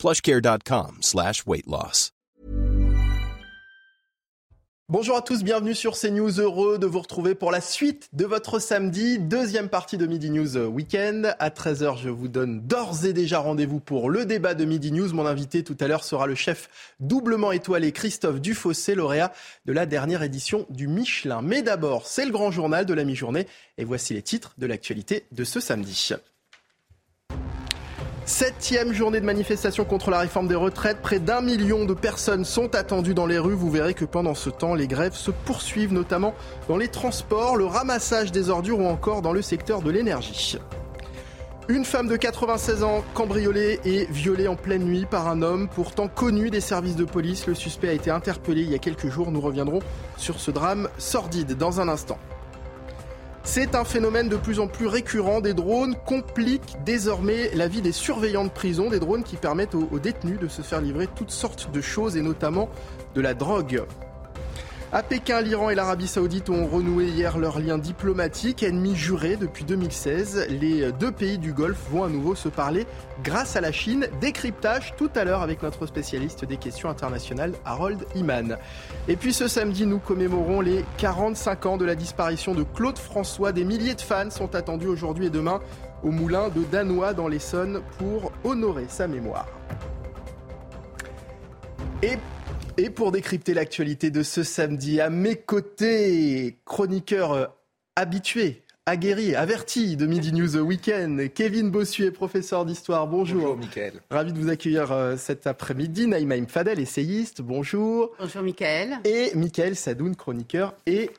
[0.00, 2.12] plushcare.com slash weight loss.
[4.88, 6.40] Bonjour à tous, bienvenue sur CNews.
[6.40, 10.56] Heureux de vous retrouver pour la suite de votre samedi, deuxième partie de Midi News
[10.56, 11.36] Weekend.
[11.38, 15.14] À 13h, je vous donne d'ores et déjà rendez-vous pour le débat de Midi News.
[15.14, 19.32] Mon invité tout à l'heure sera le chef doublement étoilé Christophe Dufossé, lauréat
[19.64, 21.40] de la dernière édition du Michelin.
[21.40, 23.46] Mais d'abord, c'est le grand journal de la mi-journée
[23.78, 25.94] et voici les titres de l'actualité de ce samedi.
[28.30, 31.02] Septième journée de manifestation contre la réforme des retraites.
[31.02, 33.54] Près d'un million de personnes sont attendues dans les rues.
[33.54, 36.32] Vous verrez que pendant ce temps, les grèves se poursuivent, notamment
[36.68, 40.56] dans les transports, le ramassage des ordures ou encore dans le secteur de l'énergie.
[41.66, 46.06] Une femme de 96 ans cambriolée et violée en pleine nuit par un homme pourtant
[46.06, 47.48] connu des services de police.
[47.48, 49.32] Le suspect a été interpellé il y a quelques jours.
[49.32, 49.80] Nous reviendrons
[50.16, 52.18] sur ce drame sordide dans un instant.
[53.42, 55.40] C'est un phénomène de plus en plus récurrent.
[55.40, 59.98] Des drones compliquent désormais la vie des surveillants de prison, des drones qui permettent aux,
[59.98, 62.68] détenus de se faire livrer toutes sortes de choses et notamment
[63.14, 63.82] de la drogue.
[64.92, 69.62] À Pékin, l'Iran et l'Arabie saoudite ont renoué hier leurs liens diplomatiques, ennemis jurés depuis
[69.62, 70.48] 2016.
[70.50, 72.88] Les deux pays du Golfe vont à nouveau se parler
[73.22, 74.08] grâce à la Chine.
[74.20, 78.56] Décryptage tout à l'heure avec notre spécialiste des questions internationales, Harold Iman.
[79.06, 83.52] Et puis ce samedi, nous commémorons les 45 ans de la disparition de Claude François.
[83.52, 85.60] Des milliers de fans sont attendus aujourd'hui et demain
[86.02, 89.46] au moulin de Danois dans l'Essonne pour honorer sa mémoire.
[92.02, 92.16] Et
[92.76, 97.46] et pour décrypter l'actualité de ce samedi, à mes côtés, chroniqueur euh,
[97.96, 103.40] habitué, aguerri, averti de Midi News Weekend, Kevin Bossuet, professeur d'histoire, bonjour.
[103.40, 103.94] Bonjour Mickaël.
[104.10, 106.06] Ravi de vous accueillir euh, cet après-midi.
[106.06, 108.10] Naïma Fadel, essayiste, bonjour.
[108.18, 108.98] Bonjour Mickaël.
[109.04, 111.10] Et Mickaël Sadoun, chroniqueur et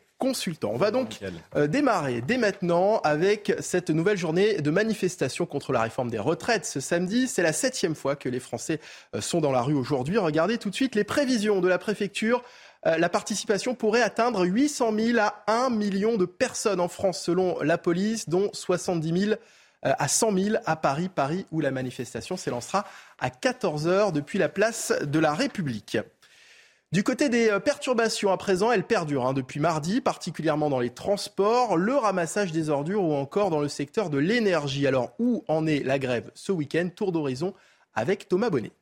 [0.63, 1.19] On va donc
[1.55, 6.65] euh, démarrer dès maintenant avec cette nouvelle journée de manifestation contre la réforme des retraites.
[6.65, 8.79] Ce samedi, c'est la septième fois que les Français
[9.15, 10.19] euh, sont dans la rue aujourd'hui.
[10.19, 12.43] Regardez tout de suite les prévisions de la préfecture.
[12.85, 17.59] Euh, la participation pourrait atteindre 800 000 à 1 million de personnes en France selon
[17.61, 19.35] la police, dont 70 000
[19.81, 22.85] à 100 000 à Paris, Paris où la manifestation s'élancera
[23.19, 25.97] à 14 heures depuis la place de la République.
[26.91, 30.89] Du côté des euh, perturbations à présent, elles perdurent hein, depuis mardi, particulièrement dans les
[30.89, 34.85] transports, le ramassage des ordures ou encore dans le secteur de l'énergie.
[34.85, 36.89] Alors où en est la grève ce week-end?
[36.93, 37.53] Tour d'horizon
[37.93, 38.73] avec Thomas Bonnet.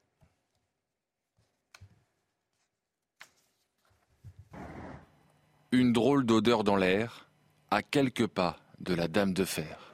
[5.71, 7.29] Une drôle d'odeur dans l'air,
[7.69, 9.93] à quelques pas de la Dame de Fer.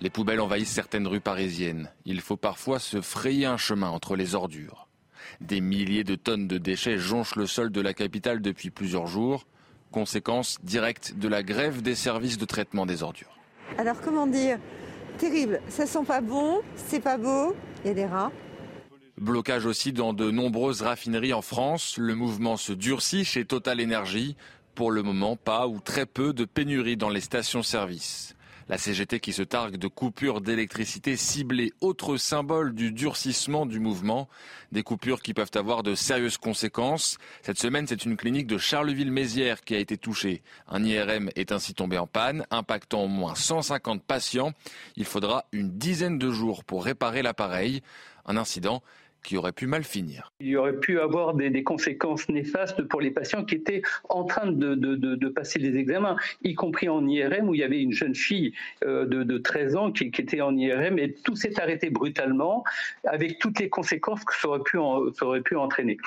[0.00, 1.90] Les poubelles envahissent certaines rues parisiennes.
[2.06, 4.85] Il faut parfois se frayer un chemin entre les ordures.
[5.40, 9.46] Des milliers de tonnes de déchets jonchent le sol de la capitale depuis plusieurs jours,
[9.90, 13.38] conséquence directe de la grève des services de traitement des ordures.
[13.78, 14.58] Alors comment dire?
[15.18, 18.30] Terrible, ça sent pas bon, c'est pas beau, il y a des rats.
[19.18, 21.96] Blocage aussi dans de nombreuses raffineries en France.
[21.96, 24.36] Le mouvement se durcit chez Total Energy.
[24.74, 28.35] Pour le moment, pas ou très peu de pénurie dans les stations-service.
[28.68, 34.28] La CGT qui se targue de coupures d'électricité ciblées, autre symbole du durcissement du mouvement.
[34.72, 37.18] Des coupures qui peuvent avoir de sérieuses conséquences.
[37.42, 40.42] Cette semaine, c'est une clinique de Charleville-Mézières qui a été touchée.
[40.66, 44.52] Un IRM est ainsi tombé en panne, impactant au moins 150 patients.
[44.96, 47.82] Il faudra une dizaine de jours pour réparer l'appareil.
[48.24, 48.82] Un incident
[49.26, 50.32] qui aurait pu mal finir.
[50.38, 54.46] Il y aurait pu avoir des, conséquences néfastes pour les patients qui étaient en train
[54.46, 58.52] de, passer les examens, y compris en IRM où il y avait une jeune fille
[58.84, 62.62] euh, de, 13 ans qui, était en IRM et tout s'est arrêté brutalement
[63.04, 64.78] avec toutes les conséquences que ça aurait pu,
[65.18, 65.98] ça aurait pu entraîner.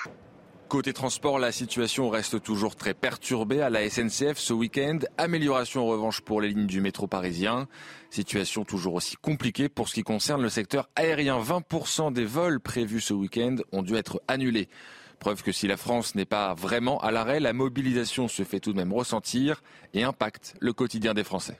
[0.70, 5.00] Côté transport, la situation reste toujours très perturbée à la SNCF ce week-end.
[5.18, 7.68] Amélioration en revanche pour les lignes du métro parisien.
[8.12, 11.42] Situation toujours aussi compliquée pour ce qui concerne le secteur aérien.
[11.42, 14.70] 20% des vols prévus ce week-end ont dû être annulés.
[15.18, 18.72] Preuve que si la France n'est pas vraiment à l'arrêt, la mobilisation se fait tout
[18.72, 19.64] de même ressentir
[19.96, 21.60] et impacte le quotidien des Français.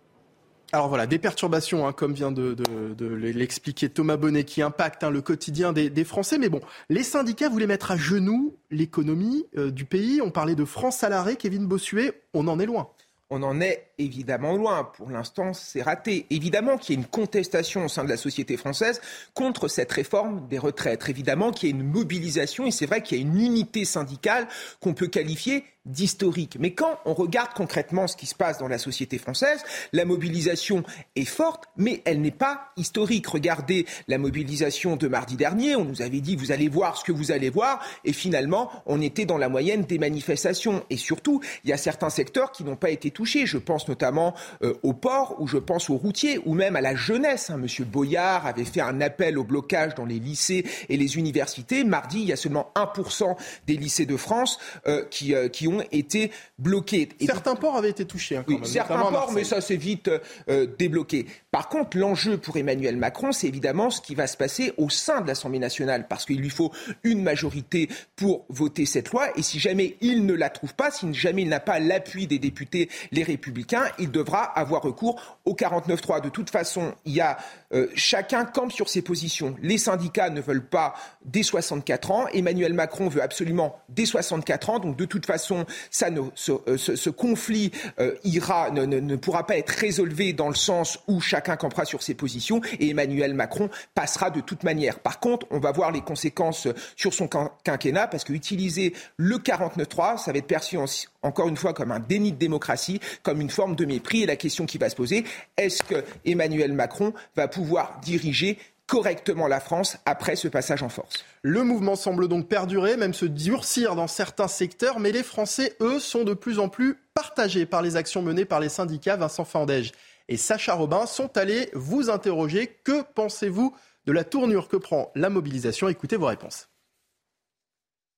[0.72, 2.56] Alors voilà, des perturbations, hein, comme vient de,
[3.00, 6.38] l'expliquer Thomas Bonnet, qui impactent hein, le quotidien des, Français.
[6.38, 10.22] Mais bon, les syndicats voulaient mettre à genoux l'économie euh, du pays.
[10.22, 12.90] On parlait de France à Kevin Bossuet, on en est loin.
[13.32, 14.84] on en est évidemment loin.
[14.84, 16.28] Pour l'instant, c'est raté.
[16.30, 19.02] Évidemment qu'il y a une contestation au sein de la société française
[19.34, 21.10] contre cette réforme des retraites.
[21.10, 24.48] Évidemment qu'il y a une mobilisation et c'est vrai qu'il y a une unité syndicale
[24.80, 26.58] qu'on peut qualifier d'historique.
[26.60, 30.84] Mais quand on regarde concrètement ce qui se passe dans la société française, la mobilisation
[31.16, 33.28] est forte, mais elle n'est pas historique.
[33.28, 35.76] Regardez la mobilisation de mardi dernier.
[35.76, 39.02] On nous avait dit vous allez voir ce que vous allez voir, et finalement on
[39.02, 40.84] était dans la moyenne des manifestations.
[40.90, 43.46] Et surtout, il y a certains secteurs qui n'ont pas été touchés.
[43.46, 46.96] Je pense notamment euh, au port, ou je pense aux routiers, ou même à la
[46.96, 47.50] jeunesse.
[47.50, 47.58] Hein.
[47.58, 51.84] Monsieur Boyard avait fait un appel au blocage dans les lycées et les universités.
[51.84, 53.36] Mardi, il y a seulement 1%
[53.68, 57.10] des lycées de France euh, qui, euh, qui ont été bloqués.
[57.26, 58.38] certains ports avaient été touchés.
[58.38, 60.10] Hein, oui, certains ports, mais ça s'est vite
[60.50, 61.26] euh, débloqué.
[61.52, 65.22] Par contre, l'enjeu pour Emmanuel Macron, c'est évidemment ce qui va se passer au sein
[65.22, 66.72] de l'Assemblée nationale, parce qu'il lui faut
[67.04, 69.28] une majorité pour voter cette loi.
[69.38, 72.40] Et si jamais il ne la trouve pas, si jamais il n'a pas l'appui des
[72.40, 76.22] députés les républicains, il devra avoir recours au 49-3.
[76.22, 77.38] De toute façon, il y a
[77.74, 79.56] euh, chacun campe sur ses positions.
[79.62, 82.28] Les syndicats ne veulent pas dès 64 ans.
[82.34, 84.80] Emmanuel Macron veut absolument dès 64 ans.
[84.80, 89.58] Donc de toute façon, ça ne, ce, euh, conflit euh, ira, ne, ne, pourra pas
[89.58, 94.32] être résolu dans le sens où chacun campera sur ses positions et Emmanuel Macron passera
[94.32, 95.00] de toute manière.
[95.00, 97.28] Par contre, on va voir les conséquences sur son
[97.64, 100.78] quinquennat parce que utiliser le 49-3, ça va être perçu
[101.22, 104.24] encore une fois comme un déni de démocratie, comme une forme de mépris.
[104.24, 105.26] Et la question qui va se poser,
[105.58, 108.58] est-ce que Emmanuel Macron va pouvoir diriger
[108.88, 111.24] correctement la France après ce passage en force?
[111.42, 116.00] Le mouvement semble donc perdurer, même se durcir dans certains secteurs, mais les Français, eux,
[116.00, 119.16] sont de plus en plus partagés par les actions menées par les syndicats.
[119.16, 119.92] Vincent Fandège
[120.28, 122.80] et Sacha Robin sont allés vous interroger.
[122.84, 123.76] Que pensez-vous
[124.06, 125.90] de la tournure que prend la mobilisation?
[125.90, 126.69] Écoutez vos réponses.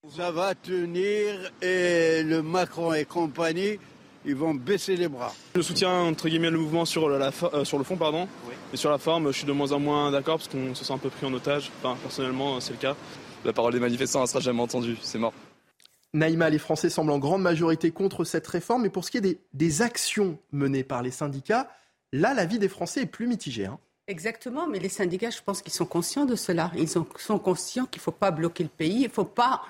[0.10, 3.78] Ça va tenir et le Macron et compagnie,
[4.26, 5.32] ils vont baisser les bras.
[5.56, 8.28] Je soutiens entre guillemets le mouvement sur, la, euh, sur le fond, pardon.
[8.74, 10.94] Et sur la forme, je suis de moins en moins d'accord parce qu'on se sent
[10.94, 11.72] un peu pris en otage.
[11.78, 12.96] Enfin, personnellement, c'est le cas.
[13.46, 15.34] La parole des manifestants ne sera jamais entendue, c'est mort.
[16.16, 19.22] Naïma, les Français semblent en grande majorité contre cette réforme, mais pour ce qui est
[19.22, 21.70] des, des actions menées par les syndicats,
[22.12, 23.68] là, la vie des Français est plus mitigée.
[23.68, 23.78] Hein.
[24.08, 26.72] Exactement, mais les syndicats, je pense qu'ils sont conscients de cela.
[26.76, 29.62] Ils sont, sont conscients qu'il ne faut pas bloquer le pays, il ne faut pas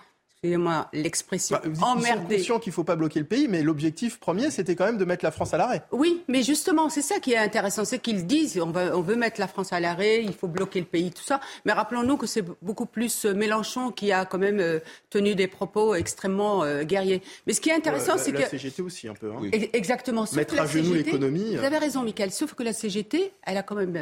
[0.43, 2.09] excusez-moi l'expression, bah, emmerdé.
[2.09, 4.85] Ils sont conscients qu'il ne faut pas bloquer le pays, mais l'objectif premier, c'était quand
[4.85, 5.83] même de mettre la France à l'arrêt.
[5.91, 9.39] Oui, mais justement, c'est ça qui est intéressant, c'est qu'ils disent on, on veut mettre
[9.39, 11.41] la France à l'arrêt, il faut bloquer le pays, tout ça.
[11.65, 14.79] Mais rappelons-nous que c'est beaucoup plus euh, Mélenchon qui a quand même euh,
[15.11, 17.21] tenu des propos extrêmement euh, guerriers.
[17.45, 18.39] Mais ce qui est intéressant, c'est que...
[18.39, 19.31] La CGT aussi, un peu.
[19.31, 19.41] Hein.
[19.73, 20.25] Exactement.
[20.33, 21.55] Mettre à genoux l'économie.
[21.55, 23.93] Vous avez raison, Michael, sauf que la CGT, elle a quand même...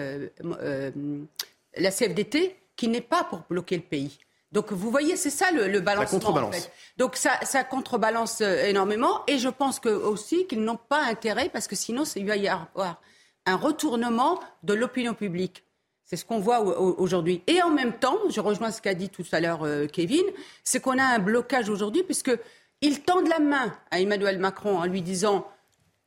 [1.76, 4.20] la CFDT qui n'est pas pour bloquer le pays.
[4.52, 6.20] Donc vous voyez, c'est ça le, le balancement.
[6.30, 6.72] En fait.
[6.98, 9.22] Donc ça, ça contrebalance euh, énormément.
[9.28, 12.48] Et je pense que, aussi qu'ils n'ont pas intérêt, parce que sinon il va y
[12.48, 13.00] avoir
[13.46, 15.64] un retournement de l'opinion publique.
[16.04, 17.44] C'est ce qu'on voit aujourd'hui.
[17.46, 20.26] Et en même temps, je rejoins ce qu'a dit tout à l'heure euh, Kevin,
[20.64, 25.04] c'est qu'on a un blocage aujourd'hui, puisqu'ils tendent la main à Emmanuel Macron en lui
[25.04, 25.48] disant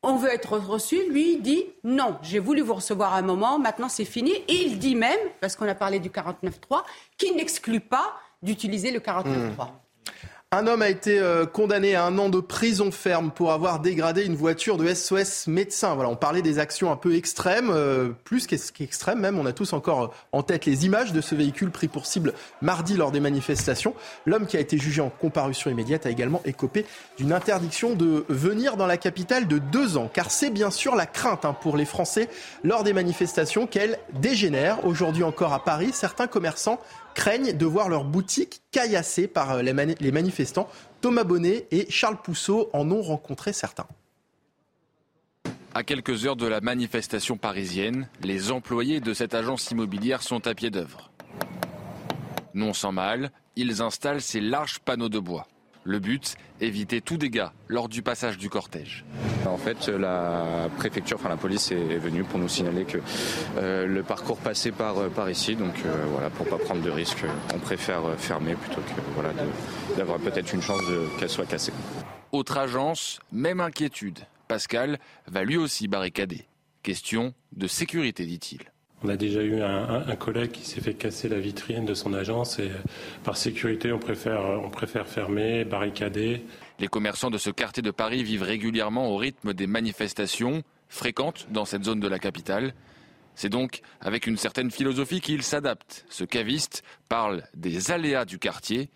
[0.05, 1.09] on veut être reçu.
[1.09, 4.31] Lui, il dit non, j'ai voulu vous recevoir un moment, maintenant c'est fini.
[4.49, 6.83] Et il dit même, parce qu'on a parlé du 49.3,
[7.17, 8.13] qu'il n'exclut pas
[8.43, 9.69] d'utiliser le 49.3.
[10.55, 14.23] Un homme a été euh, condamné à un an de prison ferme pour avoir dégradé
[14.23, 15.95] une voiture de SOS médecin.
[15.95, 19.39] Voilà, on parlait des actions un peu extrêmes, euh, plus qu'extrêmes même.
[19.39, 22.95] On a tous encore en tête les images de ce véhicule pris pour cible mardi
[22.95, 23.95] lors des manifestations.
[24.27, 26.85] L'homme qui a été jugé en comparution immédiate a également écopé
[27.17, 30.07] d'une interdiction de venir dans la capitale de deux ans.
[30.13, 32.29] Car c'est bien sûr la crainte hein, pour les Français
[32.63, 34.85] lors des manifestations qu'elles dégénèrent.
[34.85, 36.79] Aujourd'hui encore à Paris, certains commerçants
[37.13, 40.69] craignent de voir leur boutique caillassée par euh, les, manifestants.
[41.01, 43.87] Thomas Bonnet et Charles Pousseau en ont rencontré certains.
[45.73, 50.53] À quelques heures de la manifestation parisienne, les employés de cette agence immobilière sont à
[50.53, 51.11] pied d'œuvre.
[52.53, 55.47] Non sans mal, ils installent ces larges panneaux de bois.
[55.85, 59.03] Le but, éviter tout dégât lors du passage du cortège.
[59.45, 62.99] En fait, la préfecture, enfin la police est venue pour nous signaler que
[63.57, 65.55] euh, le parcours passait par, euh, par ici.
[65.55, 69.31] Donc euh, voilà, pour pas prendre de risques, on préfère fermer plutôt que voilà,
[69.97, 70.81] d'avoir peut-être une chance
[71.19, 71.73] qu'elle soit cassée.
[72.31, 74.19] Autre agence, même inquiétude.
[74.47, 76.47] Pascal va lui aussi barricader.
[76.81, 78.72] Question de sécurité, dit-il.
[79.03, 82.59] On a déjà eu un, collègue qui s'est fait casser la vitrine de son agence
[82.59, 82.71] et
[83.25, 86.45] par sécurité, on préfère, on préfère fermer, barricader.
[86.79, 91.65] Les commerçants de ce quartier de Paris vivent régulièrement au rythme des manifestations fréquentes dans
[91.65, 92.73] cette zone de la capitale.
[93.35, 96.05] C'est donc avec une certaine philosophie qu'ils s'adaptent.
[96.09, 98.89] Ce caviste parle des aléas du quartier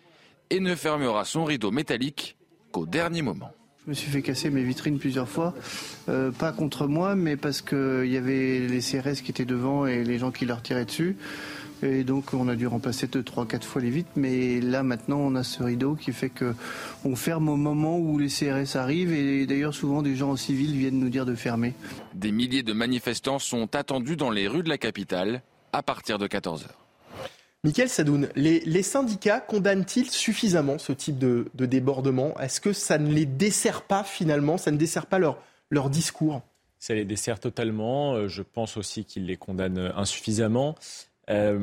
[0.48, 2.36] et ne fermera son rideau métallique
[2.72, 3.52] qu'au dernier moment.
[3.88, 5.54] Je me suis fait casser mes vitrines plusieurs fois,
[6.10, 10.04] euh, pas contre moi, mais parce qu'il y avait les CRS qui étaient devant et
[10.04, 11.16] les gens qui leur tiraient dessus.
[11.82, 14.10] Et donc on a dû remplacer deux, trois, quatre fois les vitres.
[14.14, 16.54] Mais là maintenant on a ce rideau qui fait que
[17.06, 19.14] on ferme au moment où les CRS arrivent.
[19.14, 21.72] Et d'ailleurs souvent des gens en civil viennent nous dire de fermer.
[22.12, 25.40] Des milliers de manifestants sont attendus dans les rues de la capitale
[25.72, 26.66] à partir de 14h.
[27.68, 32.32] Michael Sadoun, les, syndicats condamnent-ils suffisamment ce type de, débordement?
[32.40, 34.56] Est-ce que ça ne les dessert pas finalement?
[34.56, 36.40] Ça ne dessert pas leur, leur discours?
[36.78, 38.14] Ça les dessert totalement.
[38.14, 40.76] Euh, je pense aussi qu'ils les condamnent insuffisamment.
[41.28, 41.58] Euh,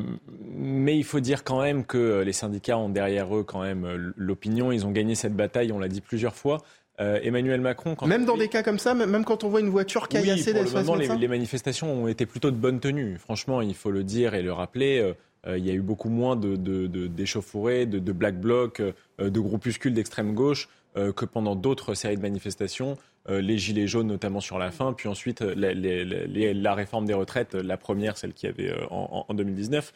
[0.55, 4.13] mais il faut dire quand même que les syndicats ont derrière eux quand même euh,
[4.15, 4.71] l'opinion.
[4.71, 6.61] Ils ont gagné cette bataille, on l'a dit plusieurs fois.
[6.99, 7.95] Euh, Emmanuel Macron.
[7.95, 10.59] Quand même dans des cas comme ça, même quand on voit une voiture caillassée oui,
[10.59, 13.17] pour le moment, les, les, manifestations ont été plutôt de bonne tenue.
[13.17, 15.15] Franchement, il faut le dire et le rappeler.
[15.47, 18.81] Il y a eu beaucoup moins d'échauffourées, de, de, de, black blocs,
[19.19, 22.97] de groupuscules d'extrême gauche que pendant d'autres séries de manifestations.
[23.27, 27.55] Euh, les gilets jaunes notamment sur la fin, puis ensuite euh, la, réforme des retraites,
[27.55, 29.93] la première, celle qu'il y avait euh, en, 2019.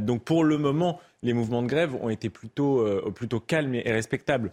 [0.00, 4.52] donc pour le moment, les mouvements de grève ont été plutôt, plutôt calmes et respectables.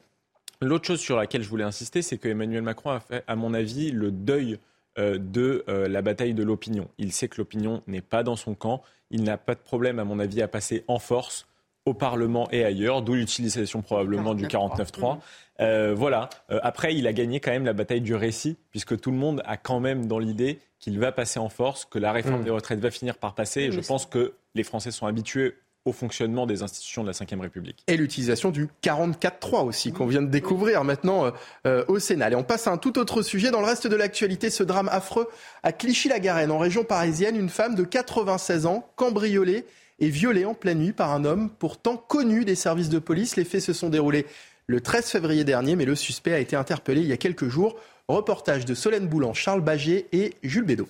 [0.62, 3.54] L'autre chose sur laquelle je voulais insister, c'est que Emmanuel Macron a fait, à mon
[3.54, 4.58] avis, le deuil
[4.98, 6.88] de la bataille de l'opinion.
[6.98, 8.82] Il sait que l'opinion n'est pas dans son camp.
[9.12, 11.48] Il n'a pas de problème, à mon avis, à passer en force
[11.86, 15.18] au Parlement et ailleurs, d'où l'utilisation probablement du 49-3.
[15.60, 16.30] Euh, voilà.
[16.50, 19.42] Euh, après, il a gagné quand même la bataille du récit, puisque tout le monde
[19.46, 22.46] a quand même dans l'idée qu'il va passer en force, que la réforme mm.
[22.46, 23.62] des retraites va finir par passer.
[23.62, 27.42] Et je pense que les Français sont habitués au fonctionnement des institutions de la Ve
[27.42, 27.84] République.
[27.88, 31.32] Et l'utilisation du 44-3 aussi, qu'on vient de découvrir maintenant
[31.66, 32.32] euh, au Sénat.
[32.32, 33.50] Et on passe à un tout autre sujet.
[33.50, 35.28] Dans le reste de l'actualité, ce drame affreux
[35.64, 39.66] à Clichy-la-Garenne, en région parisienne, une femme de 96 ans, cambriolée
[40.00, 43.36] et violée en pleine nuit par un homme pourtant connu des services de police.
[43.36, 44.28] Les faits se sont déroulés
[44.68, 47.76] le 13 février dernier, mais le suspect a été interpellé il y a quelques jours.
[48.08, 50.88] Reportage de Solène Boulan, Charles Baget et Jules Bédot.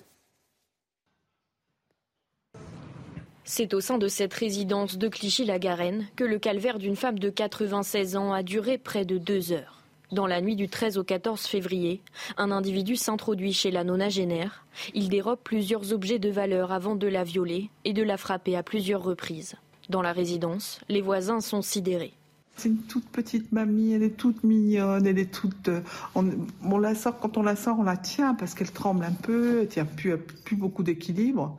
[3.44, 8.16] C'est au sein de cette résidence de Clichy-la-Garenne que le calvaire d'une femme de 96
[8.16, 9.82] ans a duré près de deux heures.
[10.12, 12.02] Dans la nuit du 13 au 14 février,
[12.36, 14.64] un individu s'introduit chez la nonagénaire.
[14.94, 18.62] Il dérobe plusieurs objets de valeur avant de la violer et de la frapper à
[18.62, 19.56] plusieurs reprises.
[19.88, 22.12] Dans la résidence, les voisins sont sidérés.
[22.56, 25.68] C'est une toute petite mamie, elle est toute mignonne, elle est toute.
[25.68, 25.80] Euh,
[26.14, 29.66] on, la sort, quand on la sort, on la tient parce qu'elle tremble un peu,
[29.74, 31.56] elle plus, plus beaucoup d'équilibre.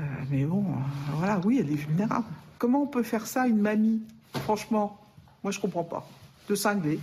[0.00, 2.26] Euh, mais bon, euh, voilà, oui, elle est vulnérable.
[2.58, 4.02] Comment on peut faire ça une mamie?
[4.44, 4.98] Franchement,
[5.42, 6.08] moi je comprends pas.
[6.48, 6.98] De cinglé.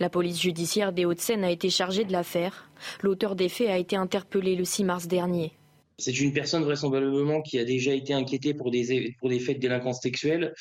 [0.00, 2.68] La police judiciaire des Hauts-de-Seine a été chargée de l'affaire.
[3.02, 5.52] L'auteur des faits a été interpellé le 6 mars dernier.
[5.98, 9.60] C'est une personne vraisemblablement qui a déjà été inquiétée pour des, pour des faits de
[9.60, 10.54] délinquance sexuelle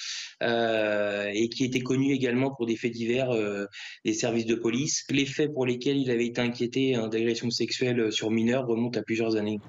[0.44, 3.66] euh, et qui était connue également pour des faits divers euh,
[4.06, 5.04] des services de police.
[5.10, 9.04] Les faits pour lesquels il avait été inquiété hein, d'agression sexuelle sur mineurs remontent à
[9.04, 9.60] plusieurs années.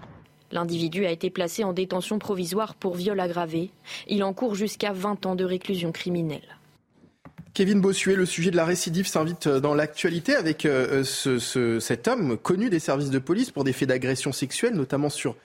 [0.52, 3.70] L'individu a été placé en détention provisoire pour viol aggravé.
[4.06, 6.58] Il encourt jusqu'à 20 ans de réclusion criminelle.
[7.54, 12.38] Kevin Bossuet, le sujet de la récidive s'invite dans l'actualité avec euh, ce, cet homme
[12.38, 15.36] connu des services de police pour des faits d'agression sexuelle, notamment sur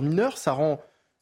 [0.00, 0.38] mineurs,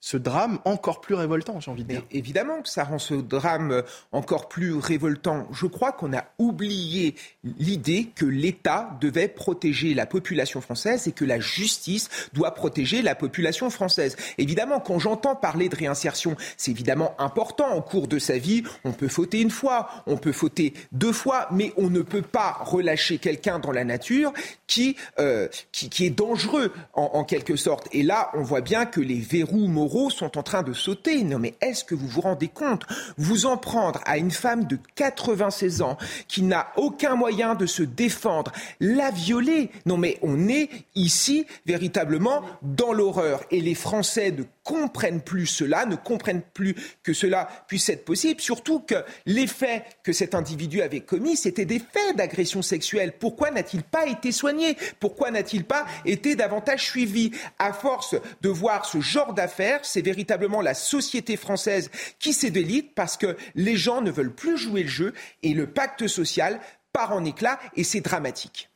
[0.00, 2.02] ce drame encore plus révoltant, j'ai envie de dire.
[2.11, 5.47] évidemment que ça rend ce drame encore plus révoltant.
[5.52, 7.14] Je crois qu'on a oublié
[7.59, 13.14] l'idée que l'État devait protéger la population française et que la justice doit protéger la
[13.14, 14.16] population française.
[14.38, 17.75] Évidemment, quand j'entends parler de réinsertion, c'est évidemment important.
[17.75, 21.47] Au cours de sa vie, on peut fauter une fois, on peut fauter deux fois,
[21.50, 24.33] mais on ne peut pas relâcher quelqu'un dans la nature
[24.66, 27.87] qui, euh, qui, est dangereux en, en quelque sorte.
[27.92, 31.23] Et là, on voit bien que les verrous moraux sont en train de sauter.
[31.23, 32.85] Non mais est-ce que vous vous rendez compte?
[33.18, 37.82] Vous en prendre à une femme de 96 ans qui n'a aucun moyen de se
[37.82, 39.70] défendre, la violer?
[39.87, 43.42] Non mais on est ici véritablement dans l'horreur.
[43.50, 48.40] Et les Français de comprennent plus cela, ne comprennent plus que cela puisse être possible,
[48.40, 53.14] surtout que les faits que cet individu avait commis, c'était des faits d'agression sexuelle.
[53.19, 54.76] Pourquoi n'a-t-il pas été soigné?
[54.99, 57.33] Pourquoi n'a-t-il pas été davantage suivi?
[57.59, 62.95] À force de voir ce genre d'affaires, c'est véritablement la société française qui s'est délite
[62.95, 66.61] parce que les gens ne veulent plus jouer le jeu et le pacte social
[66.93, 68.69] part en éclat et c'est dramatique.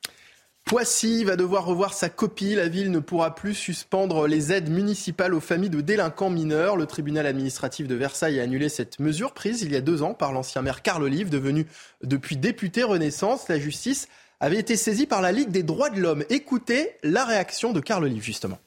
[0.64, 2.54] Poissy va devoir revoir sa copie.
[2.54, 6.76] La ville ne pourra plus suspendre les aides municipales aux familles de délinquants mineurs.
[6.76, 10.14] Le tribunal administratif de Versailles a annulé cette mesure prise il y a deux ans
[10.14, 11.66] par l'ancien maire Carl Olive, devenu
[12.02, 13.47] depuis député Renaissance.
[13.49, 14.09] La justice
[14.40, 16.25] avait été saisie par la Ligue des droits de l'homme.
[16.30, 18.59] Écoutez la réaction de Carl Olive, justement.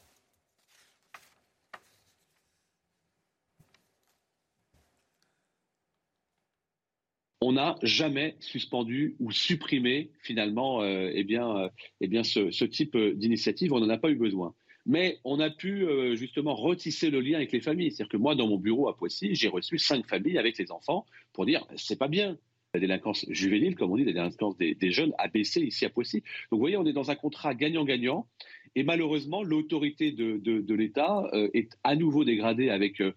[7.40, 11.68] On n'a jamais suspendu ou supprimé finalement euh, eh bien, euh,
[12.00, 13.72] eh bien ce, type d'initiative.
[13.72, 14.54] On n'en a pas eu besoin.
[14.86, 17.92] Mais on a pu euh, justement retisser le lien avec les familles.
[17.92, 21.06] C'est-à-dire que moi, dans mon bureau à Poissy, j'ai reçu cinq familles avec les enfants
[21.32, 22.38] pour dire c'est pas bien.
[22.74, 26.18] La délinquance juvénile, comme on dit, la délinquance des jeunes a baissé ici à Poissy.
[26.20, 28.26] Donc vous voyez, on est dans un contrat gagnant-gagnant.
[28.74, 33.12] Et malheureusement, l'autorité de, l'État euh, est à nouveau dégradée avec, euh,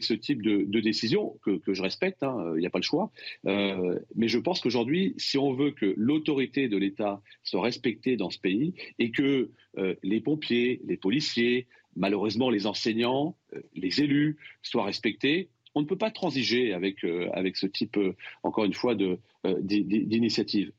[0.00, 3.10] ce type de, décision, que, je respecte, hein, il n'y a pas le choix.
[3.46, 8.30] Euh, mais je pense qu'aujourd'hui, si on veut que l'autorité de l'État soit respectée dans
[8.30, 11.66] ce pays et que euh, les pompiers, les policiers,
[11.96, 17.56] malheureusement les enseignants, euh, les élus soient respectés, on ne peut pas transiger avec, avec
[17.56, 17.98] ce type,
[18.42, 20.70] encore une fois, d'initiative.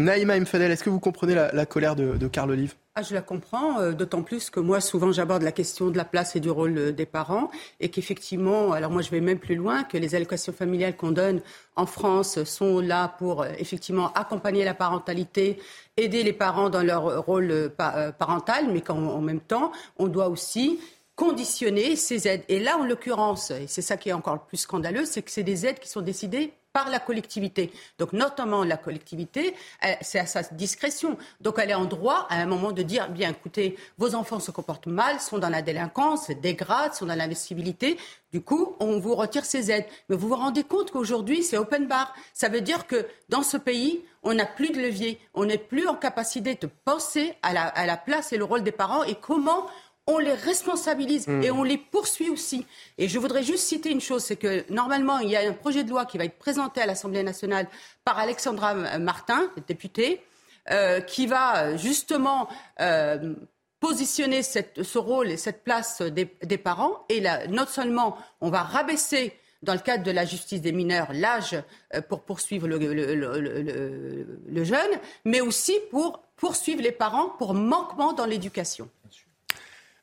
[0.00, 2.74] Naïma Mfadel, est-ce que vous comprenez la, colère de, de Carl Olive?
[2.94, 6.04] Ah, je la comprends, euh, d'autant plus que moi, souvent, j'aborde la question de la
[6.04, 9.54] place et du rôle euh, des parents, et qu'effectivement, alors moi, je vais même plus
[9.54, 11.40] loin, que les allocations familiales qu'on donne
[11.76, 15.58] en France sont là pour euh, effectivement accompagner la parentalité,
[15.96, 17.70] aider les parents dans leur rôle
[18.18, 20.80] parental, mais qu'en même temps, on doit aussi
[21.14, 22.44] conditionner ces aides.
[22.48, 25.30] Et là, en l'occurrence, et c'est ça qui est encore le plus scandaleux, c'est que
[25.30, 27.72] c'est des aides qui sont décidées par la collectivité.
[27.98, 29.54] Donc notamment la collectivité,
[30.00, 31.18] c'est à sa discrétion.
[31.40, 34.50] Donc elle est en droit à un moment de dire, bien écoutez, vos enfants se
[34.50, 37.98] comportent mal, sont dans la délinquance, se dégradent, sont dans l'investibilité.
[38.32, 39.86] Du coup, on vous retire ces aides.
[40.08, 42.14] Mais vous vous rendez compte qu'aujourd'hui, c'est open bar.
[42.32, 45.18] Ça veut dire que dans ce pays, on n'a plus de levier.
[45.34, 48.62] On n'est plus en capacité de penser à la, à la place et le rôle
[48.62, 49.66] des parents et comment
[50.10, 51.42] on les responsabilise mmh.
[51.42, 52.66] et on les poursuit aussi.
[52.98, 55.84] Et je voudrais juste citer une chose, c'est que normalement, il y a un projet
[55.84, 57.66] de loi qui va être présenté à l'Assemblée nationale
[58.04, 60.22] par Alexandra Martin, députée,
[60.70, 62.48] euh, qui va justement
[62.80, 63.34] euh,
[63.80, 67.04] positionner ce rôle et cette place des, parents.
[67.08, 71.12] Et là, non seulement on va rabaisser dans le cadre de la justice des mineurs
[71.12, 71.56] l'âge
[71.94, 74.90] euh, pour poursuivre le, le, jeune,
[75.24, 78.88] mais aussi pour poursuivre les parents pour manquement dans l'éducation.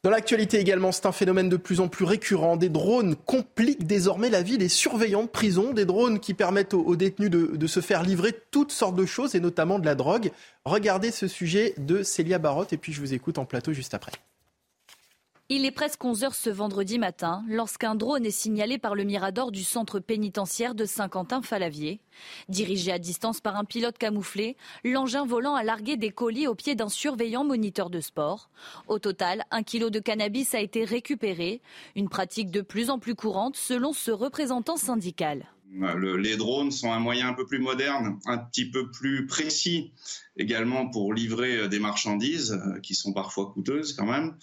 [0.04, 2.56] Dans l'actualité également, c'est un phénomène de plus en plus récurrent.
[2.56, 5.74] Des drones compliquent désormais la vie des surveillants de prison.
[5.74, 9.36] Des drones qui permettent aux, détenus de, de, se faire livrer toutes sortes de choses
[9.36, 10.32] et notamment de la drogue.
[10.66, 14.12] Regardez ce sujet de Célia Barotte et puis je vous écoute en plateau juste après.
[15.50, 19.54] Il est presque 11 heures ce vendredi matin lorsqu'un drone est signalé par le Mirador
[19.54, 22.02] du centre pénitentiaire de Saint-Quentin-Falavier.
[22.50, 26.76] Dirigé à distance par un pilote camouflé, l'engin volant a largué des colis au pied
[26.76, 28.50] d'un surveillant moniteur de sport.
[28.90, 31.62] Au total, un kilo de cannabis a été récupéré,
[31.96, 35.46] une pratique de plus en plus courante selon ce représentant syndical.
[35.72, 39.94] les drones sont un moyen un peu plus moderne, un petit peu plus précis
[40.36, 44.36] également pour livrer des marchandises euh, qui sont parfois coûteuses quand même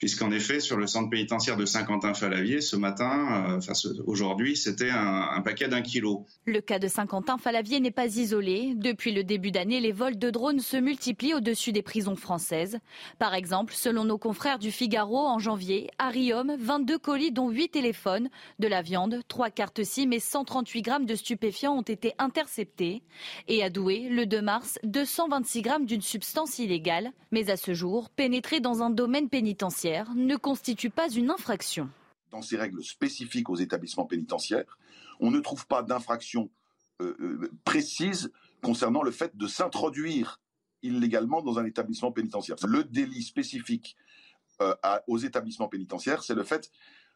[0.00, 3.74] puisqu'en effet, sur le centre pénitentiaire de Saint-Quentin-Falavier, ce matin, euh, enfin
[4.06, 6.26] aujourd'hui, c'était un, paquet d'un kilo.
[6.46, 8.72] Le cas de Saint-Quentin-Falavier n'est pas isolé.
[8.76, 12.78] Depuis le début d'année, les vols de drones se multiplient au-dessus des prisons françaises.
[13.18, 17.68] Par exemple, selon nos confrères du Figaro, en janvier, à Riom, 22 colis dont 8
[17.68, 23.02] téléphones, de la viande, 3 cartes SIM et 138 grammes de stupéfiants ont été interceptés.
[23.48, 27.12] Et à Douai, le 2 mars, 226 grammes d'une substance illégale.
[27.32, 31.88] Mais à ce jour, pénétrer dans un domaine pénitentiaire ne constitue pas une infraction.
[32.30, 34.78] Dans ces règles spécifiques aux établissements pénitentiaires,
[35.18, 36.50] on ne trouve pas d'infraction
[37.00, 38.30] euh, euh, précise
[38.62, 40.40] concernant le fait de s'introduire
[40.82, 42.56] illégalement dans un établissement pénitentiaire.
[42.66, 43.96] Le délit spécifique
[44.60, 44.74] euh,
[45.06, 46.70] aux établissements pénitentiaires, c'est le fait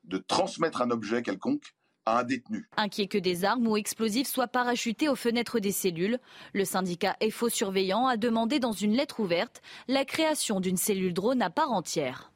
[0.05, 1.75] de transmettre un objet quelconque
[2.07, 2.69] à un détenu.
[2.77, 6.19] Inquiet que des armes ou explosifs soient parachutés aux fenêtres des cellules,
[6.53, 11.43] le syndicat FO Surveillant a demandé dans une lettre ouverte la création d'une cellule drone
[11.43, 12.34] à part entière.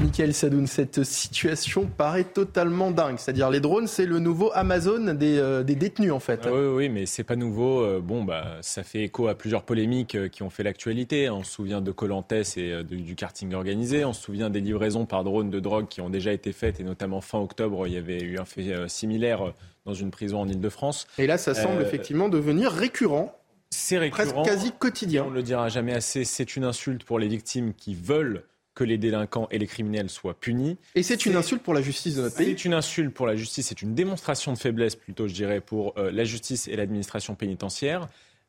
[0.00, 3.18] Michael Sadoun, cette situation paraît totalement dingue.
[3.18, 6.48] C'est-à-dire les drones, c'est le nouveau Amazon des, euh, détenus en fait.
[6.50, 7.82] oui, oui, mais c'est pas nouveau.
[7.82, 11.28] Euh, bon, bah, ça fait écho à plusieurs polémiques euh, qui ont fait l'actualité.
[11.28, 14.04] On se souvient de Colantes et du karting organisé.
[14.04, 16.84] On se souvient des livraisons par drone de drogue qui ont déjà été faites et
[16.84, 19.52] notamment fin octobre, il y avait eu un fait similaire
[19.84, 21.06] dans une prison en Ile-de-France.
[21.18, 23.38] Et là, ça semble effectivement devenir récurrent.
[23.70, 24.32] C'est récurrent.
[24.32, 25.24] Presque quasi quotidien.
[25.26, 26.24] On ne le dira jamais assez.
[26.24, 30.34] C'est une insulte pour les victimes qui veulent que les délinquants et les criminels soient
[30.34, 30.78] punis.
[30.94, 33.36] Et c'est une insulte pour la justice de notre pays C'est une insulte pour la
[33.36, 37.34] justice, c'est une démonstration de faiblesse plutôt, je dirais, pour euh, la justice et l'administration
[37.34, 38.08] pénitentiaire.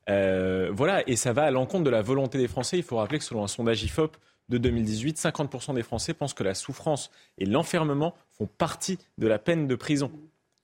[0.09, 2.77] Euh, voilà, et ça va à l'encontre de la volonté des Français.
[2.77, 4.17] Il faut rappeler que selon un sondage IFOP
[4.49, 9.39] de 2018, 50% des Français pensent que la souffrance et l'enfermement font partie de la
[9.39, 10.11] peine de prison.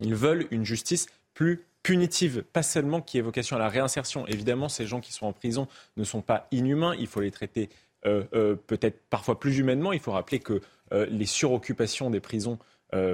[0.01, 4.27] Ils veulent une justice plus punitive, pas seulement qui ait vocation à la réinsertion.
[4.27, 7.69] Évidemment, ces gens qui sont en prison ne sont pas inhumains, il faut les traiter
[8.03, 9.93] peut-être parfois plus humainement.
[9.93, 10.61] Il faut rappeler que
[10.93, 12.59] euh, les suroccupations des prisons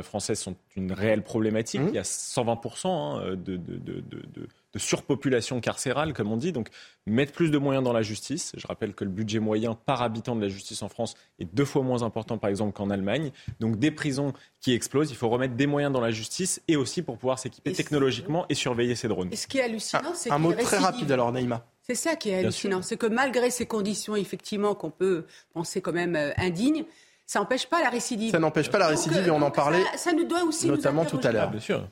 [0.04, 1.82] françaises sont une réelle problématique.
[1.82, 1.89] Mmh.
[1.89, 4.48] Il y a 120% hein, de, de, de, de,
[4.80, 6.54] surpopulation carcérale, comme on dit.
[6.54, 6.69] Donc,
[7.06, 8.54] mettre plus de moyens dans la justice.
[8.56, 11.65] Je rappelle que le budget moyen par habitant de la justice en France est deux
[11.65, 13.32] fois moins important, par exemple, qu'en Allemagne.
[13.60, 15.12] Donc, des prisons qui explosent.
[15.12, 18.56] Il faut remettre des moyens dans la justice et aussi pour pouvoir s'équiper technologiquement et
[18.56, 19.30] surveiller ces drones.
[19.32, 21.65] Et ce qui est hallucinant, c'est Un mot très rapide alors, Naïma.
[21.88, 22.82] C'est ça qui est hallucinant.
[22.82, 26.86] C'est que malgré ces conditions, effectivement, qu'on peut penser quand même euh, indignes,
[27.28, 28.32] ça n'empêche pas la récidive.
[28.32, 31.19] Ça n'empêche pas la récidive et on en parlait ça, nous doit aussi notamment tout
[31.24, 31.50] à l'heure.
[31.50, 31.88] Bien sûr.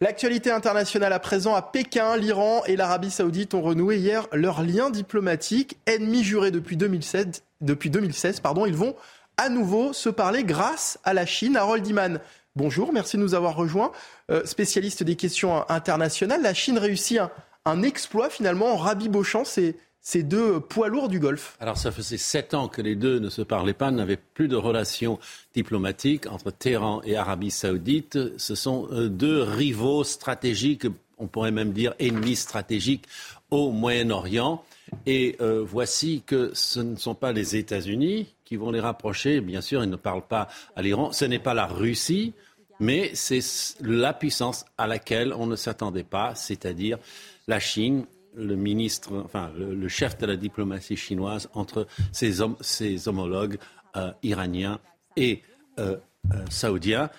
[0.00, 4.90] L'actualité internationale à présent à Pékin, l'Iran et l'Arabie saoudite ont renoué hier leur lien
[4.90, 5.78] diplomatique.
[5.86, 8.96] Ennemis jurés depuis 2016, depuis 2016 pardon, ils vont
[9.36, 11.56] à nouveau se parler grâce à la Chine.
[11.56, 12.18] Harold Iman,
[12.56, 13.92] bonjour, merci de nous avoir rejoints.
[14.30, 17.30] Euh, spécialiste des questions internationales, la Chine réussit un,
[17.64, 22.18] un exploit finalement en rabibochant ses, ces deux poids lourds du Golfe Alors ça faisait
[22.18, 25.18] sept ans que les deux ne se parlaient pas, n'avaient plus de relations
[25.54, 28.18] diplomatiques entre Téhéran et Arabie saoudite.
[28.36, 30.86] Ce sont euh, deux rivaux stratégiques,
[31.18, 33.06] on pourrait même dire ennemis stratégiques
[33.50, 34.64] au Moyen-Orient.
[35.06, 39.40] Et euh, voici que ce ne sont pas les États-Unis qui vont les rapprocher.
[39.40, 41.12] Bien sûr, ils ne parlent pas à l'Iran.
[41.12, 42.34] Ce n'est pas la Russie,
[42.80, 43.40] mais c'est
[43.80, 46.98] la puissance à laquelle on ne s'attendait pas, c'est-à-dire
[47.46, 53.58] la Chine le ministre, enfin le, chef de la diplomatie chinoise entre ses, homologues
[53.96, 54.78] euh, iraniens
[55.16, 55.42] et
[55.78, 55.96] euh,
[56.32, 57.10] euh, saoudiens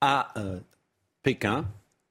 [0.00, 0.34] à
[1.22, 1.64] Pékin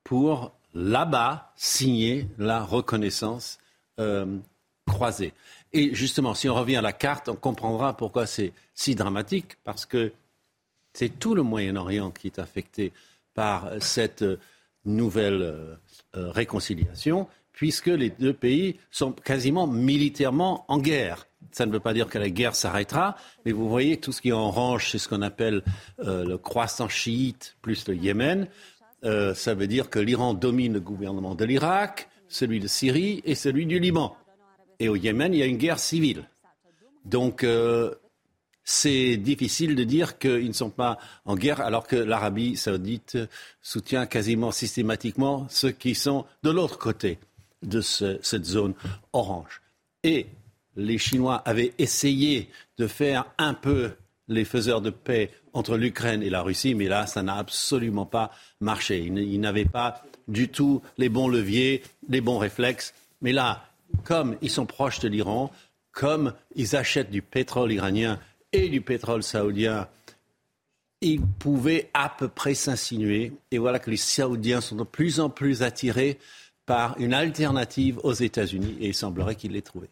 [0.03, 3.59] pour là-bas signer la reconnaissance
[4.87, 5.33] croisée.
[5.71, 9.85] Et justement, si on revient à la carte, on comprendra pourquoi c'est si dramatique, parce
[9.85, 10.11] que
[10.95, 12.93] c'est tout le Moyen-Orient qui est affecté
[13.33, 14.23] par cette
[14.85, 15.77] nouvelle
[16.13, 21.27] réconciliation puisque les deux pays sont quasiment militairement en guerre.
[21.51, 24.29] Ça ne veut pas dire que la guerre s'arrêtera, mais vous voyez tout ce qui
[24.29, 25.63] est en range, c'est ce qu'on appelle
[25.99, 28.47] euh, le croissant chiite plus le Yémen.
[29.05, 33.35] Euh, ça veut dire que l'Iran domine le gouvernement de l'Irak, celui de Syrie et
[33.35, 34.17] celui du Liban.
[34.79, 36.27] Et au Yémen, il y a une guerre civile.
[37.05, 37.95] Donc, euh,
[38.65, 43.17] c'est difficile de dire qu'ils ne sont pas en guerre alors que l'Arabie saoudite
[43.61, 47.19] soutient quasiment systématiquement ceux qui sont de l'autre côté
[47.61, 48.73] de cette zone
[49.13, 49.61] orange.
[50.03, 50.25] Et
[50.75, 53.91] les Chinois avaient essayé de faire un peu
[54.27, 58.31] les faiseurs de paix entre l'Ukraine et la Russie, mais là, ça n'a absolument pas
[58.59, 58.99] marché.
[58.99, 62.95] Ils n'avaient pas du tout les bons leviers, les bons réflexes.
[63.21, 63.63] Mais là,
[64.03, 65.51] comme ils sont proches de l'Iran,
[65.91, 68.19] comme ils achètent du pétrole iranien
[68.55, 69.87] et du pétrole saoudien,
[71.01, 73.33] ils pouvaient à peu près s'insinuer.
[73.51, 76.17] Et voilà que les Saoudiens sont de plus en plus attirés
[76.65, 79.89] par une alternative aux États-Unis et il semblerait qu'il l'ait trouvée.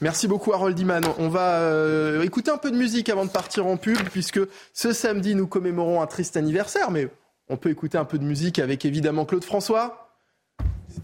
[0.00, 1.02] Merci beaucoup Harold Iman.
[1.18, 4.40] On va euh, écouter un peu de musique avant de partir en pub puisque
[4.72, 7.08] ce samedi nous commémorons un triste anniversaire mais
[7.48, 10.01] on peut écouter un peu de musique avec évidemment Claude François.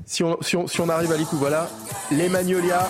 [0.07, 1.69] Si on, arrive à l'écoute, voilà,
[2.11, 2.89] les Magnolia,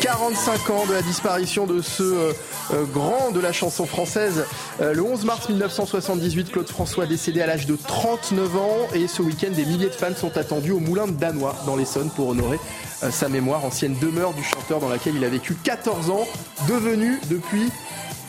[0.00, 2.32] 45 ans de la disparition de ce euh,
[2.72, 4.44] euh, grand de la chanson française.
[4.80, 9.22] Euh, le 11 mars 1978, Claude François décédé à l'âge de 39 ans et ce
[9.22, 12.60] week-end, des milliers de fans sont attendus au Moulin de Danois dans l'Essonne pour honorer
[13.10, 16.26] sa mémoire, ancienne demeure du chanteur dans laquelle il a vécu 14 ans,
[16.68, 17.72] devenu depuis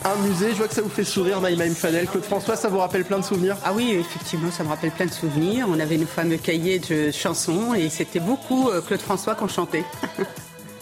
[0.04, 0.50] un musée.
[0.50, 2.06] Je vois que ça vous fait sourire, Maïma Fadel.
[2.06, 3.56] Claude François, ça vous rappelle plein de souvenirs?
[3.64, 5.66] Ah oui, effectivement, ça me rappelle plein de souvenirs.
[5.68, 9.84] On avait nos fameux cahiers de chansons et c'était beaucoup euh, Claude François qu'on chantait.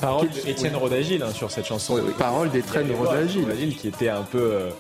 [0.01, 2.03] Parole d'Étienne Rodagil hein, sur cette chanson.
[2.19, 3.77] Parole d'Étienne Rodagil.
[3.77, 4.71] Qui était un peu euh,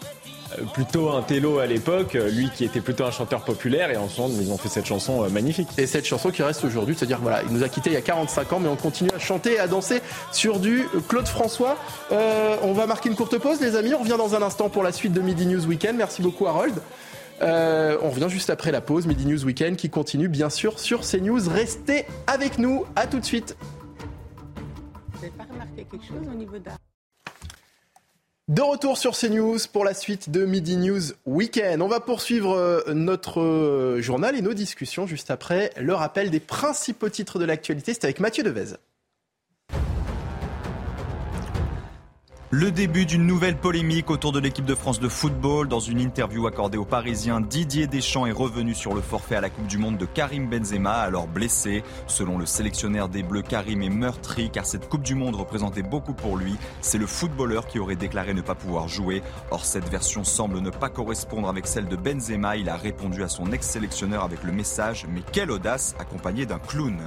[0.72, 4.34] plutôt un télo à l'époque, euh, lui qui était plutôt un chanteur populaire, et ensemble
[4.40, 5.68] ils ont fait cette chanson euh, magnifique.
[5.78, 8.02] Et cette chanson qui reste aujourd'hui, c'est-à-dire voilà, il nous a quitté il y a
[8.02, 10.00] 45 ans, mais on continue à chanter et à danser
[10.32, 11.76] sur du Claude François.
[12.10, 13.94] on va marquer une courte pause, les amis.
[13.94, 15.96] On revient dans un instant pour la suite de Midi News Weekend.
[15.96, 16.74] Merci beaucoup, Harold.
[17.40, 21.48] on revient juste après la pause, Midi News Weekend, qui continue bien sûr sur CNews.
[21.48, 22.84] Restez avec nous.
[22.96, 23.56] À tout de suite.
[25.12, 26.78] Vous n'avez pas remarqué quelque chose au niveau d'art
[28.48, 31.80] de retour sur CNews pour la suite de Midi News Weekend.
[31.80, 36.40] On va poursuivre euh, notre euh, journal et nos discussions juste après le rappel des
[36.40, 37.94] principaux titres de l'actualité.
[37.94, 38.74] C'est avec Mathieu Devez.
[42.54, 45.68] Le début d'une nouvelle polémique autour de l'équipe de France de football.
[45.68, 49.48] Dans une interview accordée aux Parisiens, Didier Deschamps est revenu sur le forfait à la
[49.48, 51.82] Coupe du Monde de Karim Benzema, alors blessé.
[52.06, 56.12] Selon le sélectionnaire des Bleus, Karim est meurtri car cette Coupe du Monde représentait beaucoup
[56.12, 56.56] pour lui.
[56.82, 59.22] C'est le footballeur qui aurait déclaré ne pas pouvoir jouer.
[59.50, 62.58] Or, cette version semble ne pas correspondre avec celle de Benzema.
[62.58, 66.98] Il a répondu à son ex-sélectionneur avec le message Mais quelle audace accompagné d'un clown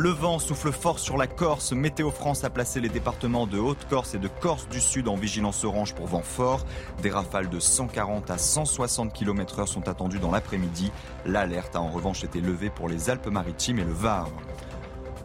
[0.00, 1.72] Le vent souffle fort sur la Corse.
[1.72, 5.64] Météo France a placé les départements de Haute-Corse et de Corse du Sud en vigilance
[5.64, 6.64] orange pour vent fort.
[7.02, 10.92] Des rafales de 140 à 160 km/h sont attendues dans l'après-midi.
[11.26, 14.30] L'alerte a en revanche été levée pour les Alpes-Maritimes et le Var.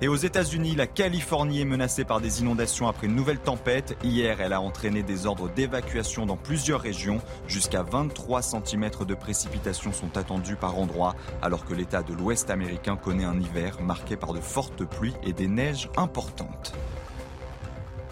[0.04, 3.96] Et aux États-Unis, la Californie est menacée par des inondations après une nouvelle tempête.
[4.04, 7.22] Hier, elle a entraîné des ordres d'évacuation dans plusieurs régions.
[7.48, 12.98] Jusqu'à 23 cm de précipitations sont attendus par endroits, alors que l'État de l'Ouest américain
[12.98, 16.74] connaît un hiver marqué par de fortes pluies et des neiges importantes.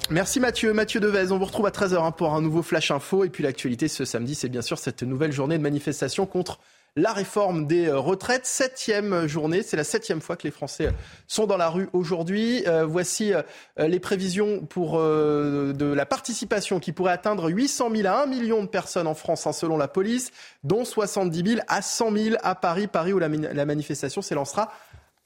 [0.09, 0.71] Merci Mathieu.
[0.71, 3.25] Mathieu Devez, on vous retrouve à 13h hein, pour un nouveau Flash Info.
[3.25, 6.59] Et puis l'actualité ce samedi, c'est bien sûr cette nouvelle journée de manifestation contre
[6.97, 8.45] la réforme des euh, retraites.
[8.45, 10.91] Septième journée, c'est la septième fois que les Français euh,
[11.27, 12.63] sont dans la rue aujourd'hui.
[12.67, 13.33] Euh, voici
[13.77, 18.67] les prévisions pour de la participation qui pourrait atteindre 800 000 à 1 million de
[18.67, 20.31] personnes en France, hein, selon la police,
[20.63, 22.87] dont 70 000 à 100 000 à Paris.
[22.87, 24.71] Paris où la manifestation s'élancera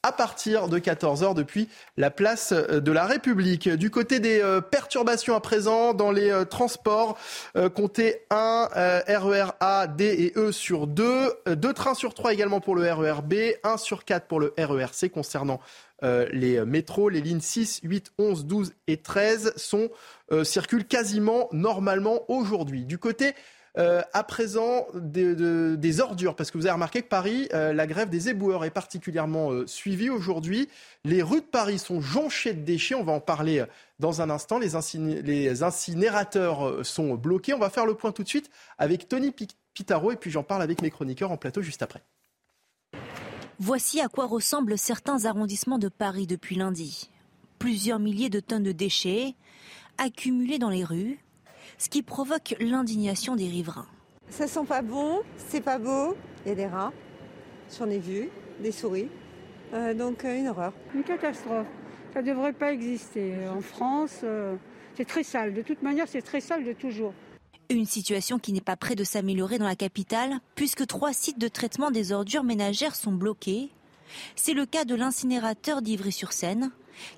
[0.05, 3.67] à partir de 14h depuis la place de la République.
[3.67, 7.17] Du côté des euh, perturbations à présent dans les euh, transports,
[7.57, 8.69] euh, comptez 1
[9.07, 13.23] RER A, D et E sur 2, 2 trains sur 3 également pour le RER
[13.23, 15.59] B, 1 sur 4 pour le RER C concernant
[16.03, 19.89] les métros, les lignes 6, 8, 11, 12 et 13 sont,
[20.43, 22.85] circulent quasiment normalement aujourd'hui.
[22.85, 23.33] Du côté
[23.77, 28.09] euh, à présent, des, ordures, parce que vous avez remarqué que Paris, euh, la grève
[28.09, 30.69] des éboueurs est particulièrement euh, suivie aujourd'hui.
[31.03, 32.95] Les rues de Paris sont jonchées de déchets.
[32.95, 33.63] On va en parler
[33.99, 34.59] dans un instant.
[34.59, 34.71] Les,
[35.21, 37.53] les incinérateurs sont bloqués.
[37.53, 39.33] On va faire le point tout de suite avec Tony
[39.73, 42.01] Pitaro et puis j'en parle avec mes chroniqueurs en plateau juste après.
[43.59, 47.09] Voici à quoi ressemblent certains arrondissements de Paris depuis lundi.
[47.57, 49.35] Plusieurs milliers de tonnes de déchets
[49.97, 51.19] accumulés dans les rues,
[51.77, 53.87] ce qui provoque l'indignation des riverains.
[54.29, 56.91] Ça sent pas bon, c'est pas beau, il y a des rats,
[57.77, 59.09] j'en ai vu, des souris,
[59.73, 60.73] euh, donc euh, une horreur.
[60.93, 61.67] Une catastrophe,
[62.13, 63.33] ça ne devrait pas exister.
[63.47, 64.55] En France, euh,
[64.95, 67.13] c'est très sale, de toute manière c'est très sale de toujours.
[67.69, 71.47] Une situation qui n'est pas près de s'améliorer dans la capitale, puisque trois sites de
[71.47, 73.71] traitement des ordures ménagères sont bloqués.
[74.35, 76.71] C'est le cas de l'incinérateur d'Ivry-sur-Seine,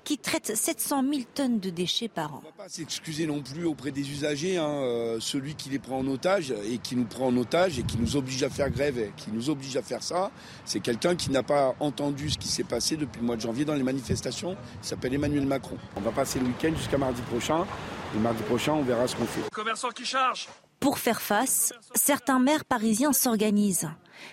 [0.04, 2.42] qui traite 700 000 tonnes de déchets par an.
[2.42, 5.78] On ne va pas s'excuser non plus auprès des usagers, hein, euh, celui qui les
[5.78, 8.70] prend en otage et qui nous prend en otage et qui nous oblige à faire
[8.70, 10.30] grève et qui nous oblige à faire ça,
[10.64, 13.64] c'est quelqu'un qui n'a pas entendu ce qui s'est passé depuis le mois de janvier
[13.64, 14.56] dans les manifestations.
[14.82, 15.76] Il s'appelle Emmanuel Macron.
[15.96, 17.66] On va passer le week-end jusqu'à mardi prochain.
[18.14, 19.42] Et mardi prochain, on verra ce qu'on fait.
[19.52, 20.48] Commerçant qui charge
[20.80, 23.88] Pour faire face, certains maires parisiens s'organisent.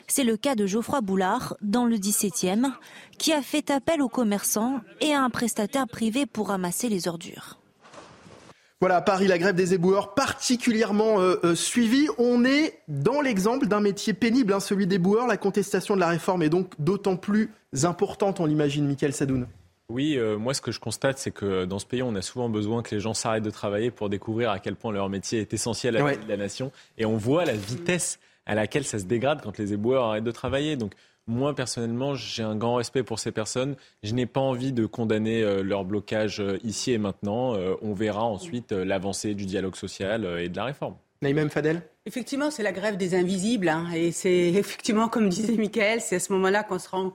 [0.08, 2.72] C'est le cas de Geoffroy Boulard, dans le 17e,
[3.18, 7.60] qui a fait appel aux commerçants et à un prestataire privé pour ramasser les ordures.
[8.82, 12.08] Voilà, à Paris, la grève des éboueurs particulièrement euh, euh, suivie.
[12.18, 15.28] On est dans l'exemple d'un métier pénible, hein, celui des boueurs.
[15.28, 17.52] La contestation de la réforme est donc d'autant plus
[17.84, 19.48] importante, on l'imagine, Michael Sadoun.
[19.88, 22.50] Oui, euh, moi ce que je constate, c'est que dans ce pays, on a souvent
[22.50, 25.54] besoin que les gens s'arrêtent de travailler pour découvrir à quel point leur métier est
[25.54, 26.72] essentiel à la vie de la nation.
[26.98, 30.32] Et on voit la vitesse à laquelle ça se dégrade quand les éboueurs arrêtent de
[30.32, 30.76] travailler.
[30.76, 30.94] Donc
[31.28, 33.76] moi, personnellement, j'ai un grand respect pour ces personnes.
[34.04, 37.56] Je n'ai pas envie de condamner euh, leur blocage euh, ici et maintenant.
[37.56, 40.96] Euh, on verra ensuite l'avancée du dialogue social et de la réforme.
[41.24, 41.82] Naïm Fadel?
[42.06, 43.70] Effectivement, c'est la grève des invisibles.
[43.70, 47.14] Hein, et c'est effectivement, comme disait Michael, c'est à ce moment-là qu'on se rend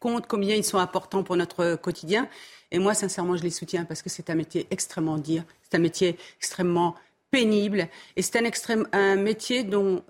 [0.00, 2.28] compte combien ils sont importants pour notre quotidien.
[2.70, 5.80] Et moi, sincèrement, je les soutiens parce que c'est un métier extrêmement dur, c'est un
[5.80, 6.94] métier extrêmement
[7.30, 10.02] pénible, et c'est un, extrême, un métier dont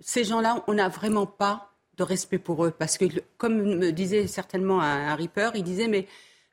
[0.00, 2.70] ces gens-là, on n'a vraiment pas de respect pour eux.
[2.70, 6.06] Parce que, comme me disait certainement un, Reaper, il disait, mais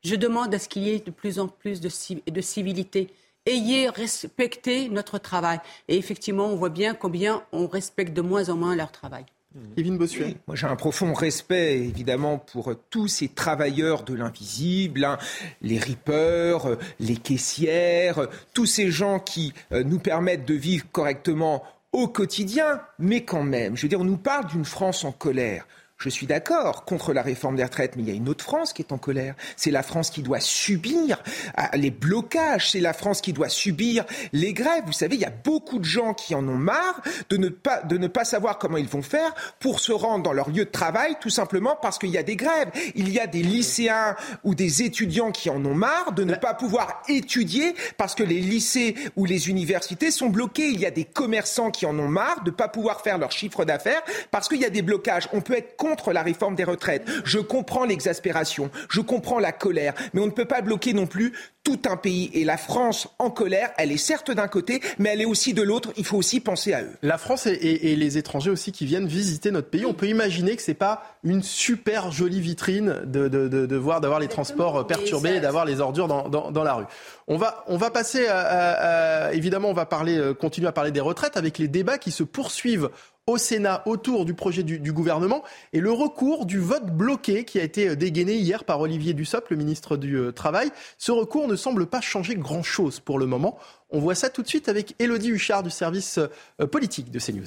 [0.04, 1.88] je demande à ce qu'il y ait de plus en plus de,
[2.30, 3.08] de civilité.
[3.44, 5.58] Ayez respecté notre travail.
[5.88, 9.24] Et effectivement, on voit bien combien on respecte de moins en moins leur travail.
[9.54, 9.74] Mmh.
[9.76, 10.36] Kevin Bossuet.
[10.46, 15.18] moi, j'ai un profond respect, évidemment, pour tous ces travailleurs de l'invisible, hein,
[15.60, 22.08] les rippers, les caissières, tous ces gens qui euh, nous permettent de vivre correctement au
[22.08, 25.66] quotidien, mais quand même, je veux dire, on nous parle d'une France en colère.
[26.02, 28.72] Je suis d'accord contre la réforme des retraites, mais il y a une autre France
[28.72, 29.36] qui est en colère.
[29.56, 31.22] C'est la France qui doit subir
[31.56, 34.82] ah, les blocages, c'est la France qui doit subir les grèves.
[34.84, 37.82] Vous savez, il y a beaucoup de gens qui en ont marre de ne pas,
[37.82, 40.70] de ne pas savoir comment ils vont faire pour se rendre dans leur lieu de
[40.70, 42.72] travail, tout simplement parce qu'il y a des grèves.
[42.96, 46.54] Il y a des lycéens ou des étudiants qui en ont marre de ne pas
[46.54, 50.66] pouvoir étudier parce que les lycées ou les universités sont bloqués.
[50.66, 53.30] Il y a des commerçants qui en ont marre de ne pas pouvoir faire leur
[53.30, 55.28] chiffre d'affaires parce qu'il y a des blocages.
[55.32, 57.06] On peut être contre la réforme des retraites.
[57.22, 61.34] Je comprends l'exaspération, je comprends la colère, mais on ne peut pas bloquer non plus
[61.64, 62.30] tout un pays.
[62.32, 65.60] Et la France en colère, elle est certes d'un côté, mais elle est aussi de
[65.60, 65.92] l'autre.
[65.98, 66.90] Il faut aussi penser à eux.
[67.02, 70.62] La France et, les étrangers aussi qui viennent visiter notre pays, on peut imaginer que
[70.62, 75.80] c'est pas une super jolie vitrine de, voir d'avoir les transports perturbés et d'avoir les
[75.80, 76.84] ordures dans, la rue.
[77.28, 81.00] On va, on va passer à, évidemment, on va parler, euh, continuer à parler des
[81.00, 82.88] retraites avec les débats qui se poursuivent
[83.28, 87.62] au Sénat autour du projet du, gouvernement et le recours du vote bloqué qui a
[87.62, 90.70] été euh, dégainé hier par Olivier Dussopt, le ministre du euh, Travail.
[90.98, 93.58] Ce recours ne semble pas changer grand-chose pour le moment.
[93.90, 97.46] On voit ça tout de suite avec Élodie Huchard du service euh, politique de CNews.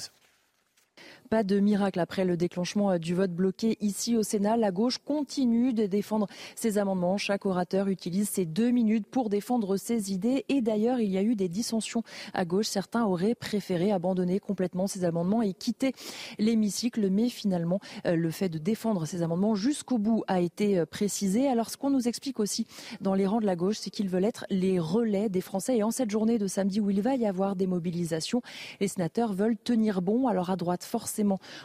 [1.44, 4.56] De miracle après le déclenchement euh, du vote bloqué ici au Sénat.
[4.56, 7.18] La gauche continue de défendre ses amendements.
[7.18, 10.46] Chaque orateur utilise ses deux minutes pour défendre ses idées.
[10.48, 12.68] Et d'ailleurs, il y a eu des dissensions à gauche.
[12.68, 15.92] Certains auraient préféré abandonner complètement ces amendements et quitter
[16.40, 17.10] l'hémicycle.
[17.10, 21.50] Mais finalement, euh, le fait de défendre ces amendements jusqu'au bout a été euh, précisé.
[21.50, 22.66] Alors, ce qu'on nous explique aussi
[23.02, 25.78] dans les rangs de la gauche, c'est qu'ils veulent être les relais des Français.
[25.78, 28.42] Et en cette journée de samedi où il va y avoir des mobilisations,
[28.80, 30.28] les sénateurs veulent tenir bon.
[30.28, 30.84] Alors, à droite,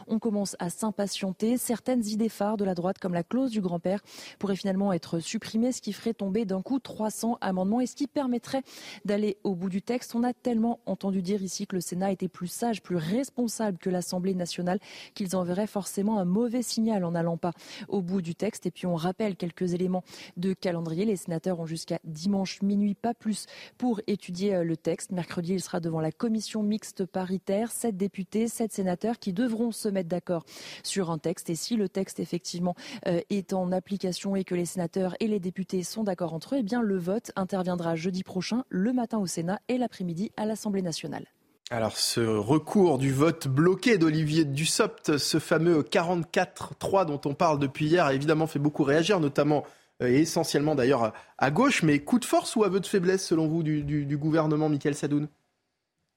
[0.07, 1.57] on commence à s'impatienter.
[1.57, 4.01] Certaines idées phares de la droite, comme la clause du grand-père,
[4.39, 8.07] pourraient finalement être supprimées, ce qui ferait tomber d'un coup 300 amendements et ce qui
[8.07, 8.63] permettrait
[9.05, 10.15] d'aller au bout du texte.
[10.15, 13.89] On a tellement entendu dire ici que le Sénat était plus sage, plus responsable que
[13.89, 14.79] l'Assemblée nationale,
[15.13, 17.53] qu'ils enverraient forcément un mauvais signal en n'allant pas
[17.87, 18.65] au bout du texte.
[18.65, 20.03] Et puis on rappelle quelques éléments
[20.37, 21.05] de calendrier.
[21.05, 23.45] Les sénateurs ont jusqu'à dimanche minuit, pas plus,
[23.77, 25.11] pour étudier euh, le texte.
[25.11, 27.71] Mercredi, il sera devant la commission mixte paritaire.
[27.71, 30.45] Sept députés, sept sénateurs qui devront se mettre d'accord
[30.83, 31.49] sur un texte.
[31.49, 32.75] Et si le texte, effectivement,
[33.07, 36.59] euh, est en application et que les sénateurs et les députés sont d'accord entre eux,
[36.59, 40.81] eh bien, le vote interviendra jeudi prochain, le matin au Sénat et l'après-midi à l'Assemblée
[40.81, 41.25] nationale.
[41.69, 47.85] Alors ce recours du vote bloqué d'Olivier Dussopt, ce fameux 44-3 dont on parle depuis
[47.85, 49.63] hier, a évidemment fait beaucoup réagir, notamment
[50.03, 51.81] euh, et essentiellement d'ailleurs à gauche.
[51.81, 55.29] Mais coup de force ou aveu de faiblesse selon vous du, du gouvernement, Michael Sadoun?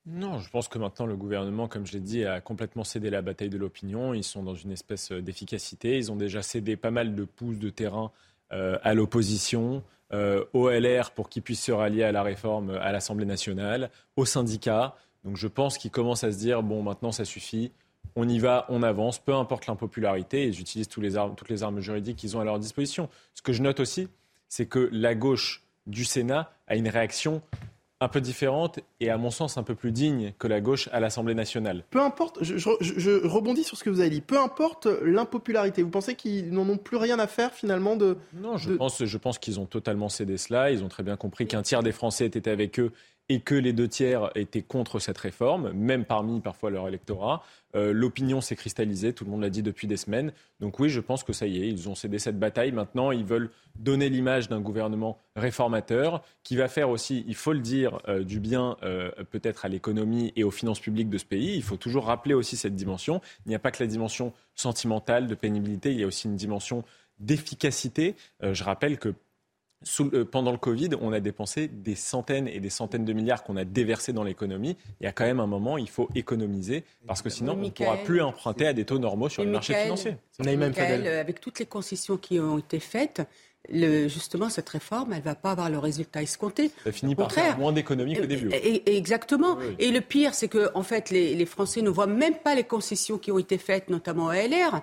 [0.06, 3.22] Non, je pense que maintenant le gouvernement, comme je l'ai dit, a complètement cédé la
[3.22, 4.12] bataille de l'opinion.
[4.12, 5.96] Ils sont dans une espèce euh, d'efficacité.
[5.96, 8.12] Ils ont déjà cédé pas mal de pouces de terrain
[8.52, 12.92] euh, à l'opposition, euh, au LR pour qu'ils puissent se rallier à la réforme à
[12.92, 14.94] l'Assemblée nationale, aux syndicats.
[15.24, 17.72] Donc je pense qu'ils commencent à se dire bon, maintenant ça suffit.
[18.14, 22.36] On y va, on avance, peu importe l'impopularité, et j'utilise toutes les armes juridiques qu'ils
[22.36, 23.08] ont à leur disposition.
[23.32, 24.08] Ce que je note aussi,
[24.48, 27.42] c'est que la gauche du Sénat a une réaction
[28.00, 31.00] un peu différente et à mon sens un peu plus digne que la gauche à
[31.00, 31.84] l'Assemblée nationale.
[31.90, 36.14] Peu importe, je, rebondis sur ce que vous avez dit, peu importe l'impopularité, vous pensez
[36.14, 38.16] qu'ils n'en ont plus rien à faire finalement de...
[38.34, 41.46] Non, je pense, je pense qu'ils ont totalement cédé cela, ils ont très bien compris
[41.46, 42.92] qu'un tiers des Français étaient avec eux
[43.28, 47.42] et que les deux tiers étaient contre cette réforme, même parmi parfois leur électorat.
[47.74, 50.32] Euh, l'opinion s'est cristallisée, tout le monde l'a dit depuis des semaines.
[50.60, 52.70] Donc oui, je pense que ça y est, ils ont cédé cette bataille.
[52.72, 57.60] Maintenant, ils veulent donner l'image d'un gouvernement réformateur qui va faire aussi, il faut le
[57.60, 61.56] dire, euh, du bien euh, peut-être à l'économie et aux finances publiques de ce pays.
[61.56, 63.22] Il faut toujours rappeler aussi cette dimension.
[63.46, 66.36] Il n'y a pas que la dimension sentimentale de pénibilité, il y a aussi une
[66.36, 66.84] dimension
[67.20, 68.16] d'efficacité.
[68.42, 69.14] je rappelle que
[70.00, 73.56] euh, pendant le Covid, on a dépensé des centaines et des centaines de milliards qu'on
[73.56, 74.76] a déversés dans l'économie.
[75.00, 77.70] Il y a quand même un moment, il faut économiser parce que sinon, on ne
[77.70, 80.16] pourra plus emprunter à des taux normaux sur le marché financier.
[80.40, 83.22] Avec toutes les concessions qui ont été faites,
[83.72, 86.70] justement, cette réforme, elle ne va pas avoir le résultat escompté.
[86.84, 88.50] Ça finit par faire moins d'économies qu'au début.
[88.52, 89.58] exactement.
[89.78, 93.18] Et le pire, c'est que en fait, les, Français ne voient même pas les concessions
[93.18, 94.82] qui ont été faites, notamment à LR.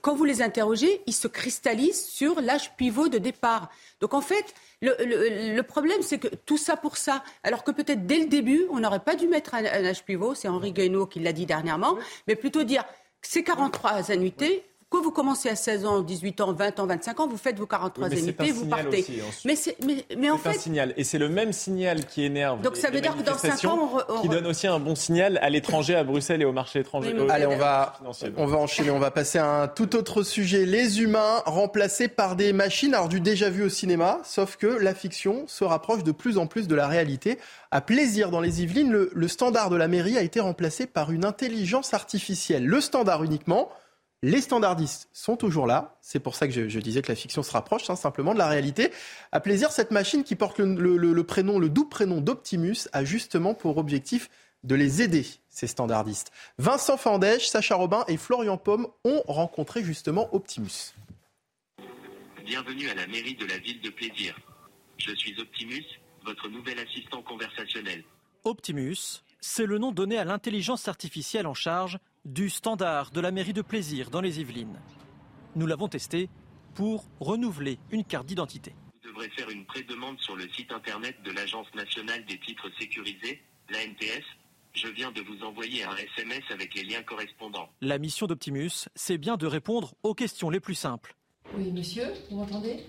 [0.00, 3.70] Quand vous les interrogez, ils se cristallisent sur l'âge pivot de départ.
[4.00, 8.18] Donc en fait, le, problème, c'est que tout ça pour ça, alors que peut-être dès
[8.18, 11.32] le début, on n'aurait pas dû mettre un, âge pivot, c'est Henri Guénaud qui l'a
[11.32, 12.84] dit dernièrement, mais plutôt dire
[13.22, 17.28] c'est 43 annuités, quand vous commencez à 16 ans, 18 ans, 20 ans, 25 ans,
[17.28, 19.04] vous faites vos 43 oui, annuités, vous partez.
[19.44, 22.62] mais c'est mais, mais en fait, un signal et c'est le même signal qui énerve.
[22.62, 25.38] Donc ça veut dire que dans 5 ans, on qui donne aussi un bon signal
[25.42, 27.14] à l'étranger, à Bruxelles et au marché étranger.
[27.28, 28.00] Allez, on va
[28.36, 30.64] on va enchaîner, on va passer à un tout autre sujet.
[30.64, 32.94] Les humains remplacés par des machines.
[32.94, 36.46] Alors du déjà vu au cinéma, sauf que la fiction se rapproche de plus en
[36.46, 37.38] plus de la réalité.
[37.70, 41.12] À plaisir dans les Yvelines, le, le standard de la mairie a été remplacé par
[41.12, 42.64] une intelligence artificielle.
[42.64, 43.68] Le standard uniquement.
[44.24, 45.96] Les standardistes sont toujours là.
[46.00, 48.48] C'est pour ça que je, disais que la fiction se rapproche hein, simplement de la
[48.48, 48.90] réalité.
[49.30, 53.78] À plaisir, cette machine qui porte le, prénom, le doux prénom d'Optimus, a justement pour
[53.78, 54.28] objectif
[54.64, 56.32] de les aider, ces standardistes.
[56.58, 60.94] Vincent Fandège, Sacha Robin et Florian Pomme ont rencontré justement Optimus.
[62.44, 64.36] Bienvenue à la mairie de la ville de Plaisir.
[64.96, 65.84] Je suis Optimus,
[66.24, 68.02] votre nouvel assistant conversationnel.
[68.42, 73.54] Optimus, c'est le nom donné à l'intelligence artificielle en charge du standard de la mairie
[73.54, 74.78] de plaisir dans les Yvelines.
[75.56, 76.28] Nous l'avons testé
[76.74, 78.74] pour renouveler une carte d'identité.
[79.02, 83.42] Vous devrez faire une pré-demande sur le site internet de l'Agence nationale des titres sécurisés,
[83.70, 84.24] l'ANTS.
[84.74, 87.70] Je viens de vous envoyer un SMS avec les liens correspondants.
[87.80, 91.16] La mission d'Optimus, c'est bien de répondre aux questions les plus simples.
[91.54, 92.84] Oui, monsieur, vous m'entendez?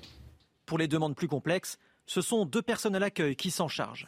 [0.65, 4.07] Pour les demandes plus complexes, ce sont deux personnes à l'accueil qui s'en chargent.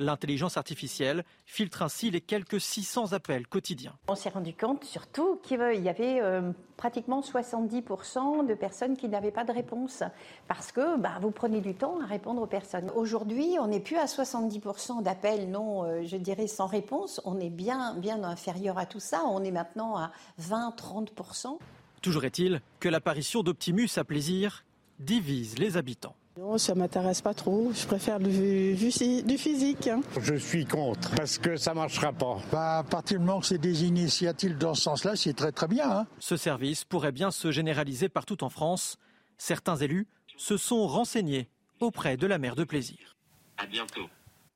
[0.00, 3.92] L'intelligence artificielle filtre ainsi les quelques 600 appels quotidiens.
[4.08, 9.30] On s'est rendu compte surtout qu'il y avait euh, pratiquement 70% de personnes qui n'avaient
[9.30, 10.02] pas de réponse
[10.48, 12.90] parce que bah, vous prenez du temps à répondre aux personnes.
[12.96, 17.20] Aujourd'hui, on n'est plus à 70% d'appels non, euh, je dirais, sans réponse.
[17.26, 19.20] On est bien, bien inférieur à tout ça.
[19.26, 21.58] On est maintenant à 20-30%.
[22.00, 24.64] Toujours est-il que l'apparition d'Optimus à plaisir
[24.98, 26.16] divise les habitants.
[26.38, 27.72] Non, ça m'intéresse pas trop.
[27.74, 29.88] Je préfère du, du, physique.
[29.88, 30.00] Hein.
[30.20, 32.38] Je suis contre parce que ça marchera pas.
[32.52, 35.66] Bah, à partir du moment que c'est des initiatives dans ce sens-là, c'est très très
[35.66, 35.90] bien.
[35.90, 36.06] Hein.
[36.18, 38.96] Ce service pourrait bien se généraliser partout en France.
[39.38, 40.06] Certains élus
[40.36, 41.48] se sont renseignés
[41.80, 43.16] auprès de la maire de Plaisir.
[43.58, 44.08] À bientôt.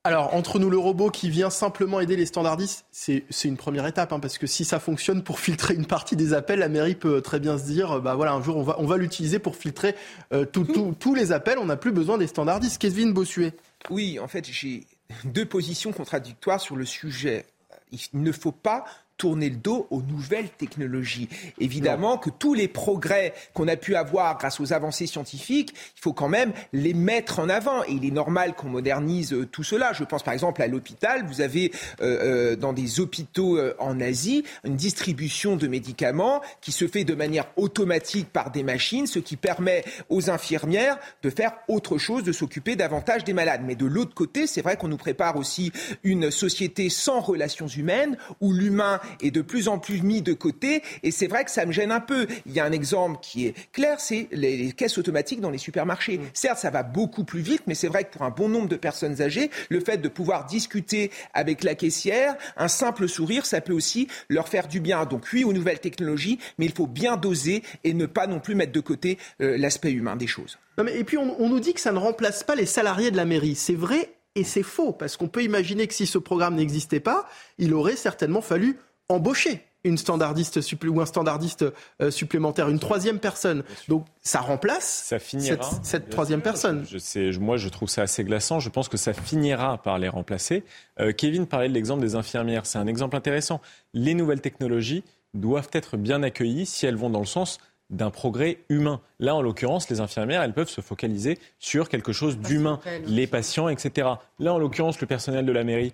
[0.07, 4.13] Alors, entre nous, le robot qui vient simplement aider les standardistes, c'est une première étape,
[4.13, 7.23] hein, parce que si ça fonctionne pour filtrer une partie des appels, la mairie peut
[7.23, 9.95] très bien se dire, bah voilà, un jour, on va, on va l'utiliser pour filtrer
[10.35, 12.77] euh, tous les appels, on n'a plus besoin des standardistes.
[12.77, 13.55] Kevin Bossuet.
[13.89, 14.87] Oui, en fait, j'ai
[15.25, 17.47] deux positions contradictoires sur le sujet.
[17.91, 18.85] Il ne faut pas
[19.17, 21.29] tourner le dos aux nouvelles technologies.
[21.59, 26.13] Évidemment que tous les progrès qu'on a pu avoir grâce aux avancées scientifiques, il faut
[26.13, 27.85] quand même les mettre en avant.
[27.85, 29.93] Et il est normal qu'on modernise euh, tout cela.
[29.93, 31.25] Je pense par exemple à l'hôpital.
[31.27, 36.87] Vous avez euh, euh, dans des hôpitaux en Asie une distribution de médicaments qui se
[36.89, 41.99] fait de manière automatique par des machines, ce qui permet aux infirmières de faire autre
[41.99, 43.63] chose, de s'occuper davantage des malades.
[43.65, 48.17] Mais de l'autre côté, c'est vrai qu'on nous prépare aussi une société sans relations humaines
[48.41, 50.83] où l'humain est de plus en plus mis de côté.
[51.03, 52.27] Et c'est vrai que ça me gêne un peu.
[52.47, 56.19] Il y a un exemple qui est clair, c'est les, caisses automatiques dans les supermarchés.
[56.19, 56.23] Mm.
[56.33, 58.77] Certes, ça va beaucoup plus vite, mais c'est vrai que pour un bon nombre de
[58.77, 63.73] personnes âgées, le fait de pouvoir discuter avec la caissière, un simple sourire, ça peut
[63.73, 65.05] aussi leur faire du bien.
[65.05, 68.55] Donc oui aux nouvelles technologies, mais il faut bien doser et ne pas non plus
[68.55, 70.59] mettre de côté euh, l'aspect humain des choses.
[70.89, 73.55] et puis on nous dit que ça ne remplace pas les salariés de la mairie.
[73.55, 77.29] C'est vrai et c'est faux, parce qu'on peut imaginer que si ce programme n'existait pas,
[77.59, 78.79] il aurait certainement fallu
[79.09, 81.67] embaucher une standardiste ou un standardiste
[82.01, 83.63] euh, supplémentaire, une troisième personne.
[83.89, 86.85] Donc ça remplace ça finira, cette, troisième personne.
[86.91, 88.61] Je sais, moi, je trouve ça assez glaçant.
[88.61, 90.65] Je pense que ça finira par les remplacer.
[91.01, 92.65] Euh, Kevin parlait de l'exemple des infirmières.
[92.65, 93.61] C'est un exemple intéressant.
[93.93, 97.59] Les nouvelles technologies doivent être bien accueillies si elles vont dans le sens
[97.91, 99.01] d'un progrès humain.
[99.21, 103.69] Là, en l'occurrence, les infirmières, elles peuvent se focaliser sur quelque chose d'humain, les patients,
[103.69, 104.09] etc.
[104.39, 105.93] Là, en l'occurrence, le personnel de la mairie,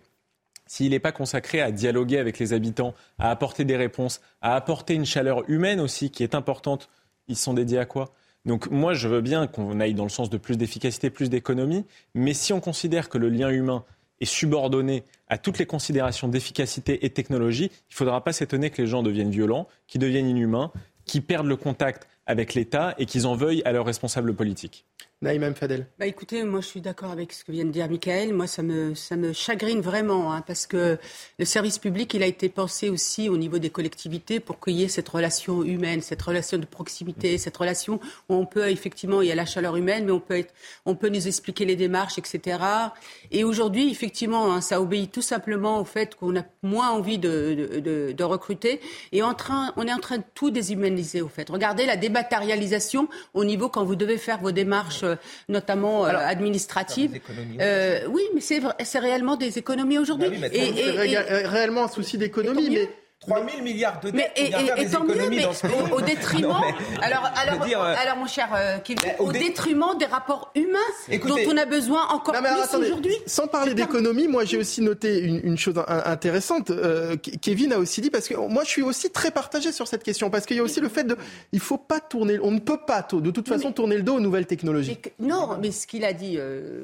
[0.71, 4.95] s'il n'est pas consacré à dialoguer avec les habitants, à apporter des réponses, à apporter
[4.95, 6.89] une chaleur humaine aussi qui est importante,
[7.27, 8.15] ils sont dédiés à quoi?
[8.45, 11.85] Donc moi, je veux bien qu'on aille dans le sens de plus d'efficacité, plus d'économie,
[12.15, 13.85] mais si on considère que le lien humain
[14.21, 18.81] est subordonné à toutes les considérations d'efficacité et technologie, il ne faudra pas s'étonner que
[18.81, 20.71] les gens deviennent violents, qu'ils deviennent inhumains,
[21.05, 24.85] qu'ils perdent le contact avec l'État et qu'ils en veuillent à leurs responsables politiques.
[25.23, 25.87] Naïm Fadel.
[25.99, 28.33] Bah écoutez, moi je suis d'accord avec ce que vient de dire Michael.
[28.33, 30.97] Moi ça me, ça me chagrine vraiment hein, parce que
[31.39, 34.83] le service public il a été pensé aussi au niveau des collectivités pour qu'il y
[34.83, 38.01] ait cette relation humaine, cette relation de proximité, cette relation
[38.31, 40.55] où on peut effectivement, il y a la chaleur humaine, mais on peut, être,
[40.87, 42.59] on peut nous expliquer les démarches, etc.
[43.31, 47.81] Et aujourd'hui, effectivement, hein, ça obéit tout simplement au fait qu'on a moins envie de,
[47.85, 48.81] de, de, recruter
[49.13, 51.51] et en train, on est en train de tout déshumaniser au fait.
[51.51, 55.05] Regardez la dématérialisation au niveau quand vous devez faire vos démarches
[55.49, 57.21] notamment euh, administratives.
[57.61, 60.39] Euh, oui, mais c'est réellement des économies aujourd'hui.
[60.39, 62.89] Bah et, réellement un souci d'économie, mais
[63.21, 64.15] 3 000 milliards de dettes.
[64.15, 65.45] Mais, et, et, tant mieux, mais
[65.93, 66.57] au, détriment.
[67.03, 70.79] alors, alors, euh, alors, mon cher euh, Kevin, au, détriment des rapports humains
[71.27, 73.15] dont on a besoin encore plus aujourd'hui.
[73.27, 76.71] Sans parler d'économie, moi j'ai aussi noté une, une chose intéressante.
[76.71, 80.03] Euh, Kevin a aussi dit parce que moi je suis aussi très partagé sur cette
[80.03, 81.17] question parce qu'il y a aussi le fait de,
[81.53, 84.21] il faut pas tourner, on ne peut pas de toute façon tourner le dos aux
[84.21, 84.99] nouvelles technologies.
[85.19, 86.39] non, mais ce qu'il a dit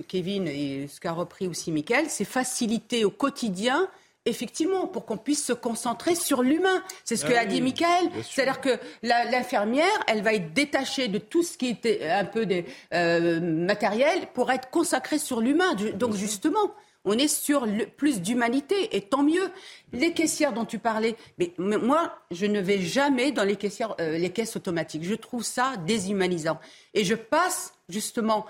[0.07, 3.89] Kevin et ce qu'a repris aussi Michael, c'est faciliter au quotidien
[4.27, 6.83] effectivement, pour qu'on puisse se concentrer sur l'humain.
[7.05, 8.11] C'est ce que ah a dit Michael.
[8.29, 12.67] C'est-à-dire que l'infirmière, elle va être détachée de tout ce qui était un peu des,
[12.93, 15.75] euh, matériel pour être consacrée sur l'humain.
[15.95, 16.73] Donc justement,
[17.05, 17.67] on est sur
[17.97, 19.49] plus d'humanité et tant mieux.
[19.93, 24.19] Les caissières dont tu parlais, mais, moi, je ne vais jamais dans les, caissières, euh,
[24.19, 25.05] les caisses automatiques.
[25.05, 26.59] Je trouve ça déshumanisant.
[26.93, 28.45] Et je passe justement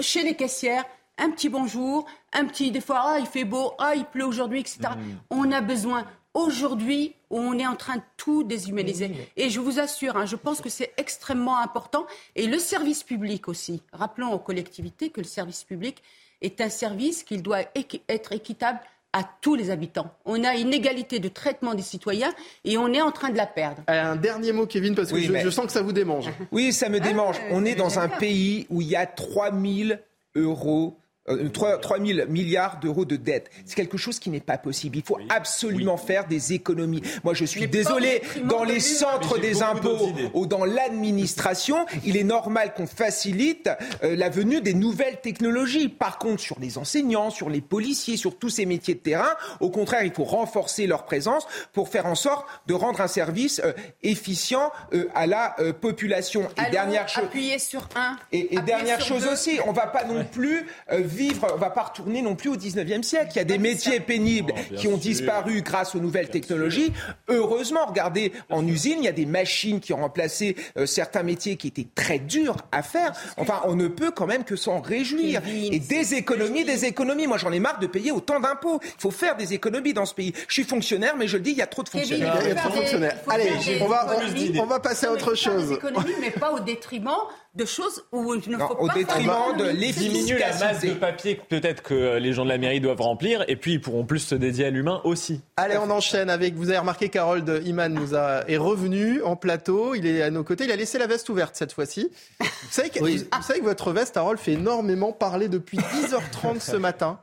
[0.00, 0.84] chez les caissières
[1.22, 4.60] un petit bonjour, un petit des fois, ah, il fait beau, ah, il pleut aujourd'hui,
[4.60, 4.80] etc.
[4.80, 5.00] Mm.
[5.30, 6.04] On a besoin
[6.34, 9.12] aujourd'hui où on est en train de tout déshumaniser.
[9.36, 12.06] Et je vous assure, hein, je pense que c'est extrêmement important.
[12.34, 13.82] Et le service public aussi.
[13.92, 16.02] Rappelons aux collectivités que le service public
[16.40, 17.60] est un service qui doit
[18.08, 18.80] être équitable
[19.12, 20.10] à tous les habitants.
[20.24, 22.32] On a une égalité de traitement des citoyens
[22.64, 23.82] et on est en train de la perdre.
[23.86, 26.30] Un dernier mot, Kevin, parce que je, sens que ça vous démange.
[26.50, 27.36] Oui, ça me démange.
[27.38, 30.00] Ah, on est dans un pays où il y a 3000
[30.34, 30.96] euros
[31.26, 33.48] 3, 000 milliards d'euros de dette.
[33.64, 34.96] C'est quelque chose qui n'est pas possible.
[34.96, 37.02] Il faut absolument faire des économies.
[37.22, 42.74] Moi, je suis désolé, dans les centres des impôts ou dans l'administration, il est normal
[42.74, 43.70] qu'on facilite
[44.02, 45.88] euh, la venue des nouvelles technologies.
[45.88, 49.70] Par contre, sur les enseignants, sur les policiers, sur tous ces métiers de terrain, au
[49.70, 53.72] contraire, il faut renforcer leur présence pour faire en sorte de rendre un service euh,
[54.02, 56.48] efficient euh, à la population.
[56.66, 57.24] Et dernière chose,
[57.58, 58.16] sur un.
[58.32, 60.66] Et, dernière chose aussi, on ne va pas non plus
[61.12, 63.30] vivre, on va pas retourner non plus au 19e siècle.
[63.34, 66.92] Il y a des métiers pénibles qui ont disparu grâce aux nouvelles technologies.
[67.28, 71.56] Heureusement, regardez, en usine, il y a des machines qui ont remplacé euh, certains métiers
[71.56, 73.12] qui étaient très durs à faire.
[73.36, 75.42] Enfin, on ne peut quand même que s'en réjouir.
[75.46, 77.26] Et des économies, des économies.
[77.26, 78.80] Moi, j'en ai marre de payer autant d'impôts.
[78.82, 80.32] Il faut faire des économies dans ce pays.
[80.48, 82.38] Je suis fonctionnaire, mais je le dis, il y a trop de fonctionnaires.
[82.42, 83.18] Il y a trop de fonctionnaires.
[83.28, 83.50] Allez,
[83.80, 84.16] on va,
[84.58, 85.78] on va passer à autre chose.
[86.20, 87.10] mais pas au détriment
[87.54, 90.38] de choses où il ne faut au pas détriment de l'efficacité.
[90.38, 93.74] la masse de papier peut-être que les gens de la mairie doivent remplir et puis
[93.74, 95.42] ils pourront plus se dédier à l'humain aussi.
[95.56, 99.94] Allez, on enchaîne avec, vous avez remarqué qu'Harold Iman nous a, est revenu en plateau,
[99.94, 102.10] il est à nos côtés, il a laissé la veste ouverte cette fois-ci.
[102.40, 106.76] Vous savez que, vous savez que votre veste, Harold, fait énormément parler depuis 10h30 ce
[106.76, 107.18] matin.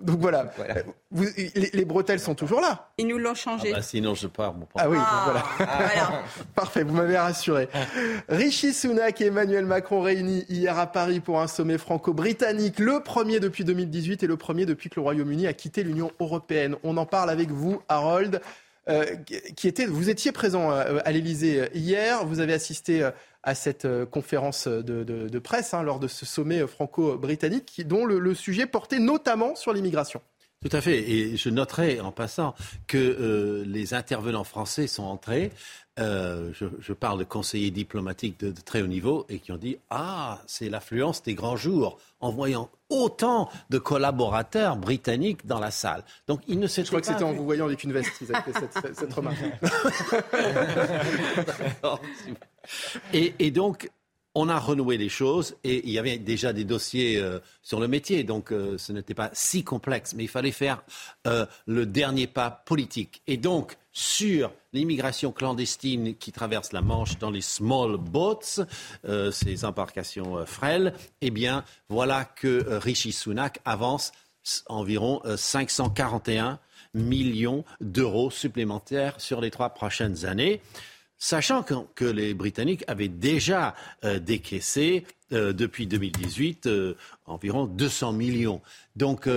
[0.00, 0.50] Donc voilà.
[1.10, 2.90] Vous, les, bretelles sont toujours là.
[2.98, 3.70] Ils nous l'ont changé.
[3.72, 4.54] Ah bah, sinon, je pars.
[4.54, 5.44] Mon ah oui, ah, voilà.
[5.58, 6.22] Ah,
[6.54, 7.68] Parfait, vous m'avez rassuré.
[8.28, 13.40] Rishi Sunak et Emmanuel Macron réunis hier à Paris pour un sommet franco-britannique, le premier
[13.40, 16.76] depuis 2018 et le premier depuis que le Royaume-Uni a quitté l'Union européenne.
[16.84, 18.40] On en parle avec vous, Harold.
[18.88, 19.04] Euh,
[19.56, 23.08] qui était, vous étiez présent euh, à l'Elysée euh, hier, vous avez assisté
[23.42, 28.98] à cette conférence de, presse hein, lors de ce sommet franco-britannique dont le, sujet portait
[28.98, 30.20] notamment sur l'immigration.
[30.62, 31.10] Tout à fait.
[31.10, 32.54] Et je noterai en passant
[32.86, 35.52] que les intervenants français sont entrés.
[35.96, 40.68] je, parle de conseillers diplomatiques de, très haut niveau et qui ont dit Ah, c'est
[40.68, 46.04] l'affluence des grands jours en voyant autant de collaborateurs britanniques dans la salle.
[46.26, 48.52] Donc il ne Je crois que c'était en vous voyant avec une veste qu'ils avaient
[48.52, 49.38] fait cette, cette remarque.
[53.12, 53.90] Et, donc,
[54.34, 57.88] on a renoué les choses et il y avait déjà des dossiers euh, sur le
[57.88, 60.84] métier, donc euh, ce n'était pas si complexe, mais il fallait faire
[61.26, 63.22] euh, le dernier pas politique.
[63.26, 68.64] Et donc, sur l'immigration clandestine qui traverse la Manche dans les small boats,
[69.32, 74.12] ces embarcations frêles, eh bien, voilà que Rishi Sunak avance
[74.66, 76.60] environ 541
[76.94, 80.60] millions d'euros supplémentaires sur les trois prochaines années
[81.20, 86.96] sachant que, les Britanniques avaient déjà euh, décaissé euh, depuis 2018 euh,
[87.26, 88.60] environ 200 millions.
[88.96, 89.28] Donc,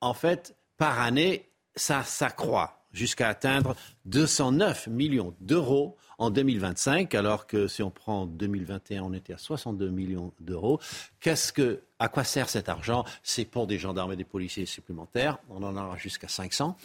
[0.00, 3.74] en fait, par année, ça s'accroît jusqu'à atteindre
[4.04, 9.88] 209 millions d'euros en 2025, alors que si on prend 2021, on était à 62
[9.88, 10.78] millions d'euros.
[11.18, 13.04] Qu'est-ce que, à quoi sert cet argent?
[13.22, 15.38] C'est pour des gendarmes et des policiers supplémentaires.
[15.48, 16.76] On en aura jusqu'à 500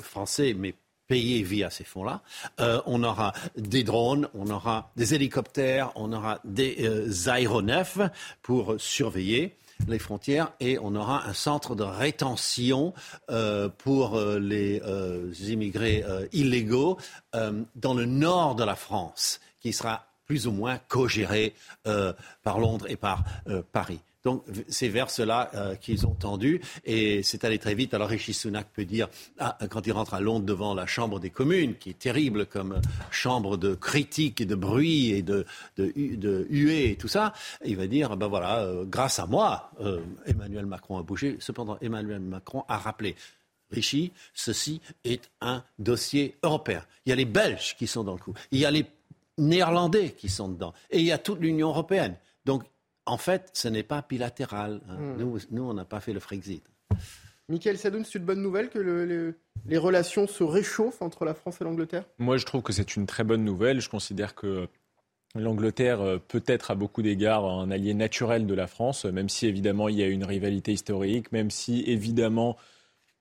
[0.00, 0.74] français, mais
[1.06, 2.22] payés via ces fonds-là.
[2.60, 7.98] Euh, on aura des drones, on aura des hélicoptères, on aura des euh, aéronefs
[8.42, 9.56] pour surveiller
[9.88, 12.94] les frontières et on aura un centre de rétention
[13.30, 14.80] euh, pour les
[15.50, 16.96] immigrés illégaux
[17.32, 21.54] dans le nord de la France, qui sera plus ou moins co-géré
[22.42, 23.24] par Londres et par
[23.72, 24.00] Paris.
[24.24, 27.92] Donc c'est vers cela euh, qu'ils ont tendu et c'est allé très vite.
[27.92, 29.08] Alors Rishi Sunak peut dire,
[29.38, 32.80] ah, quand il rentre à Londres devant la Chambre des communes, qui est terrible comme
[33.10, 35.44] chambre de critique et de bruit et de,
[35.76, 39.70] de, de huée et tout ça, il va dire, ben voilà, euh, grâce à moi,
[39.80, 41.36] euh, Emmanuel Macron a bougé.
[41.40, 43.16] Cependant, Emmanuel Macron a rappelé
[43.70, 46.82] Rishi, ceci est un dossier européen.
[47.04, 48.34] Il y a les Belges qui sont dans le coup.
[48.52, 48.86] Il y a les
[49.36, 50.72] Néerlandais qui sont dedans.
[50.90, 52.16] Et il y a toute l'Union européenne.
[52.44, 52.62] Donc
[53.06, 54.80] en fait, ce n'est pas bilatéral.
[54.88, 54.96] Hein.
[54.96, 55.38] Hmm.
[55.50, 56.62] Nous, on n'a pas fait le Frexit.
[57.48, 59.34] Michael Sadoun, c'est une bonne nouvelle que
[59.66, 62.04] les relations se réchauffent entre la France et l'Angleterre?
[62.18, 63.80] Moi, je trouve que c'est une très bonne nouvelle.
[63.80, 64.66] Je considère que
[65.34, 69.46] l'Angleterre euh, peut être à beaucoup d'égards un allié naturel de la France, même si
[69.46, 72.56] évidemment il y a une rivalité historique, même si évidemment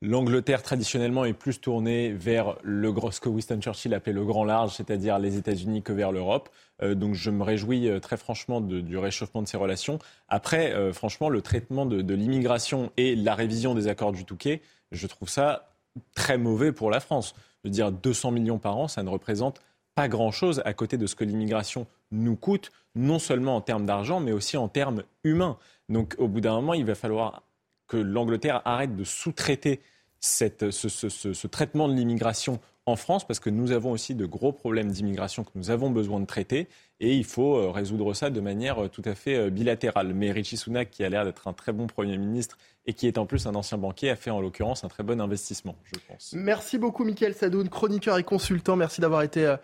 [0.06, 4.74] L'Angleterre, traditionnellement, est plus tournée vers le, ce que Winston Churchill appelait le grand large,
[4.74, 6.50] c'est-à-dire les États-Unis, que vers l'Europe.
[6.82, 10.00] Euh, donc je me réjouis euh, très franchement du réchauffement de ces relations.
[10.28, 15.08] Après, euh, franchement, le traitement de, l'immigration et la révision des accords du Touquet, je
[15.08, 15.70] trouve ça
[16.16, 17.34] très mauvais pour la France.
[17.64, 19.62] Je veux dire, 200 millions par an, ça ne représente
[19.96, 24.20] pas grand-chose à côté de ce que l'immigration nous coûte, non seulement en termes d'argent,
[24.20, 25.58] mais aussi en termes humains.
[25.88, 27.44] Donc au bout d'un moment, il va falloir
[27.88, 29.80] que l'Angleterre arrête de sous-traiter
[30.24, 35.44] ce, traitement de l'immigration en France, parce que nous avons aussi de gros problèmes d'immigration
[35.44, 36.68] que nous avons besoin de traiter,
[37.00, 40.14] et il faut euh, résoudre ça de manière euh, tout à fait euh, bilatérale.
[40.14, 43.18] Mais Richie Sunak, qui a l'air d'être un très bon Premier ministre et qui est
[43.18, 46.34] en plus un ancien banquier, a fait en l'occurrence un très bon investissement, je pense.
[46.34, 48.76] Merci beaucoup, Mickaël Sadoun, chroniqueur et consultant.
[48.76, 49.56] Merci d'avoir été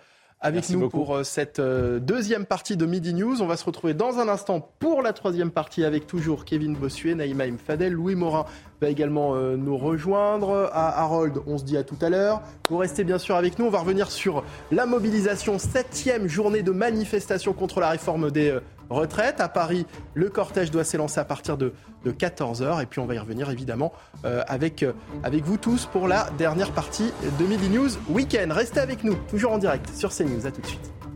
[0.42, 3.42] avec nous pour euh, cette euh, deuxième partie de Midi News.
[3.42, 7.14] On va se retrouver dans un instant pour la troisième partie avec toujours Kevin Bossuet,
[7.14, 8.46] Naïma Fadel, Louis Morin
[8.82, 10.70] va également euh, nous rejoindre.
[10.72, 12.42] À Harold, on se dit à tout à l'heure.
[12.70, 13.66] Vous restez bien sûr avec nous.
[13.66, 18.58] On va revenir sur la mobilisation, septième journée de manifestation contre la réforme des
[18.90, 19.40] retraite.
[19.40, 21.74] À Paris, le cortège doit s'élancer à partir de,
[22.06, 22.82] 14h.
[22.82, 23.94] Et puis on va y revenir évidemment
[24.26, 28.52] euh, avec, euh, avec vous tous pour la dernière partie de Midi News Weekend.
[28.52, 30.48] Restez avec nous, toujours en direct sur CNews.
[30.48, 31.09] À tout de suite.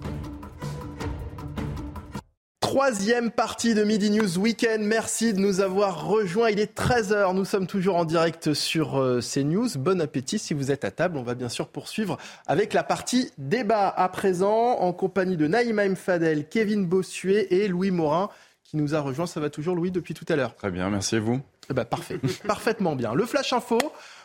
[2.73, 4.81] Troisième partie de Midi News Weekend.
[4.81, 6.49] Merci de nous avoir rejoints.
[6.49, 7.35] Il est 13h.
[7.35, 9.69] Nous sommes toujours en direct sur euh, CNews.
[9.77, 11.17] Bon appétit si vous êtes à table.
[11.17, 12.17] On va bien sûr poursuivre
[12.47, 17.91] avec la partie débat à présent en compagnie de Naïma Mfadel, Kevin Bossuet et Louis
[17.91, 18.31] Morin
[18.63, 19.27] qui nous a rejoint.
[19.27, 20.55] Ça va toujours, Louis, depuis tout à l'heure?
[20.55, 21.41] Très bien, merci à vous.
[21.69, 23.13] Eh ben, parfait, parfaitement bien.
[23.13, 23.77] Le Flash Info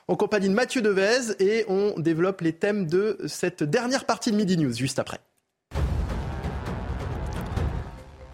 [0.08, 4.36] en compagnie de Mathieu Devez et on développe les thèmes de cette dernière partie de
[4.36, 5.20] Midi News juste après.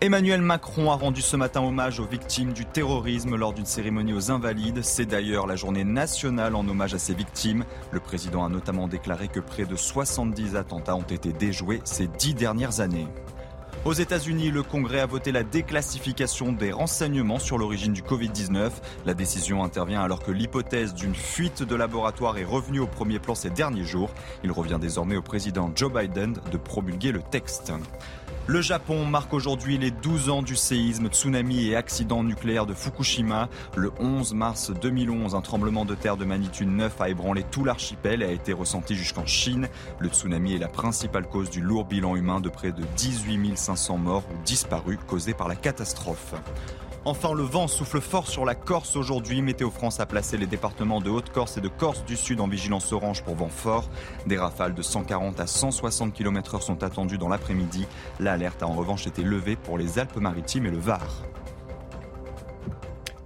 [0.05, 4.31] Emmanuel Macron a rendu ce matin hommage aux victimes du terrorisme lors d'une cérémonie aux
[4.31, 4.83] Invalides.
[4.83, 7.65] C'est d'ailleurs la journée nationale en hommage à ces victimes.
[7.91, 12.35] Le président a notamment déclaré que près de 70 attentats ont été déjoués ces dix
[12.35, 13.09] dernières années.
[13.87, 18.73] Aux États-Unis, le Congrès a voté la déclassification des renseignements sur l'origine du Covid-19.
[19.07, 23.35] La décision intervient alors que l'hypothèse d'une fuite de laboratoire est revenue au premier plan
[23.35, 24.11] ces derniers jours.
[24.43, 27.73] Il revient désormais au président Joe Biden de promulguer le texte.
[28.47, 33.49] Le Japon marque aujourd'hui les 12 ans du séisme, tsunami et accident nucléaire de Fukushima.
[33.75, 38.21] Le 11 mars 2011, un tremblement de terre de magnitude 9 a ébranlé tout l'archipel
[38.21, 39.69] et a été ressenti jusqu'en Chine.
[39.99, 43.97] Le tsunami est la principale cause du lourd bilan humain de près de 18 500
[43.97, 46.35] morts ou disparus causés par la catastrophe.
[47.07, 49.43] Enfin, le vent souffle fort sur la Corse aujourd'hui.
[49.43, 52.93] Météo France a placé les départements de Haute-Corse et de Corse du Sud en vigilance
[52.95, 53.91] orange pour vent fort.
[54.27, 57.87] Des rafales de 140 à 160 km/h sont attendues dans l'après-midi.
[58.21, 61.05] L'alerte a en revanche été levée pour les Alpes-Maritimes et le Var.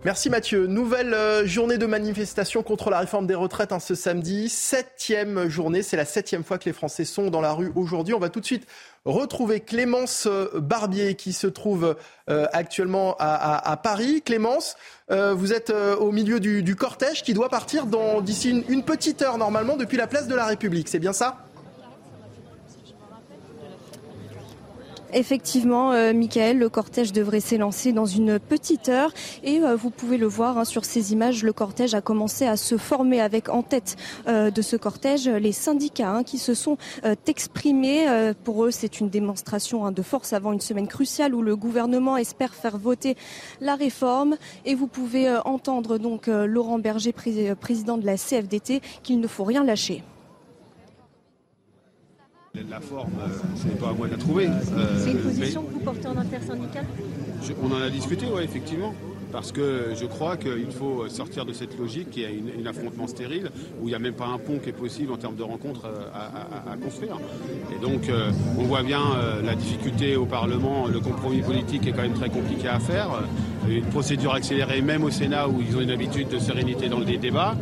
[0.04, 0.66] Merci Mathieu.
[0.66, 4.48] Nouvelle euh, journée de manifestation contre la réforme des retraites hein, ce samedi.
[4.48, 8.14] Septième journée, c'est la septième fois que les Français sont dans la rue aujourd'hui.
[8.14, 8.66] On va tout de suite
[9.04, 11.96] retrouver Clémence euh, Barbier qui se trouve
[12.28, 14.22] euh, actuellement à, Paris.
[14.22, 14.76] Clémence,
[15.10, 17.86] vous êtes au milieu du, cortège qui doit partir
[18.22, 20.88] d'ici une petite heure normalement depuis la place de la République.
[20.88, 21.47] C'est bien ça?
[25.14, 29.10] Effectivement, euh, Michael, le cortège devrait s'élancer dans une petite heure
[29.42, 32.58] et euh, vous pouvez le voir hein, sur ces images, le cortège a commencé à
[32.58, 33.96] se former avec en tête
[34.26, 36.76] euh, de ce cortège les syndicats hein, qui se sont
[37.26, 38.06] exprimés.
[38.44, 42.16] pour eux, c'est une démonstration hein, de force avant une semaine cruciale où le gouvernement
[42.16, 43.16] espère faire voter
[43.60, 44.36] la réforme
[44.66, 49.64] et vous pouvez entendre donc Laurent Berger, président de la CFDT, qu'il ne faut rien
[49.64, 50.02] lâcher.
[52.54, 54.48] La forme, euh, c'est pas à moi de la trouver.
[54.96, 56.86] c'est une euh, position que vous portez en intersyndical
[57.62, 58.94] On en a discuté, oui, effectivement.
[59.30, 63.50] Parce que je crois qu'il faut sortir de cette logique qui est un affrontement stérile,
[63.82, 65.84] où il n'y a même pas un pont qui est possible en termes de rencontres
[65.84, 66.08] euh,
[66.72, 67.18] à, construire.
[67.76, 68.10] Et donc,
[68.58, 69.02] on voit bien
[69.44, 73.08] la difficulté au Parlement, le compromis politique est quand même très compliqué à faire.
[73.68, 77.04] Une procédure accélérée, même au Sénat, où ils ont une habitude de sérénité dans le
[77.04, 77.54] débat.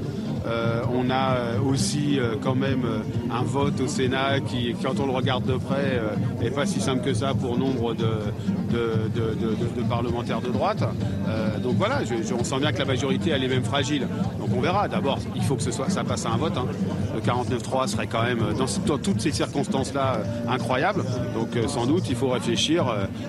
[0.46, 2.84] Euh, on a euh, aussi euh, quand même
[3.30, 6.00] un vote au Sénat qui, quand on le regarde de près,
[6.40, 8.06] n'est pas si simple que ça pour nombre de,
[9.88, 10.82] parlementaires de droite.
[11.62, 12.00] donc voilà,
[12.38, 14.06] on sent bien que la majorité, elle est même fragile.
[14.38, 14.88] Donc on verra.
[14.88, 16.56] D'abord, il faut que ça passe à un vote.
[16.56, 16.66] Hein.
[17.14, 21.02] Le 49-3 serait quand même, dans, toutes ces circonstances-là, incroyable.
[21.34, 22.86] Donc sans doute, il faut réfléchir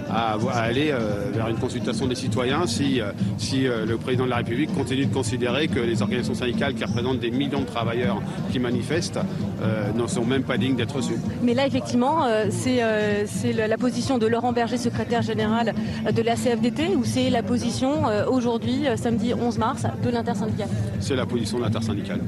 [0.10, 0.94] à, aller
[1.34, 3.02] vers une consultation des citoyens si,
[3.38, 7.07] si le président de la République continue de considérer que les organisations syndicales qui représentent
[7.14, 9.20] des millions de travailleurs qui manifestent
[9.62, 11.18] euh, n'en sont même pas dignes d'être reçus.
[11.42, 15.74] Mais là, effectivement, euh, euh, c'est la position de Laurent Berger, secrétaire général
[16.12, 20.70] de la CFDT, ou c'est la position aujourd'hui, samedi 11 mars, de l'intersyndicale?
[21.00, 22.20] C'est la position de l'intersyndicale.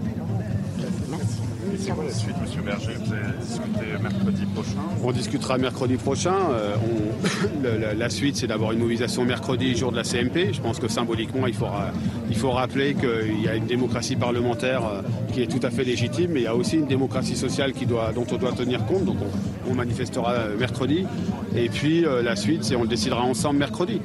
[1.79, 2.63] C'est quoi la suite, M.
[2.65, 6.35] Berger Vous allez discuter mercredi prochain On discutera mercredi prochain.
[6.51, 10.53] Euh, on, la, suite, c'est d'avoir une mobilisation mercredi, jour de la CMP.
[10.53, 11.67] Je pense que symboliquement, il faut,
[12.29, 15.01] il faut rappeler qu'il y a une démocratie parlementaire euh,
[15.33, 17.85] qui est tout à fait légitime, mais il y a aussi une démocratie sociale qui
[17.85, 19.05] doit, dont on doit tenir compte.
[19.05, 19.17] Donc
[19.69, 21.05] on, manifestera euh, mercredi.
[21.55, 24.01] Et puis la suite, c'est on le décidera ensemble mercredi.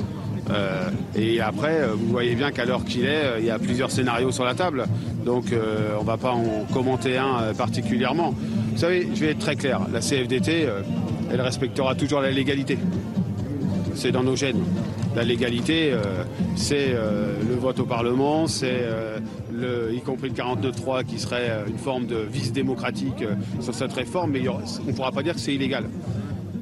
[0.51, 3.59] Euh, et après, euh, vous voyez bien qu'à l'heure qu'il est, euh, il y a
[3.59, 4.85] plusieurs scénarios sur la table.
[5.25, 8.35] Donc on ne va pas en commenter un particulièrement.
[8.73, 9.81] Vous savez, je vais être très clair.
[9.91, 10.69] La CFDT,
[11.33, 12.77] elle respectera toujours la légalité.
[13.95, 14.63] C'est dans nos gènes.
[15.17, 15.95] La légalité,
[16.57, 18.85] c'est le vote au Parlement, c'est
[19.95, 23.25] y compris le 49-3 qui serait une forme de vice démocratique
[23.61, 25.85] sur cette réforme, mais on ne pourra pas dire que c'est illégal.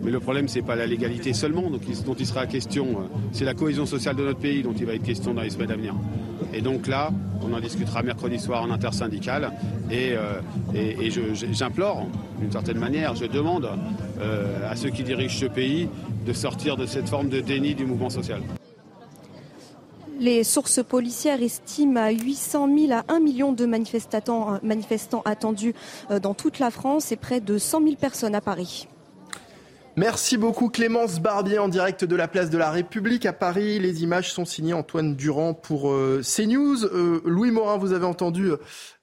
[0.02, 3.44] Mais le problème, ce n'est pas la légalité seulement dont il sera question, euh, c'est
[3.44, 5.76] la cohésion sociale de notre pays dont il va être question dans les semaines à
[5.76, 5.94] venir.
[6.52, 9.52] Et donc là, on en discutera mercredi soir en intersyndical.
[9.90, 10.40] Et, euh,
[11.52, 12.06] j'implore,
[12.40, 13.68] d'une certaine manière, je demande
[14.20, 15.88] euh, à ceux qui dirigent ce pays
[16.26, 18.42] de sortir de cette forme de déni du mouvement social.
[20.18, 25.74] Les sources policières estiment à 800 000 à 1 million de manifestants, manifestants attendus
[26.22, 28.86] dans toute la France et près de 100 000 personnes à Paris.
[29.96, 33.78] Merci beaucoup Clémence Barbier en direct de la place de la République à Paris.
[33.78, 36.86] Les images sont signées Antoine Durand pour euh, CNews.
[36.86, 38.52] Euh, Louis Morin, vous avez entendu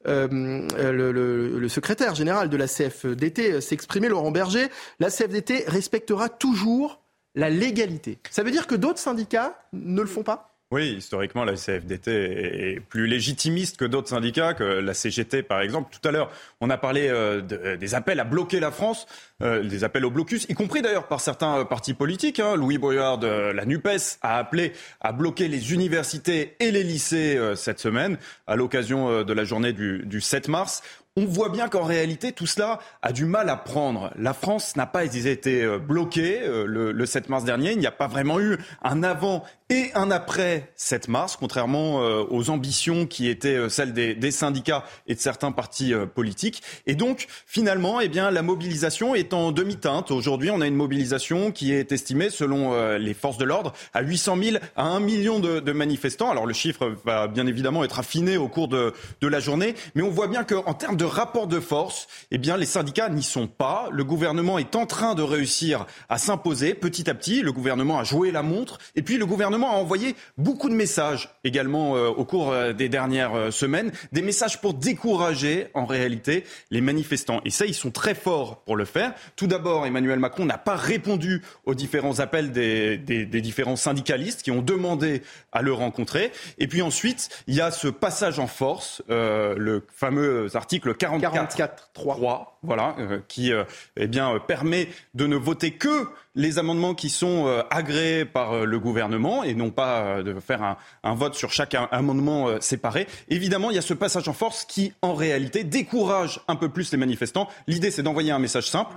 [0.07, 4.65] euh, le, secrétaire général de la CFDT s'exprimer, Laurent Berger.
[4.99, 6.99] La CFDT respectera toujours
[7.35, 8.17] la légalité.
[8.31, 10.49] Ça veut dire que d'autres syndicats ne le font pas?
[10.72, 15.89] Oui, historiquement, la CFDT est plus légitimiste que d'autres syndicats, que la CGT par exemple.
[15.99, 16.30] Tout à l'heure,
[16.61, 17.41] on a parlé euh,
[17.76, 19.07] des appels à bloquer la France,
[19.41, 22.39] euh, des appels au blocus, y compris d'ailleurs par certains partis politiques.
[22.39, 22.55] Hein.
[22.55, 27.55] Louis Boyard de la NUPES a appelé à bloquer les universités et les lycées euh,
[27.55, 30.84] cette semaine, à l'occasion de la journée du, du 7 mars
[31.17, 34.09] on voit bien qu'en réalité, tout cela a du mal à prendre.
[34.15, 37.74] La France n'a pas été bloquée le, 7 mars dernier.
[37.74, 42.24] Il n'y a pas vraiment eu un avant et un après 7 mars, contrairement euh,
[42.32, 46.63] aux ambitions qui étaient euh, celles des, syndicats et de certains partis euh, politiques.
[46.88, 50.09] Et donc, finalement, eh bien, la mobilisation est en demi-teinte.
[50.09, 54.38] Aujourd'hui, on a une mobilisation qui est estimée, selon les forces de l'ordre, à 800
[54.41, 56.32] 000 à 1 million de, manifestants.
[56.32, 60.01] Alors, le chiffre va bien évidemment être affiné au cours de, de la journée, mais
[60.01, 63.47] on voit bien qu'en termes de rapport de force, eh bien, les syndicats n'y sont
[63.47, 63.89] pas.
[63.91, 67.41] Le gouvernement est en train de réussir à s'imposer petit à petit.
[67.41, 71.30] Le gouvernement a joué la montre, et puis le gouvernement a envoyé beaucoup de messages
[71.43, 76.43] également euh, au cours euh, des dernières euh, semaines, des messages pour décourager en réalité
[76.72, 77.41] les manifestants.
[77.45, 79.14] Et ça, ils sont très forts pour le faire.
[79.36, 84.62] Tout d'abord, Emmanuel Macron n'a pas répondu aux différents appels des, différents syndicalistes qui ont
[84.62, 86.32] demandé à le rencontrer.
[86.57, 92.95] Et puis ensuite, il y a ce passage en force, le fameux article 44.3, voilà,
[93.28, 93.51] qui
[93.97, 96.07] eh bien, permet de ne voter que
[96.39, 100.39] les amendements qui sont euh, agréés par euh, le gouvernement et non pas euh, de
[100.39, 103.07] faire un, vote sur chaque amendement séparé.
[103.30, 106.91] Évidemment, il y a ce passage en force qui, en réalité, décourage un peu plus
[106.91, 107.49] les manifestants.
[107.68, 108.95] L'idée, c'est d'envoyer un message simple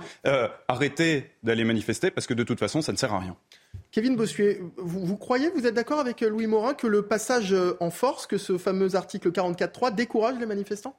[0.67, 3.35] arrêtez d'aller manifester parce que de toute façon, ça ne sert à rien.
[3.91, 7.89] Kevin Bossuet, vous, vous, croyez, vous êtes d'accord avec Louis Morin que le passage en
[7.89, 10.95] force, que ce fameux article 44.3 décourage les manifestants?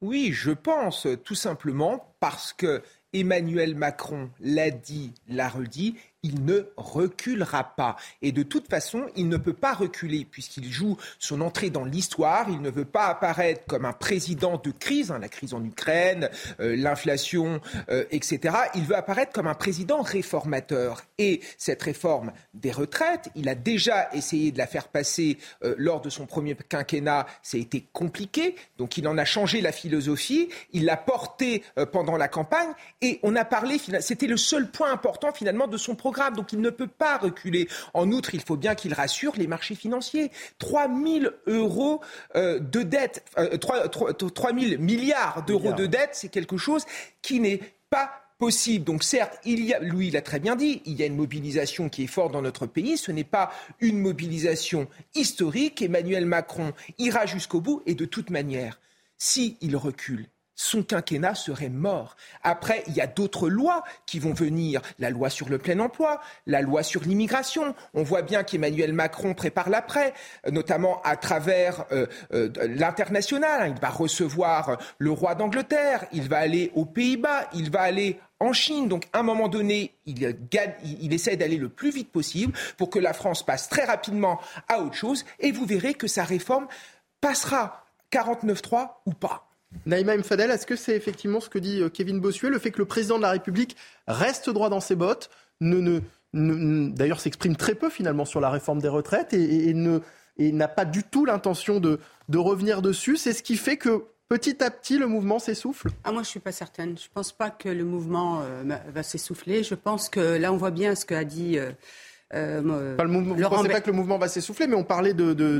[0.00, 2.82] Oui, je pense, tout simplement parce que
[3.12, 7.96] Emmanuel Macron l'a dit, l'a redit, il ne reculera pas.
[8.22, 12.46] Et de toute façon, il ne peut pas reculer puisqu'il joue son entrée dans l'histoire.
[12.48, 16.28] Il ne veut pas apparaître comme un président de crise, hein, la crise en Ukraine,
[16.60, 18.56] euh, l'inflation, euh, etc.
[18.74, 21.04] Il veut apparaître comme un président réformateur.
[21.18, 26.00] Et cette réforme des retraites, il a déjà essayé de la faire passer euh, lors
[26.00, 27.26] de son premier quinquennat.
[27.42, 28.56] Ça a été compliqué.
[28.76, 30.48] Donc il en a changé la philosophie.
[30.72, 31.62] Il l'a porté
[31.92, 32.70] pendant la campagne.
[33.02, 36.60] Et on a parlé, c'était le seul point important finalement de son programme donc il
[36.60, 37.68] ne peut pas reculer.
[37.94, 40.30] En outre, il faut bien qu'il rassure les marchés financiers.
[40.58, 42.00] 3 000 euros
[42.36, 43.24] euh, de dette,
[43.60, 46.84] 3, euh, milliards d'euros de dette, c'est quelque chose
[47.22, 48.84] qui n'est pas possible.
[48.84, 51.88] Donc certes, il y a, Louis l'a très bien dit, il y a une mobilisation
[51.88, 52.96] qui est forte dans notre pays.
[52.96, 55.82] Ce n'est pas une mobilisation historique.
[55.82, 58.80] Emmanuel Macron ira jusqu'au bout et de toute manière,
[59.16, 60.28] s'il il recule,
[60.58, 62.16] son quinquennat serait mort.
[62.42, 64.82] Après, il y a d'autres lois qui vont venir.
[64.98, 67.76] La loi sur le plein emploi, la loi sur l'immigration.
[67.94, 70.12] On voit bien qu'Emmanuel Macron prépare l'après,
[70.50, 73.72] notamment à travers euh, euh, l'international.
[73.74, 78.52] Il va recevoir le roi d'Angleterre, il va aller aux Pays-Bas, il va aller en
[78.52, 78.88] Chine.
[78.88, 80.36] Donc, à un moment donné, il,
[80.82, 84.80] il essaie d'aller le plus vite possible pour que la France passe très rapidement à
[84.80, 85.24] autre chose.
[85.38, 86.66] Et vous verrez que sa réforme
[87.20, 89.47] passera 49-3 ou pas.
[89.86, 92.78] Naïma Mfadel, est-ce que c'est effectivement ce que dit euh, Kevin Bossuet, le fait que
[92.78, 96.00] le président de la République reste droit dans ses bottes, ne,
[96.32, 101.24] d'ailleurs s'exprime très peu finalement sur la réforme des retraites et, n'a pas du tout
[101.24, 101.98] l'intention de,
[102.34, 103.16] revenir dessus?
[103.16, 105.88] C'est ce qui fait que petit à petit, le mouvement s'essouffle?
[106.04, 106.96] Ah, Moi, je ne suis pas certaine.
[106.98, 108.62] Je ne pense pas que le mouvement euh,
[108.92, 109.64] va s'essouffler.
[109.64, 111.58] Je pense que là, on voit bien ce qu'a dit.
[111.58, 111.72] Euh,
[112.34, 115.14] euh, pas le mouvement, ne pensez pas que le mouvement va s'essouffler, mais on parlait
[115.14, 115.58] de, de,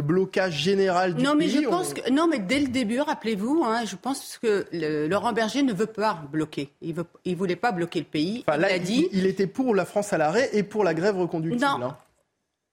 [0.00, 1.54] blocage général du non, pays.
[1.54, 4.66] Mais je pense que, non, mais dès le début, rappelez-vous, hein, je pense que
[5.08, 6.70] Laurent Berger ne veut pas bloquer.
[6.82, 8.44] Il ne il voulait pas bloquer le pays.
[8.46, 9.08] il, a dit...
[9.12, 11.62] il, était pour la France à l'arrêt et pour la grève reconductible.
[11.62, 11.84] Non.
[11.84, 11.96] Hein.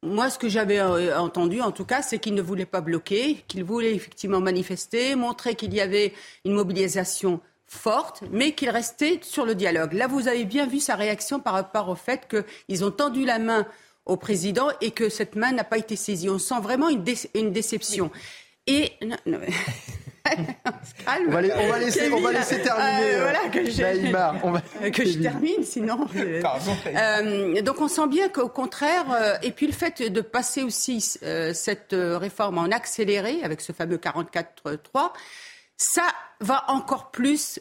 [0.03, 3.43] Moi, ce que j'avais euh, entendu, en tout cas, c'est qu'il ne voulait pas bloquer,
[3.47, 6.13] qu'il voulait effectivement manifester, montrer qu'il y avait
[6.43, 9.93] une mobilisation forte, mais qu'il restait sur le dialogue.
[9.93, 13.37] Là, vous avez bien vu sa réaction par rapport au fait qu'ils ont tendu la
[13.37, 13.65] main
[14.05, 16.29] au président et que cette main n'a pas été saisie.
[16.29, 17.03] On sent vraiment une,
[17.51, 18.11] déception.
[18.67, 19.09] Et on,
[21.29, 22.09] va, laisser,
[22.61, 23.15] terminer.
[23.15, 23.65] Euh, voilà, que,
[25.05, 26.07] je termine, sinon.
[26.87, 31.01] Euh, donc on sent bien qu'au contraire, euh, et puis le fait de passer aussi
[31.01, 35.11] cette réforme en accéléré avec ce fameux 44.3,
[35.77, 36.07] ça
[36.39, 37.59] va encore plus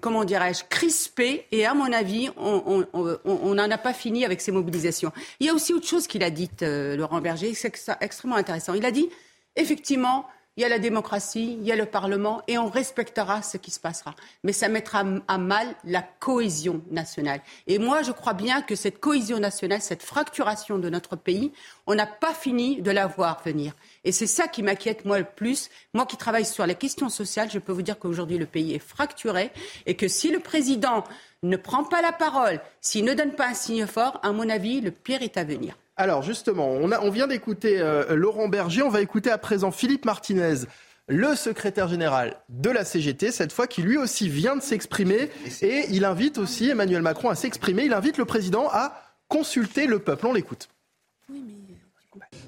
[0.00, 1.46] comment dirais-je, crisper.
[1.52, 5.12] Et à mon avis, on n'en a pas fini avec ces mobilisations.
[5.40, 8.74] Il y a aussi autre chose qu'il a dit, Laurent Berger, c'est extrêmement intéressant.
[8.74, 9.08] Il a dit,
[9.56, 10.26] effectivement,
[10.56, 13.70] il y a la démocratie, il y a le Parlement, et on respectera ce qui
[13.70, 14.14] se passera.
[14.42, 17.42] Mais ça mettra à mal la cohésion nationale.
[17.66, 21.52] Et moi, je crois bien que cette cohésion nationale, cette fracturation de notre pays,
[21.86, 23.74] on n'a pas fini de la voir venir.
[24.04, 25.68] Et c'est ça qui m'inquiète, moi, le plus.
[25.92, 28.78] Moi qui travaille sur les questions sociales, je peux vous dire qu'aujourd'hui, le pays est
[28.78, 29.52] fracturé,
[29.84, 31.04] et que si le président
[31.42, 34.80] ne prend pas la parole, s'il ne donne pas un signe fort, à mon avis,
[34.80, 35.76] le pire est à venir.
[35.96, 40.66] Alors justement, on, vient d'écouter euh, Laurent Berger, on va écouter à présent Philippe Martinez,
[41.08, 45.30] le secrétaire général de la CGT, cette fois qui lui aussi vient de s'exprimer
[45.62, 50.00] et il invite aussi Emmanuel Macron à s'exprimer, il invite le président à consulter le
[50.00, 50.26] peuple.
[50.26, 50.68] On l'écoute.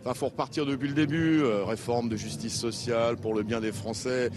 [0.07, 3.73] Il faut repartir depuis le début, euh, réforme de justice sociale pour le bien des
[3.73, 4.31] Français.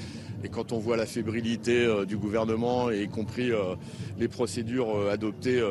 [0.43, 3.75] Et quand on voit la fébrilité euh, du gouvernement, et y compris euh,
[4.19, 5.61] les procédures adoptées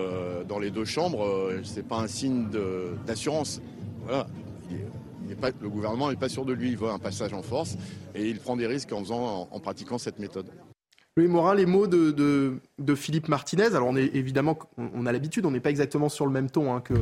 [0.49, 2.47] dans les deux chambres, ce n'est pas un signe
[3.07, 3.61] d'assurance.
[4.05, 4.27] Voilà.
[5.61, 7.77] le gouvernement n'est pas sûr de lui, il veut un passage en force
[8.15, 10.47] et il prend des risques en, faisant, en, pratiquant cette méthode.
[11.17, 12.61] Louis Morin, les mots de,
[12.95, 13.75] Philippe Martinez.
[13.75, 16.75] Alors, on est évidemment, on a l'habitude, on n'est pas exactement sur le même ton
[16.75, 16.95] hein, que,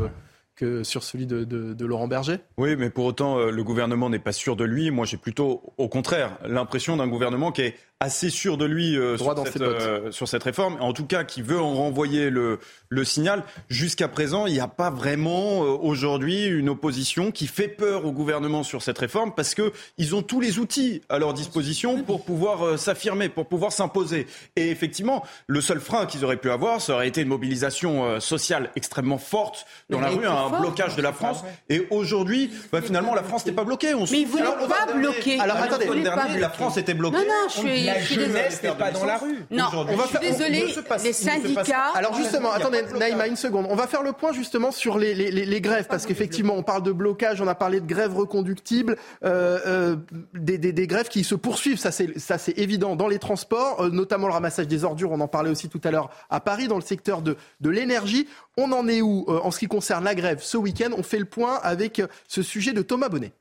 [0.82, 4.56] sur celui de, Laurent Berger Oui, mais pour autant, euh, le gouvernement n'est pas sûr
[4.56, 4.90] de lui.
[4.90, 9.16] Moi, j'ai plutôt, au contraire, l'impression d'un gouvernement qui est assez sûr de lui euh,
[9.20, 12.58] euh, sur, cette, réforme, en tout cas qui veut en renvoyer le,
[13.02, 13.42] signal.
[13.68, 18.62] Jusqu'à présent, il n'y a pas vraiment aujourd'hui une opposition qui fait peur au gouvernement
[18.62, 23.28] sur cette réforme parce qu'ils ont tous les outils à leur disposition pour pouvoir s'affirmer,
[23.28, 24.26] pour pouvoir s'imposer.
[24.56, 28.70] Et effectivement, le seul frein qu'ils auraient pu avoir, ça aurait été une mobilisation sociale
[28.74, 31.44] extrêmement forte dans la rue, un blocage de la France.
[31.68, 33.94] Et aujourd'hui, bah, finalement, la France n'est pas bloquée.
[33.94, 35.38] On mais ils ne voulaient pas bloquer.
[35.40, 37.18] Alors attendez, la France était bloquée.
[37.18, 39.44] Non, non, je suis, la jeunesse n'est pas dans la rue.
[39.50, 40.66] Non, on va faire, désolé,
[41.04, 41.92] les syndicats.
[41.94, 43.66] Alors justement, attendez, Naïma, une seconde.
[43.70, 46.82] On va faire le point justement sur les, les, les, grèves, parce qu'effectivement, on parle
[46.82, 49.96] de blocage, on a parlé de grèves reconductibles, euh, euh,
[50.34, 54.26] des, des, des, grèves qui se poursuivent, ça c'est évident, dans les transports, euh, notamment
[54.26, 56.82] le ramassage des ordures, on en parlait aussi tout à l'heure à Paris, dans le
[56.82, 58.28] secteur de, de l'énergie.
[58.56, 60.90] On en est où en ce qui concerne la grève ce week-end?
[60.96, 63.32] On fait le point avec ce sujet de Thomas Bonnet.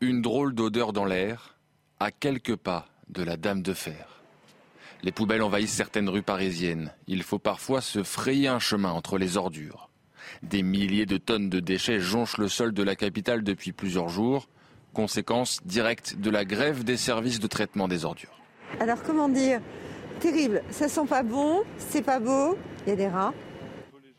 [0.00, 1.59] Une drôle d'odeur dans l'air,
[2.02, 4.22] à quelques pas de la Dame de Fer.
[5.02, 6.94] Les poubelles envahissent certaines rues parisiennes.
[7.06, 9.90] Il faut parfois se frayer un chemin entre les ordures.
[10.42, 14.48] Des milliers de tonnes de déchets jonchent le sol de la capitale depuis plusieurs jours,
[14.94, 18.40] conséquence directe de la grève des services de traitement des ordures.
[18.78, 19.60] Alors comment dire?
[20.20, 23.34] Terrible, ça sent pas bon, c'est pas beau, il y a des rats.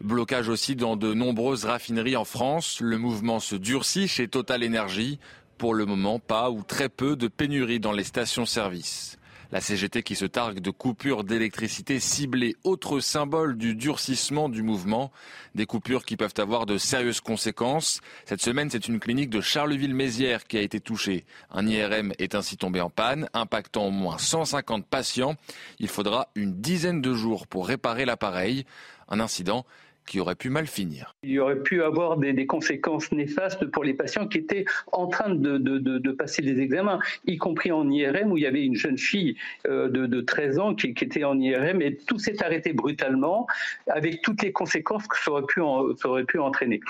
[0.01, 2.79] Blocage aussi dans de nombreuses raffineries en France.
[2.81, 5.19] Le mouvement se durcit chez Total Energy.
[5.61, 9.19] Pour le moment, pas ou très peu de pénurie dans les stations-service.
[9.51, 15.11] La CGT qui se targue de coupures d'électricité ciblées, autre symbole du durcissement du mouvement.
[15.53, 18.01] Des coupures qui peuvent avoir de sérieuses conséquences.
[18.25, 21.25] Cette semaine, c'est une clinique de Charleville-Mézières qui a été touchée.
[21.51, 25.35] Un IRM est ainsi tombé en panne, impactant au moins 150 patients.
[25.77, 28.65] Il faudra une dizaine de jours pour réparer l'appareil.
[29.09, 29.67] Un incident
[30.11, 31.15] qui aurait pu mal finir.
[31.23, 35.33] Il y aurait pu avoir des, conséquences néfastes pour les patients qui étaient en train
[35.33, 39.37] de, passer des examens, y compris en IRM où il y avait une jeune fille
[39.69, 43.47] euh, de, 13 ans qui, était en IRM et tout s'est arrêté brutalement
[43.87, 46.81] avec toutes les conséquences que ça aurait pu entraîner.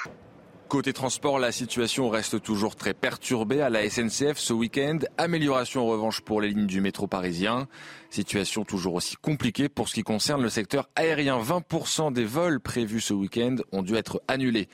[0.72, 5.00] Côté transport, la situation reste toujours très perturbée à la SNCF ce week-end.
[5.18, 7.68] Amélioration en revanche pour les lignes du métro parisien.
[8.10, 11.38] Situation toujours aussi compliquée pour ce qui concerne le secteur aérien.
[11.42, 14.70] 20% des vols prévus ce week-end ont dû être annulés.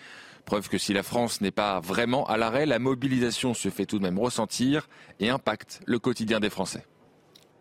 [0.45, 3.97] Preuve que si la France n'est pas vraiment à l'arrêt, la mobilisation se fait tout
[3.97, 4.89] de même ressentir
[5.19, 6.85] et impacte le quotidien des Français.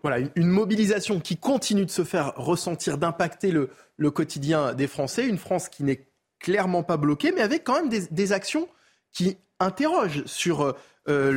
[0.03, 5.27] Voilà, une mobilisation qui continue de se faire ressentir, d'impacter le, le quotidien des Français.
[5.27, 6.07] Une France qui n'est
[6.47, 8.69] clairement pas bloqué, mais avec quand même des, actions
[9.13, 10.77] qui interrogent sur
[11.09, 11.33] euh,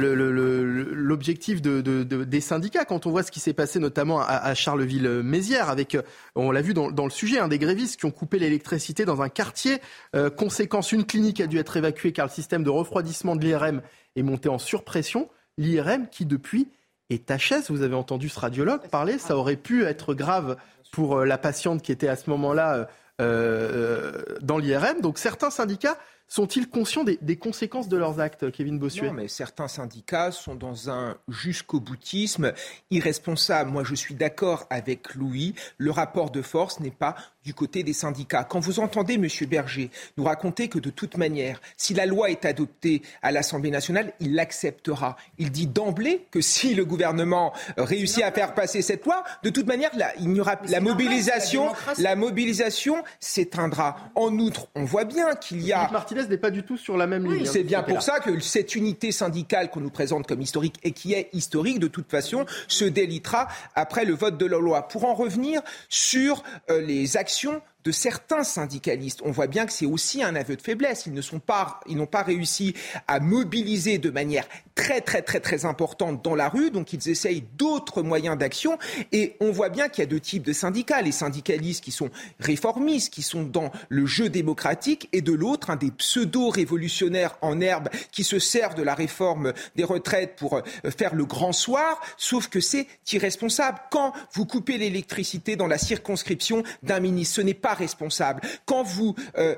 [0.93, 2.86] l'objectif des syndicats.
[2.86, 6.03] Quand on voit ce qui s'est passé notamment à, Charleville-Mézières, avec, euh,
[6.36, 9.82] on l'a vu dans, le sujet, des grévistes qui ont coupé l'électricité dans un quartier.
[10.16, 13.82] Euh, conséquence, une clinique a dû être évacuée car le système de refroidissement de l'IRM
[14.16, 15.28] est monté en surpression.
[15.57, 16.68] L'IRM qui depuis
[17.10, 17.72] est HS.
[17.72, 19.18] Vous avez entendu ce radiologue parler.
[19.18, 20.55] Ça aurait pu être grave
[20.91, 22.88] pour la patiente qui était à ce moment-là
[23.20, 24.11] euh,
[24.41, 25.01] dans l'IRM.
[25.01, 25.97] Donc certains syndicats
[26.30, 30.89] sont-ils conscients des, conséquences de leurs actes, Kevin Bossuet Non, mais certains syndicats sont dans
[30.89, 32.53] un jusqu'au boutisme
[32.91, 33.71] irresponsable.
[33.71, 35.55] Moi, je suis d'accord avec Louis.
[35.77, 38.43] Le rapport de force n'est pas du côté des syndicats.
[38.43, 39.27] Quand vous entendez M.
[39.47, 44.13] Berger nous raconter que de toute manière, si la loi est adoptée à l'Assemblée nationale,
[44.19, 45.17] il l'acceptera.
[45.39, 49.65] Il dit d'emblée que si le gouvernement réussit à faire passer cette loi, de toute
[49.65, 53.97] manière, il y aura la mobilisation, la, mobilisation s'éteindra.
[54.13, 55.89] En outre, on voit bien qu'il y a
[56.28, 57.43] n'est pas du tout sur la même ligne.
[57.43, 60.91] Hein, c'est bien pour ça que cette unité syndicale qu'on nous présente comme historique et
[60.91, 64.88] qui est historique, de toute façon, se délitera après le vote de la loi.
[64.88, 69.22] Pour en revenir sur euh, les actions de certains syndicalistes.
[69.26, 71.08] On voit bien que c'est aussi un aveu de faiblesse.
[71.08, 72.76] Ils ne pas, n'ont pas réussi
[73.08, 77.44] à mobiliser de manière très très très très importante dans la rue, donc ils essayent
[77.58, 78.78] d'autres moyens d'action.
[79.12, 82.12] Et on voit bien qu'il y a deux types de syndicats les syndicalistes qui sont
[82.40, 88.24] réformistes, qui sont dans le jeu démocratique, et de l'autre des pseudo-révolutionnaires en herbe qui
[88.24, 90.62] se servent de la réforme des retraites pour euh,
[90.96, 92.00] faire le grand soir.
[92.18, 93.80] Sauf que c'est irresponsable.
[93.90, 98.41] Quand vous coupez l'électricité dans la circonscription d'un ministre, ce n'est pas responsable.
[98.65, 99.55] Quand vous euh,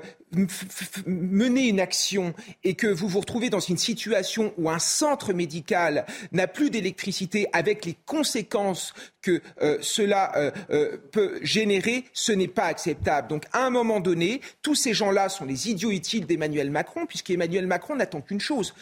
[1.06, 6.06] menez une action et que vous vous retrouvez dans une situation où un centre médical
[6.32, 12.64] n'a plus d'électricité avec les conséquences que euh, cela euh, peut générer, ce n'est pas
[12.64, 13.28] acceptable.
[13.28, 17.66] Donc à un moment donné, tous ces gens-là sont les idiots utiles d'Emmanuel Macron, puisqu'Emmanuel
[17.66, 18.74] Macron n'attend qu'une chose,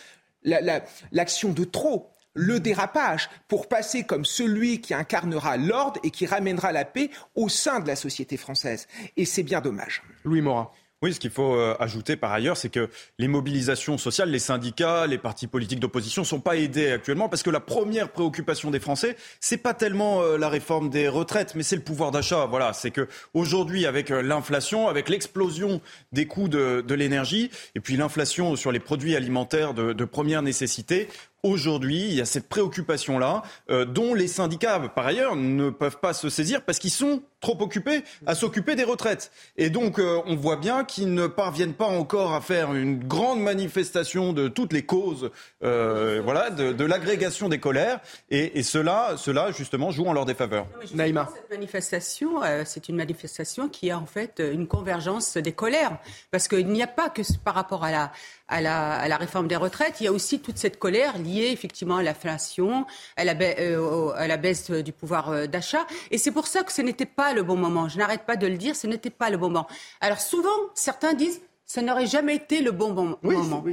[0.45, 2.11] l'action de trop
[2.41, 7.49] le dérapage pour passer comme celui qui incarnera l'ordre et qui ramènera la paix au
[7.49, 8.89] sein de la société française.
[9.17, 10.03] Et c'est bien dommage.
[10.25, 10.71] Louis Morin.
[11.03, 15.07] Oui, ce qu'il faut euh, ajouter par ailleurs, c'est que les mobilisations sociales, les syndicats,
[15.07, 18.81] les partis politiques d'opposition ne sont pas aidés actuellement parce que la première préoccupation des
[18.81, 22.45] Français, c'est pas tellement euh, la réforme des retraites, mais c'est le pouvoir d'achat.
[22.45, 25.81] Voilà, c'est que aujourd'hui, avec euh, l'inflation, avec l'explosion
[26.13, 31.09] des coûts de, l'énergie et puis l'inflation sur les produits alimentaires de, de première nécessité,
[31.43, 36.13] Aujourd'hui, il y a cette préoccupation-là, euh, dont les syndicats, par ailleurs, ne peuvent pas
[36.13, 39.33] se saisir parce qu'ils sont trop occupés à s'occuper des retraites.
[39.57, 43.41] Et donc, euh, on voit bien qu'ils ne parviennent pas encore à faire une grande
[43.41, 45.31] manifestation de toutes les causes,
[45.65, 48.01] euh, voilà, de, l'agrégation des colères.
[48.31, 50.67] Et, cela, cela, justement, joue en leur défaveur.
[50.93, 51.31] Naïma.
[51.35, 55.99] Cette manifestation, c'est une manifestation qui a en fait une convergence des colères.
[56.31, 58.13] Parce qu'il n'y a pas que par rapport à la,
[58.51, 61.51] à la, à la, réforme des retraites, il y a aussi toute cette colère liée
[61.53, 62.85] effectivement à l'inflation,
[63.17, 65.87] à, la euh, à la baisse du pouvoir euh, d'achat.
[66.11, 67.89] Et c'est pour ça que ce n'était pas le bon moment.
[67.89, 69.69] Je n'arrête pas de le dire, ce n'était pas le bon moment.
[70.01, 73.19] Alors souvent, certains disent, ce n'aurait jamais été le bon moment.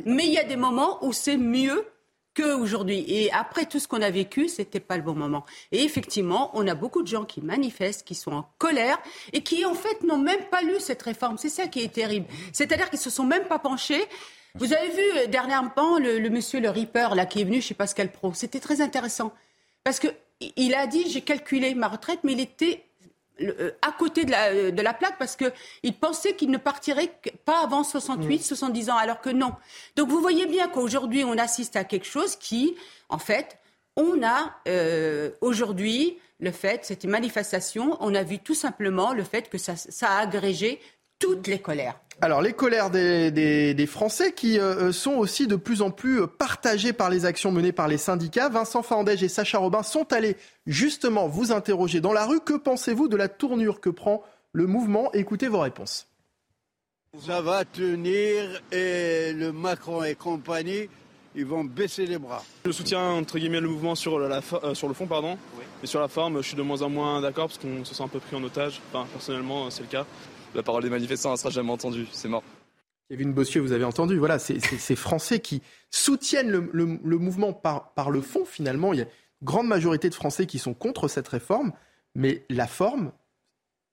[0.06, 1.84] Mais il y a des moments où c'est mieux
[2.36, 3.04] qu'aujourd'hui.
[3.08, 5.44] Et après tout ce qu'on a vécu, c'était pas le bon moment.
[5.72, 9.00] Et effectivement, on a beaucoup de gens qui manifestent, qui sont en colère
[9.34, 11.38] et qui en fait n'ont même pas lu cette réforme.
[11.38, 12.28] C'est ça qui est terrible.
[12.54, 14.06] C'est-à-dire qu'ils se sont même pas penchés
[14.60, 17.74] vous avez vu euh, dernièrement le, le, monsieur, le Reaper, là, qui est venu chez
[17.74, 18.34] Pascal Pro.
[18.34, 19.34] C'était très intéressant.
[19.84, 22.84] Parce qu'il a dit, j'ai calculé ma retraite, mais il était
[23.41, 27.12] euh, à côté de la, euh, de la plaque parce qu'il pensait qu'il ne partirait
[27.45, 28.89] pas avant 68, 70 mm.
[28.89, 29.53] ans, alors que non.
[29.95, 32.76] Donc vous voyez bien qu'aujourd'hui, on assiste à quelque chose qui,
[33.10, 33.60] en fait,
[33.95, 34.53] on a
[35.41, 40.12] aujourd'hui le fait, cette manifestation, on a vu tout simplement le fait que ça, ça
[40.12, 40.80] a agrégé
[41.20, 41.99] toutes les colères.
[42.20, 47.09] Alors les colères des, Français qui euh, sont aussi de plus en plus partagées par
[47.09, 48.49] les actions menées par les syndicats.
[48.49, 52.39] Vincent Fandège et Sacha Robin sont allés justement vous interroger dans la rue.
[52.39, 55.11] Que pensez-vous de la tournure que prend le mouvement?
[55.13, 56.07] Écoutez vos réponses.
[57.24, 60.89] Ça va tenir et le Macron et compagnie,
[61.36, 62.43] ils vont baisser les bras.
[62.65, 65.38] Je soutiens entre guillemets le mouvement sur, la, euh, sur le fond, pardon.
[65.82, 68.03] Mais sur la forme, je suis de moins en moins d'accord parce qu'on se sent
[68.03, 68.82] un peu pris en otage.
[68.91, 70.05] Enfin, personnellement, c'est le cas
[70.56, 72.08] la parole des manifestants ne sera jamais entendue.
[72.12, 72.43] C'est mort.
[73.10, 77.93] Kevin Bossier, vous avez entendu, voilà, c'est ces Français qui soutiennent le, le, mouvement par,
[77.93, 78.91] par le fond, finalement.
[78.91, 81.72] Il y a une grande majorité de Français qui sont contre cette réforme,
[82.16, 83.14] mais la forme,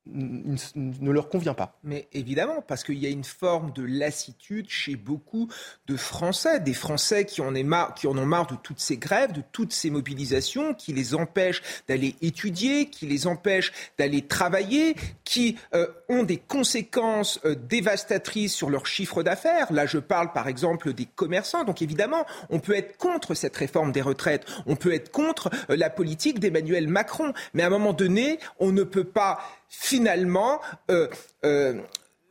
[0.07, 1.79] ne leur convient pas.
[1.83, 5.49] Mais évidemment, parce qu'il y a une forme de lassitude chez beaucoup
[5.87, 9.91] de Français, des Français qui en, ont marre de toutes ces grèves, de toutes ces
[9.91, 14.95] mobilisations, qui les empêchent d'aller étudier, qui les empêchent d'aller travailler,
[15.25, 19.73] qui euh, ont des conséquences euh, dévastatrices sur leur chiffre d'affaires.
[19.73, 21.65] Là, je parle par exemple des commerçants.
[21.65, 25.77] Donc évidemment, on peut être contre cette réforme des retraites, on peut être contre euh,
[25.77, 29.39] la politique d'Emmanuel Macron, mais à un moment donné, on ne peut pas
[29.79, 30.61] finalement
[30.91, 31.09] euh,
[31.45, 31.81] euh,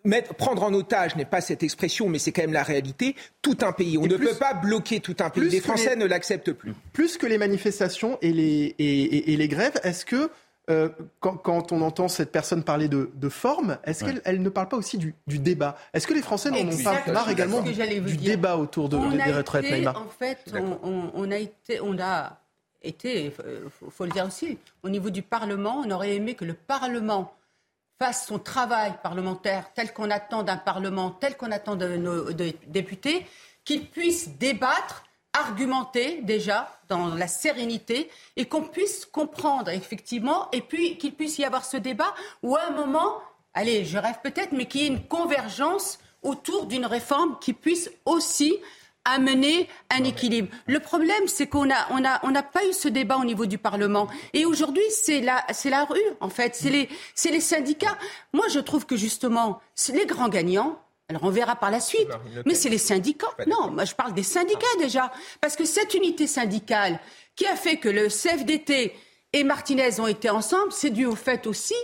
[0.05, 3.57] Mettre, prendre en otage n'est pas cette expression, mais c'est quand même la réalité, tout
[3.61, 3.97] un pays.
[3.97, 5.47] On ne peut pas bloquer tout un pays.
[5.47, 6.73] Les Français ne l'acceptent plus.
[6.91, 10.29] Plus que les manifestations et les, et, les grèves, est-ce que
[10.69, 10.89] euh,
[11.21, 15.15] quand, on entend cette personne parler de, forme, est-ce qu'elle ne parle pas aussi du,
[15.25, 15.77] débat?
[15.93, 17.71] Est-ce que les Français n'en ont pas marre également du,
[18.17, 22.42] débat autour de, des retraites, En fait, on, a été, on a
[22.83, 26.53] il euh, faut, le dire aussi, au niveau du Parlement, on aurait aimé que le
[26.53, 27.33] Parlement
[27.99, 33.25] fasse son travail parlementaire tel qu'on attend d'un Parlement, tel qu'on attend de nos députés,
[33.63, 40.97] qu'il puisse débattre, argumenter déjà dans la sérénité et qu'on puisse comprendre effectivement et puis
[40.97, 42.13] qu'il puisse y avoir ce débat
[42.43, 43.21] où à un moment,
[43.53, 47.89] allez, je rêve peut-être, mais qu'il y ait une convergence autour d'une réforme qui puisse
[48.05, 48.53] aussi
[49.05, 50.49] amener un équilibre.
[50.67, 53.45] Le problème, c'est qu'on n'a on a, on a pas eu ce débat au niveau
[53.45, 54.07] du Parlement.
[54.33, 56.55] Et aujourd'hui, c'est la, c'est la rue, en fait.
[56.55, 57.97] C'est les, c'est les syndicats.
[58.33, 59.61] Moi, je trouve que justement,
[59.93, 60.79] les grands gagnants,
[61.09, 62.07] alors on verra par la suite.
[62.45, 63.27] Mais c'est les syndicats.
[63.45, 65.11] Non, moi je parle des syndicats déjà.
[65.41, 66.99] Parce que cette unité syndicale
[67.35, 68.93] qui a fait que le CFDT
[69.33, 71.75] et Martinez ont été ensemble, c'est dû au fait aussi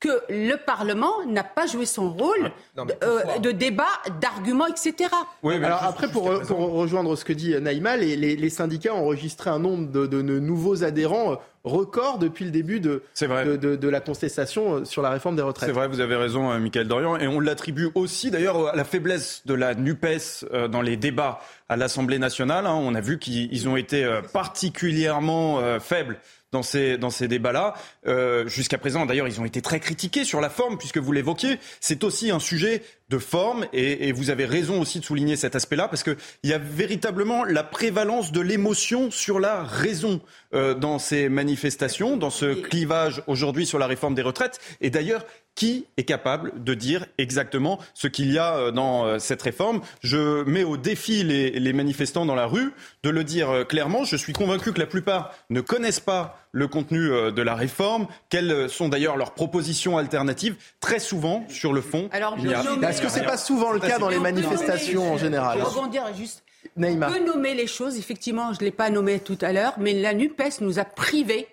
[0.00, 3.84] que le Parlement n'a pas joué son rôle ah, euh, de, débat,
[4.20, 5.10] d'arguments, etc.
[5.42, 9.58] Oui, mais alors après, pour, rejoindre ce que dit Naïma, les, syndicats ont enregistré un
[9.58, 15.02] nombre de, nouveaux adhérents euh, record depuis le début de, de, la contestation euh, sur
[15.02, 15.68] la réforme des retraites.
[15.68, 19.42] C'est vrai, vous avez raison, Michael Dorian, et on l'attribue aussi d'ailleurs à la faiblesse
[19.46, 22.66] de la NUPES dans les débats à l'Assemblée nationale.
[22.66, 22.74] Hein.
[22.74, 26.18] On a vu qu'ils ont été particulièrement faibles
[26.52, 27.74] dans ces, dans ces débats-là.
[28.06, 31.58] Euh, Jusqu'à présent, d'ailleurs, ils ont été très critiqués sur la forme, puisque vous l'évoquiez.
[31.80, 35.56] C'est aussi un sujet de forme, et, et, vous avez raison aussi de souligner cet
[35.56, 40.20] aspect-là, parce qu'il y a véritablement la prévalence de l'émotion sur la raison
[40.54, 44.58] euh, dans ces manifestations, dans ce clivage aujourd'hui sur la réforme des retraites.
[44.80, 45.24] Et d'ailleurs,
[45.58, 49.80] qui est capable de dire exactement ce qu'il y a euh, dans euh, cette réforme.
[50.02, 54.04] Je mets au défi les, manifestants dans la rue de le dire euh, clairement.
[54.04, 58.70] Je suis convaincu que la plupart ne connaissent pas le contenu de la réforme, quelles
[58.70, 62.08] sont d'ailleurs leurs propositions alternatives, très souvent sur le fond.
[62.12, 62.36] Alors,
[62.82, 66.44] est-ce que c'est pas souvent le cas dans les manifestations en général Je juste.
[66.76, 69.92] On peut nommer les choses, effectivement, je ne l'ai pas nommé tout à l'heure, mais
[69.92, 71.48] la NUPES nous a privés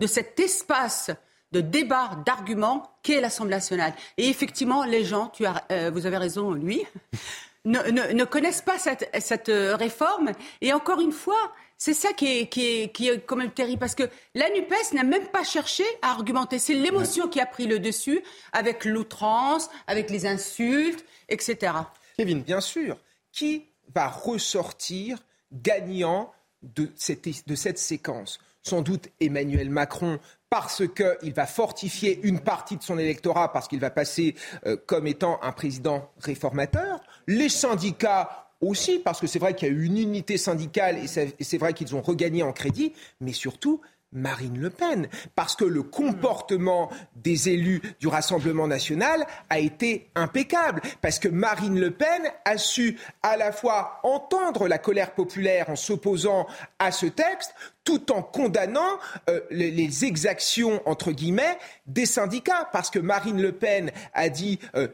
[0.00, 1.10] de cet espace
[1.52, 3.92] de débat, d'arguments qu'est l'Assemblée nationale.
[4.16, 6.82] Et effectivement, les gens, tu as, euh, vous avez raison, lui,
[7.64, 10.32] ne, connaissent pas cette, cette, euh, réforme.
[10.60, 13.78] Et encore une fois, c'est ça qui est, qui, est, qui est quand même terrible,
[13.78, 16.58] parce que la NUPES n'a même pas cherché à argumenter.
[16.58, 18.22] C'est l'émotion qui a pris le dessus,
[18.52, 21.72] avec l'outrance, avec les insultes, etc.
[22.16, 22.96] Kevin, bien sûr,
[23.32, 25.18] qui va ressortir
[25.52, 26.32] gagnant
[26.62, 28.38] de cette, de cette séquence?
[28.62, 30.20] Sans doute Emmanuel Macron
[30.52, 34.34] parce qu'il va fortifier une partie de son électorat, parce qu'il va passer
[34.66, 37.00] euh, comme étant un président réformateur.
[37.26, 41.06] Les syndicats aussi, parce que c'est vrai qu'il y a eu une unité syndicale et
[41.06, 42.92] c'est vrai qu'ils ont regagné en crédit,
[43.22, 43.80] mais surtout,
[44.12, 50.82] Marine Le Pen, parce que le comportement des élus du Rassemblement national a été impeccable,
[51.00, 55.76] parce que Marine Le Pen a su à la fois entendre la colère populaire en
[55.76, 56.46] s'opposant
[56.78, 57.54] à ce texte,
[57.84, 58.98] tout en condamnant
[59.28, 62.68] euh, les, exactions, entre guillemets, des syndicats.
[62.72, 64.88] Parce que Marine Le Pen a dit euh,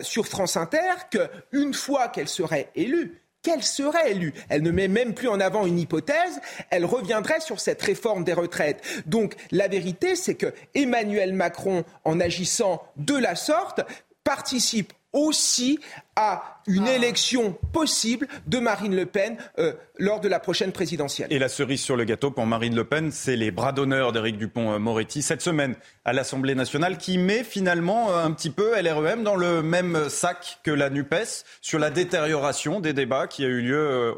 [0.00, 4.34] sur France Inter qu'une fois qu'elle serait élue, qu'elle serait élue.
[4.48, 8.32] Elle ne met même plus en avant une hypothèse, elle reviendrait sur cette réforme des
[8.32, 8.82] retraites.
[9.06, 13.80] Donc la vérité, c'est que Emmanuel Macron, en agissant de la sorte,
[14.24, 15.78] participe aussi
[16.18, 16.94] à une ah.
[16.96, 21.28] élection possible de Marine Le Pen euh, lors de la prochaine présidentielle.
[21.30, 24.36] Et la cerise sur le gâteau pour Marine Le Pen, c'est les bras d'honneur d'Éric
[24.36, 29.36] Dupont-Moretti cette semaine à l'Assemblée nationale qui met finalement euh, un petit peu LREM dans
[29.36, 33.78] le même sac que la NUPES sur la détérioration des débats qui a eu lieu
[33.78, 34.12] euh,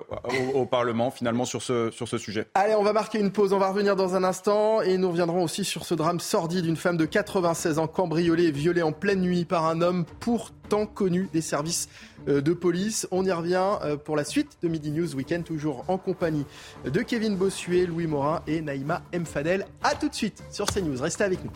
[0.55, 2.47] au, Parlement finalement sur ce, sur ce sujet.
[2.55, 5.43] Allez, on va marquer une pause, on va revenir dans un instant et nous reviendrons
[5.43, 9.21] aussi sur ce drame sordide d'une femme de 96 ans cambriolée et violée en pleine
[9.21, 11.90] nuit par un homme pourtant connu des services
[12.27, 13.09] de police.
[13.11, 16.45] On y revient pour la suite de Midi News Weekend, toujours en compagnie
[16.85, 19.67] de Kevin Bossuet, Louis Morin et Naïma Mfadel.
[19.83, 21.01] A tout de suite sur CNews.
[21.01, 21.51] Restez avec nous.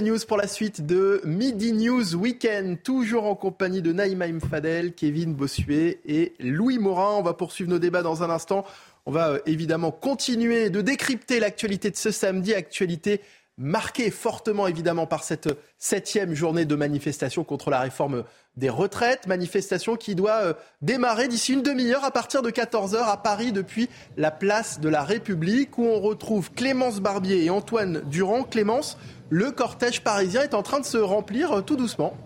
[0.00, 5.34] News pour la suite de Midi News Weekend, toujours en compagnie de Naïma Mfadel, Kevin
[5.34, 7.16] Bossuet et Louis Morin.
[7.16, 8.64] On va poursuivre nos débats dans un instant.
[9.04, 13.20] On va euh, évidemment continuer de décrypter l'actualité de ce samedi, actualité
[13.60, 18.24] marquée fortement évidemment par cette septième journée de manifestation contre la réforme
[18.56, 19.26] des retraites.
[19.26, 23.90] Manifestation qui doit euh, démarrer d'ici une demi-heure à partir de 14h à Paris depuis
[24.16, 28.44] la place de la République où on retrouve Clémence Barbier et Antoine Durand.
[28.44, 28.96] Clémence,
[29.28, 32.16] le cortège parisien est en train de se remplir euh, tout doucement.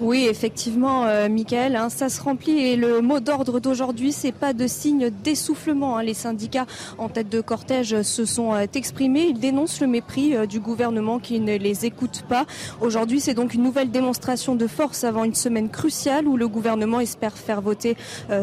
[0.00, 4.54] Oui, effectivement, euh, Michael, hein, ça se remplit et le mot d'ordre d'aujourd'hui, c'est pas
[4.54, 5.98] de signe d'essoufflement.
[5.98, 6.02] Hein.
[6.04, 6.64] Les syndicats
[6.96, 9.26] en tête de cortège se sont euh, exprimés.
[9.28, 12.46] Ils dénoncent le mépris euh, du gouvernement qui ne les écoute pas.
[12.80, 17.00] Aujourd'hui, c'est donc une nouvelle démonstration de force avant une semaine cruciale où le gouvernement
[17.00, 17.96] espère faire voter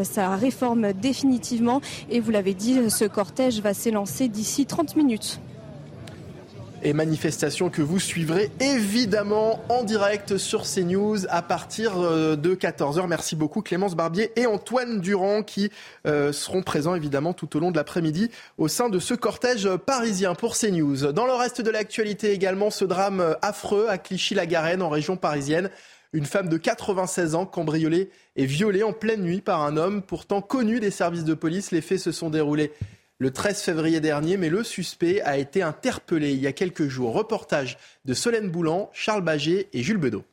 [0.04, 1.82] sa réforme définitivement.
[2.12, 5.40] Et vous l'avez dit, ce cortège va s'élancer d'ici 30 minutes
[6.84, 13.08] et manifestation que vous suivrez évidemment en direct sur CNews à partir euh, de 14h.
[13.08, 15.72] Merci beaucoup Clémence Barbier et Antoine Durand qui
[16.06, 20.36] euh, seront présents évidemment tout au long de l'après-midi au sein de ce cortège parisien
[20.36, 21.12] pour CNews.
[21.12, 25.70] Dans le reste de l'actualité également, ce drame affreux à Clichy-la-Garenne en région parisienne.
[26.14, 30.42] Une femme de 96 ans cambriolée et violée en pleine nuit par un homme pourtant
[30.42, 31.72] connu des services de police.
[31.72, 32.72] Les faits se sont déroulés
[33.20, 37.14] le 13 février dernier, mais le suspect a été interpellé il y a quelques jours.
[37.14, 40.24] Reportage de Solène Boulan, Charles Baget et Jules Bedeau.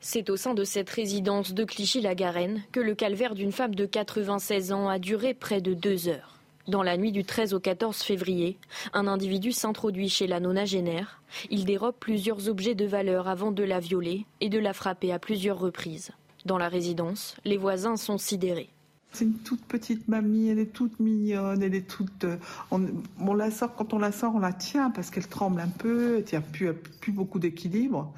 [0.00, 4.72] C'est au sein de cette résidence de Clichy-la-Garenne que le calvaire d'une femme de 96
[4.72, 6.38] ans a duré près de deux heures.
[6.68, 8.58] Dans la nuit du 13 au 14 février,
[8.92, 11.22] un individu s'introduit chez la nonagénaire.
[11.50, 15.18] Il dérobe plusieurs objets de valeur avant de la violer et de la frapper à
[15.18, 16.12] plusieurs reprises.
[16.44, 18.70] Dans la résidence, les voisins sont sidérés.
[19.12, 22.24] C'est une toute petite mamie, elle est toute mignonne, elle est toute.
[22.24, 22.36] Euh,
[22.70, 26.18] on, la sort, quand on la sort, on la tient parce qu'elle tremble un peu,
[26.18, 28.12] elle tient plus, plus beaucoup d'équilibre.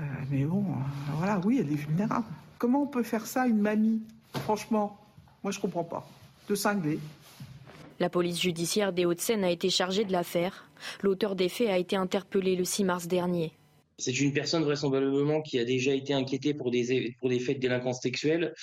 [0.00, 2.26] Euh, mais bon, euh, voilà, oui, elle est vulnérable.
[2.58, 4.02] Comment on peut faire ça, une mamie?
[4.34, 4.98] Franchement,
[5.42, 6.08] moi je comprends pas.
[6.48, 6.98] De cingler.
[8.00, 10.64] La police judiciaire des Hauts-de-Seine a été chargée de l'affaire.
[11.02, 13.52] L'auteur des faits a été interpellé le 6 mars dernier.
[13.98, 17.62] C'est une personne vraisemblablement qui a déjà été inquiétée pour des, pour des faits de
[17.62, 18.54] délinquance sexuelle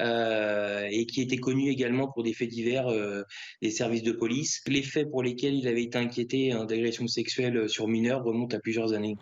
[0.00, 3.22] euh, et qui était connue également pour des faits divers euh,
[3.62, 4.62] des services de police.
[4.66, 8.60] Les faits pour lesquels il avait été inquiété hein, d'agression sexuelle sur mineurs remontent à
[8.60, 9.16] plusieurs années.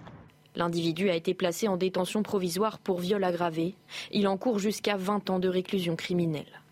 [0.55, 3.74] L'individu a été placé en détention provisoire pour viol aggravé.
[4.10, 6.62] Il encourt jusqu'à 20 ans de réclusion criminelle.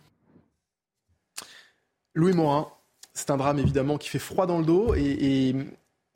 [2.14, 2.68] Louis Morin,
[3.12, 5.54] c'est un drame évidemment qui fait froid dans le dos et, et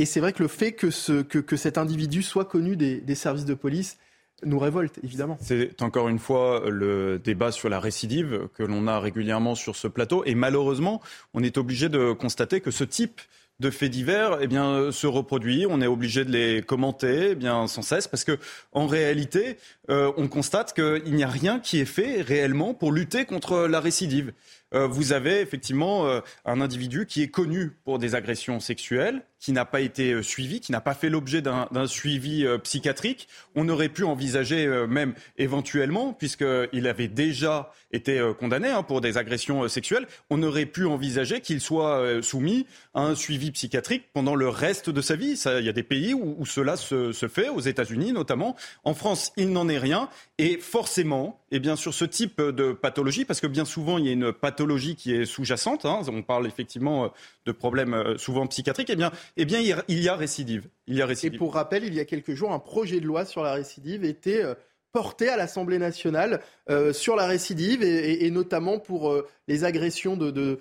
[0.04, 3.14] c'est vrai que le fait que, ce, que, que cet individu soit connu des, des,
[3.14, 3.98] services de police
[4.44, 5.36] nous révolte, évidemment.
[5.40, 9.88] C'est encore une fois le débat sur la récidive que l'on a régulièrement sur ce
[9.88, 10.22] plateau.
[10.26, 11.02] Et malheureusement,
[11.34, 13.20] on est obligé de constater que ce type
[13.60, 15.66] de faits divers eh bien, se reproduit.
[15.68, 18.38] On est obligé de les commenter eh bien, sans cesse parce que
[18.72, 19.56] en réalité,
[19.90, 23.80] euh, on constate qu'il n'y a rien qui est fait réellement pour lutter contre la
[23.80, 24.32] récidive.
[24.74, 29.52] Euh, vous avez effectivement euh, un individu qui est connu pour des agressions sexuelles, qui
[29.52, 33.28] n'a pas été euh, suivi, qui n'a pas fait l'objet d'un suivi psychiatrique.
[33.54, 39.66] On aurait pu envisager même éventuellement, puisqu'il avait déjà été condamné hein, pour des agressions
[39.68, 44.90] sexuelles, on aurait pu envisager qu'il soit soumis à un suivi psychiatrique pendant le reste
[44.90, 45.40] de sa vie.
[45.46, 48.56] il y a des pays où, cela se, se, fait, aux États-Unis notamment.
[48.84, 50.08] En France, il n'en est rien.
[50.38, 54.08] Et forcément, et bien sur ce type de pathologie, parce que bien souvent, il y
[54.08, 57.12] a une pathologie qui est sous-jacente, hein, on parle effectivement
[57.46, 60.68] de problèmes souvent psychiatriques, et bien, et bien il y a récidive.
[60.86, 61.34] Il y a récidive.
[61.34, 64.04] Et pour rappel, il y a quelques jours, un projet de loi sur la récidive
[64.04, 64.54] était euh,
[64.92, 66.40] porté à l'Assemblée nationale
[66.70, 70.58] euh, sur la récidive et, notamment pour euh, les agressions de,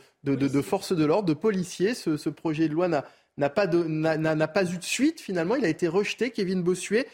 [0.61, 1.93] forces de l'ordre, de policiers.
[1.93, 5.55] Ce, projet de loi n'a pas, eu de suite finalement.
[5.55, 6.31] Il a été rejeté.
[6.31, 7.07] Kevin Bossuet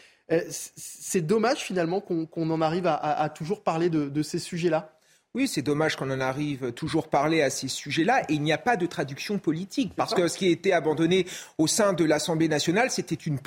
[0.48, 4.93] c'est dommage finalement qu'on en arrive à, toujours parler de ces sujets-là.
[5.36, 8.58] Oui, c'est dommage qu'on en arrive toujours parler à ces sujets-là et il n'y a
[8.58, 11.26] pas de traduction politique parce que ce qui a été abandonné
[11.58, 13.40] au sein de l'Assemblée nationale, c'était une,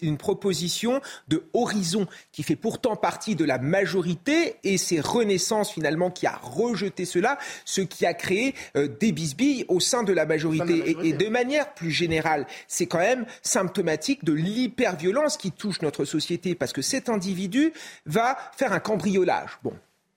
[0.00, 6.10] une, proposition de horizon qui fait pourtant partie de la majorité et c'est Renaissance finalement
[6.10, 7.36] qui a rejeté cela,
[7.66, 10.90] ce qui a créé euh, des bisbilles au sein de la majorité.
[10.90, 16.06] Et, et, de manière plus générale, c'est quand même symptomatique de l'hyperviolence qui touche notre
[16.06, 17.74] société parce que cet individu
[18.06, 19.58] va faire un cambriolage.
[19.62, 19.74] Bon,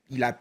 [0.09, 0.37] il a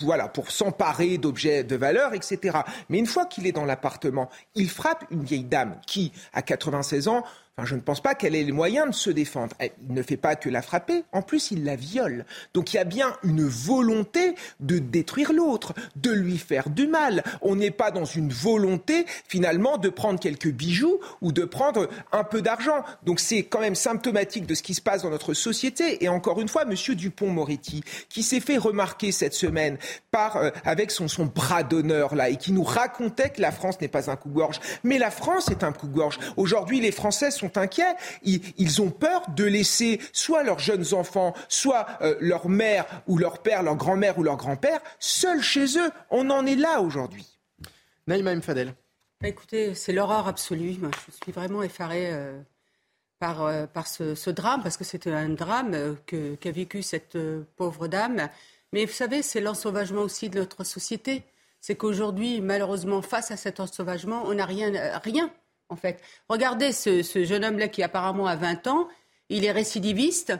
[0.00, 2.58] voilà, pour s'emparer d'objets de valeur, etc.
[2.88, 7.08] Mais une fois qu'il est dans l'appartement, il frappe une vieille dame qui, à 96
[7.08, 7.24] ans,
[7.62, 9.54] Je ne pense pas qu'elle ait les moyens de se défendre.
[9.60, 12.26] Elle ne fait pas que la frapper, en plus il la viole.
[12.52, 17.22] Donc il y a bien une volonté de détruire l'autre, de lui faire du mal.
[17.42, 22.24] On n'est pas dans une volonté finalement de prendre quelques bijoux ou de prendre un
[22.24, 22.82] peu d'argent.
[23.04, 26.02] Donc c'est quand même symptomatique de ce qui se passe dans notre société.
[26.02, 29.78] Et encore une fois, Monsieur Dupont-Moretti, qui s'est fait remarquer cette semaine
[30.36, 33.88] euh, avec son, son bras d'honneur là et qui nous racontait que la France n'est
[33.88, 36.18] pas un coup-gorge, mais la France est un coup-gorge.
[36.36, 37.94] Aujourd'hui, les Français sont inquiets.
[38.22, 43.38] Ils, ont peur de laisser soit leurs jeunes enfants, soit euh, leur mère ou leur
[43.38, 45.90] père, leur grand-mère ou leur grand-père seuls chez eux.
[46.10, 47.38] On en est là aujourd'hui.
[48.06, 48.74] Naïma Mfadel.
[49.20, 50.74] Bah, écoutez, c'est l'horreur absolue.
[50.74, 52.40] je suis vraiment effarée euh,
[53.18, 57.16] par, euh, par ce, drame, parce que c'est un drame qu'a vécu cette
[57.56, 58.28] pauvre dame.
[58.72, 61.22] Mais vous savez, c'est l'ensauvagement aussi de notre société.
[61.60, 65.30] C'est qu'aujourd'hui, malheureusement, face à cet ensauvagement, on n'a rien, rien
[65.68, 66.00] en fait.
[66.28, 68.88] Regardez ce, jeune homme-là qui apparemment a 20 ans,
[69.28, 70.34] il est récidiviste,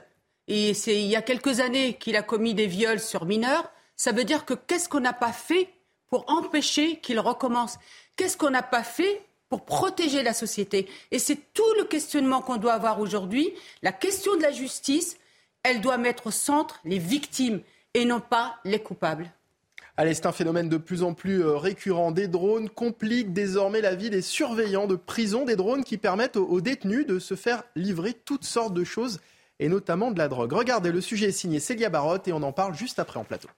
[0.47, 3.71] et c'est il y a quelques années qu'il a commis des viols sur mineurs.
[3.97, 5.69] Ça veut dire que qu'est-ce qu'on n'a pas fait
[6.09, 7.79] pour empêcher qu'il recommence?
[8.17, 10.89] Qu'est-ce qu'on n'a pas fait pour protéger la société?
[11.11, 13.53] Et c'est tout le questionnement qu'on doit avoir aujourd'hui.
[13.83, 15.17] La question de la justice,
[15.63, 17.63] elle doit mettre au centre les victimes
[17.95, 19.33] et non pas les coupables.
[19.97, 22.11] Allez, c'est un phénomène de plus en plus euh, récurrent.
[22.11, 26.61] Des drones compliquent désormais la vie des surveillants de prison, des drones qui permettent aux
[26.61, 29.21] détenus de se faire livrer toutes sortes de choses,
[29.61, 30.53] et notamment de la drogue.
[30.53, 33.49] Regardez, le sujet est signé Célia Barotte et on en parle juste après en plateau.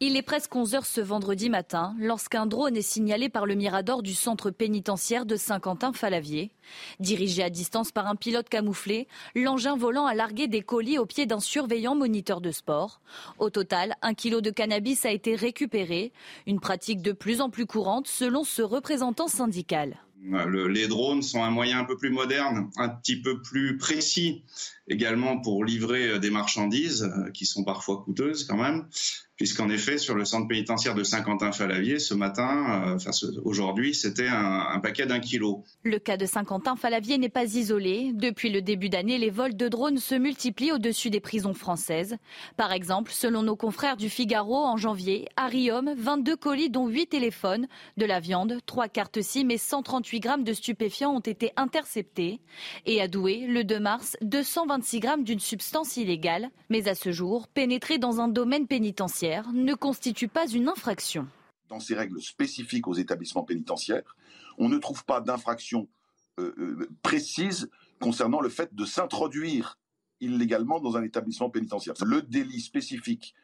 [0.00, 4.04] Il est presque 11 heures ce vendredi matin lorsqu'un drone est signalé par le Mirador
[4.04, 6.52] du centre pénitentiaire de Saint-Quentin-Falavier.
[7.00, 11.26] Dirigé à distance par un pilote camouflé, l'engin volant a largué des colis au pied
[11.26, 13.00] d'un surveillant moniteur de sport.
[13.40, 16.12] Au total, un kilo de cannabis a été récupéré,
[16.46, 19.96] une pratique de plus en plus courante selon ce représentant syndical.
[20.22, 24.44] les drones sont un moyen un peu plus moderne, un petit peu plus précis
[24.86, 28.86] également pour livrer des marchandises euh, qui sont parfois coûteuses quand même
[29.38, 33.12] puisqu'en effet, sur le centre pénitentiaire de Saint-Quentin-Falavier, ce matin, euh, enfin
[33.44, 35.64] aujourd'hui, c'était un, paquet d'un kilo.
[35.84, 38.10] Le cas de Saint-Quentin-Falavier n'est pas isolé.
[38.14, 42.16] Depuis le début d'année, les vols de drones se multiplient au-dessus des prisons françaises.
[42.56, 47.06] Par exemple, selon nos confrères du Figaro, en janvier, à Riom, 22 colis dont 8
[47.06, 52.40] téléphones, de la viande, 3 cartes SIM et 138 grammes de stupéfiants ont été interceptés.
[52.86, 56.50] Et à Douai, le 2 mars, 226 grammes d'une substance illégale.
[56.70, 61.26] Mais à ce jour, pénétrée dans un domaine pénitentiaire ne constitue pas une infraction.
[61.68, 64.16] Dans ces règles spécifiques aux établissements pénitentiaires,
[64.56, 65.88] on ne trouve pas d'infraction
[66.38, 69.78] euh, euh, précise concernant le fait de s'introduire
[70.20, 71.94] illégalement dans un établissement pénitentiaire.
[72.04, 73.34] Le délit spécifique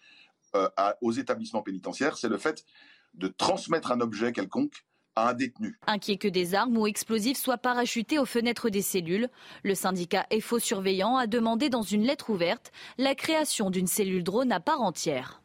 [0.54, 0.68] euh,
[1.00, 2.64] aux établissements pénitentiaires, c'est le fait
[3.14, 4.84] de transmettre un objet quelconque
[5.16, 5.78] à un détenu.
[5.86, 9.28] Inquiet que des armes ou explosifs soient parachutés aux fenêtres des cellules,
[9.62, 14.50] le syndicat FO Surveillant a demandé dans une lettre ouverte la création d'une cellule drone
[14.50, 15.43] à part entière.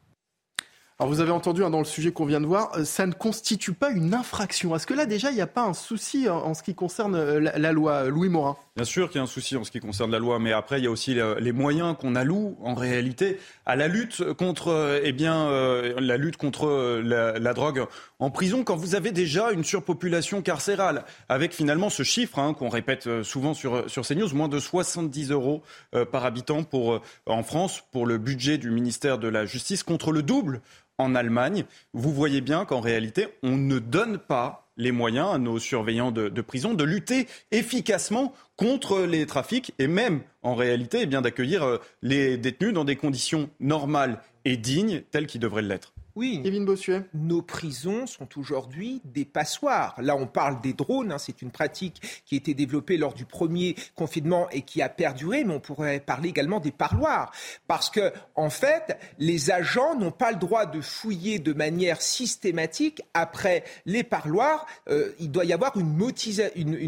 [1.02, 3.14] Alors vous avez entendu hein, dans le sujet qu'on vient de voir, euh, ça ne
[3.14, 4.76] constitue pas une infraction.
[4.76, 7.16] Est-ce que là déjà il n'y a pas un souci hein, en ce qui concerne
[7.16, 8.58] euh, la, loi euh, Louis Morin?
[8.80, 10.80] Bien sûr qu'il y a un souci en ce qui concerne la loi, mais après
[10.80, 15.12] il y a aussi les moyens qu'on alloue en réalité à la lutte contre, eh
[15.12, 15.52] bien,
[16.00, 17.84] la lutte contre la, drogue
[18.20, 22.70] en prison quand vous avez déjà une surpopulation carcérale, avec finalement ce chiffre hein, qu'on
[22.70, 25.62] répète souvent sur, sur CNews, moins de 70 euros
[26.14, 26.66] par habitant
[27.26, 30.62] en France pour le budget du ministère de la Justice, contre le double
[30.98, 31.66] en Allemagne.
[31.94, 36.42] Vous voyez bien qu'en réalité, on ne donne pas les moyens à nos surveillants de,
[36.42, 41.78] prison de lutter efficacement contre les trafics et même, en réalité, eh bien d'accueillir euh,
[42.02, 45.94] les détenus dans des conditions normales et dignes telles qu'ils devraient l'être.
[46.16, 46.42] Oui.
[46.66, 47.04] Bossuet.
[47.14, 49.96] Nos prisons sont aujourd'hui des passoires.
[50.02, 51.12] Là, on parle des drones.
[51.12, 51.18] Hein.
[51.18, 55.44] c'est une pratique qui a été développée lors du premier confinement et qui a perduré,
[55.44, 57.32] mais on pourrait parler également des parloirs.
[57.68, 63.02] Parce que, en fait, les agents n'ont pas le droit de fouiller de manière systématique
[63.14, 64.66] après les parloirs.
[64.90, 65.94] Euh, il doit y avoir une,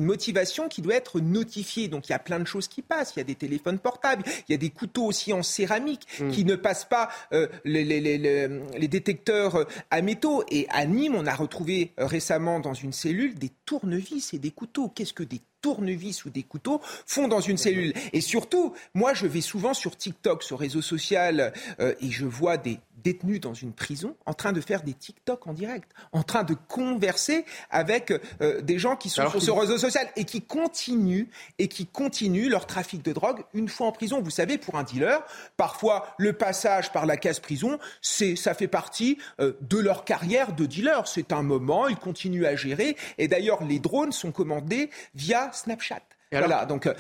[0.04, 1.88] motivation qui doit être notifiée.
[1.88, 3.14] Donc, il y a plein de choses qui passent.
[3.16, 4.24] Il y a des téléphones portables.
[4.50, 6.32] Il y a des couteaux aussi en céramique mm.
[6.32, 10.44] qui ne passent pas euh, les, les détecteurs euh, à métaux.
[10.50, 14.52] Et à Nîmes, on a retrouvé euh, récemment dans une cellule des tournevis et des
[14.52, 14.90] couteaux.
[14.90, 17.94] Qu'est-ce que des tournevis ou des couteaux font dans une cellule?
[18.14, 22.58] Et surtout, moi, je vais souvent sur TikTok, sur réseau social, euh, et je vois
[22.58, 26.44] des détenus dans une prison en train de faire des TikTok en direct, en train
[26.44, 28.12] de converser avec
[28.42, 31.28] euh, des gens qui sont sur ce réseau social et qui continuent
[31.60, 34.22] et qui continuent leur trafic de drogue une fois en prison.
[34.22, 35.24] Vous savez, pour un dealer,
[35.58, 40.54] parfois le passage par la case prison, c'est ça fait partie euh, de leur carrière
[40.54, 41.08] de dealer.
[41.08, 42.96] C'est un moment, ils continuent à gérer.
[43.18, 46.02] Et d'ailleurs, les drones sont commandés via Snapchat.
[46.32, 46.94] Alors, donc, euh,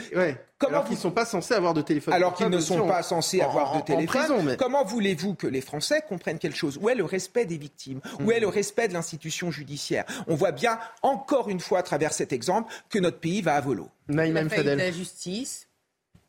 [0.57, 3.01] comment alors qu'ils ne sont pas censés avoir de téléphone Alors qu'ils ne sont pas
[3.01, 4.57] censés avoir de téléphone.
[4.57, 6.77] Comment voulez-vous que les Français comprennent quelque chose?
[6.81, 8.01] Où est le respect des victimes?
[8.19, 10.05] Où est le respect de l'institution judiciaire?
[10.27, 13.61] On voit bien, encore une fois, à travers cet exemple, que notre pays va à
[13.61, 13.89] volo.
[14.09, 15.67] C'est la faillite de la justice,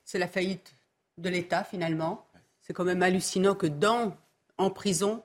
[0.04, 0.74] c'est la faillite
[1.18, 2.24] de l'État, finalement.
[2.60, 4.16] C'est quand même hallucinant que dans,
[4.58, 5.24] en prison,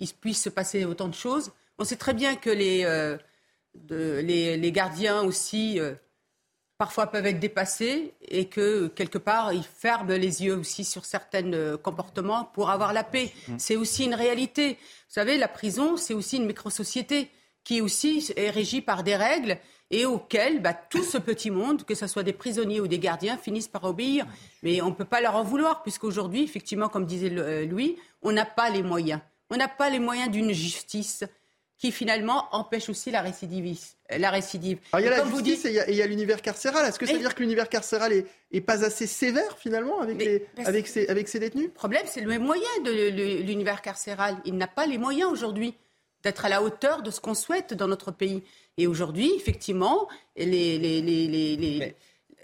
[0.00, 1.52] il puisse se passer autant de choses.
[1.78, 3.16] On sait très bien que les, euh,
[3.90, 5.78] les, gardiens aussi...
[5.78, 5.94] Euh,
[6.78, 11.52] parfois peuvent être dépassés et que quelque part ils ferment les yeux aussi sur certains
[11.52, 13.32] euh, comportements pour avoir la paix.
[13.48, 13.54] Mm.
[13.58, 14.70] C'est aussi une réalité.
[14.72, 17.30] Vous savez, la prison, c'est aussi une micro-société
[17.64, 19.58] qui aussi est régie par des règles
[19.92, 23.36] et auxquelles bah, tout ce petit monde, que ce soit des prisonniers ou des gardiens,
[23.36, 24.26] finissent par obéir.
[24.62, 28.32] Mais on ne peut pas leur en vouloir, puisqu'aujourd'hui, effectivement, comme disait euh, Louis, on
[28.32, 29.20] n'a pas les moyens.
[29.50, 31.24] On n'a pas les moyens d'une justice
[31.82, 33.76] qui finalement empêche aussi la récidive.
[34.08, 34.78] La récidive.
[34.96, 36.86] il y a la justice et il y a, l'univers carcéral.
[36.86, 40.46] Est-ce que ça veut dire que l'univers carcéral est, pas assez sévère finalement avec, les,
[40.64, 41.64] avec, ses, avec ses détenus?
[41.64, 44.36] Le problème, c'est le moyen de l'univers carcéral.
[44.44, 45.74] Il n'a pas les moyens aujourd'hui
[46.22, 48.44] d'être à la hauteur de ce qu'on souhaite dans notre pays.
[48.78, 50.06] Et aujourd'hui, effectivement,
[50.36, 51.96] les, les,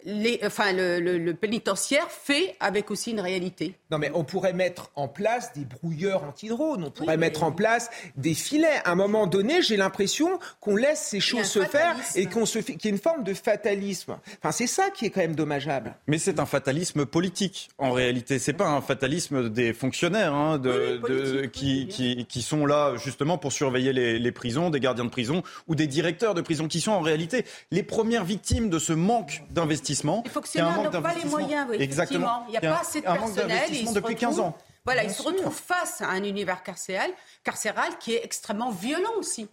[0.05, 3.77] les enfin, le, pénitentiaire fait avec aussi une réalité.
[3.91, 7.91] Non, mais on pourrait mettre en place des brouilleurs anti-drones, on pourrait mettre en place
[8.17, 8.81] des filets.
[8.85, 12.59] À un moment donné, j'ai l'impression qu'on laisse ces choses se faire et qu'on se
[12.59, 14.19] qu'il y a une forme de fatalisme.
[14.43, 15.95] Enfin, c'est ça qui est quand même dommageable.
[16.07, 18.39] Mais c'est un fatalisme politique, en réalité.
[18.39, 23.53] C'est pas un fatalisme des fonctionnaires hein, de, qui, qui, qui, sont là justement pour
[23.53, 26.93] surveiller les, les prisons, des gardiens de prison ou des directeurs de prison qui sont
[26.93, 31.67] en réalité les premières victimes de ce manque d'investissement les fonctionnaires n'ont pas les moyens,
[31.71, 32.45] oui, Exactement.
[32.49, 33.78] Il n'y a, pas assez de personnel.
[33.95, 34.57] Depuis 15 ans.
[34.85, 37.11] Voilà, ils se retrouvent face à un univers carcéral,
[37.45, 39.49] carcéral qui est extrêmement violent aussi.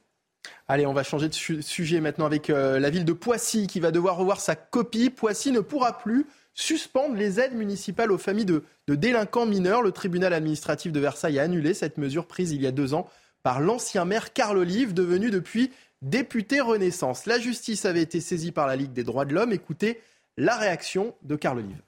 [0.67, 3.91] Allez, on va changer de sujet maintenant avec euh, la ville de Poissy qui va
[3.91, 5.09] devoir revoir sa copie.
[5.09, 9.81] Poissy ne pourra plus suspendre les aides municipales aux familles de, de, délinquants mineurs.
[9.81, 13.09] Le tribunal administratif de Versailles a annulé cette mesure prise il y a deux ans
[13.43, 15.71] par l'ancien maire Carl Olive, devenu depuis
[16.01, 17.25] député Renaissance.
[17.25, 19.51] La justice avait été saisie par la Ligue des droits de l'homme.
[19.51, 20.01] Écoutez
[20.37, 21.81] la réaction de Carl Olive.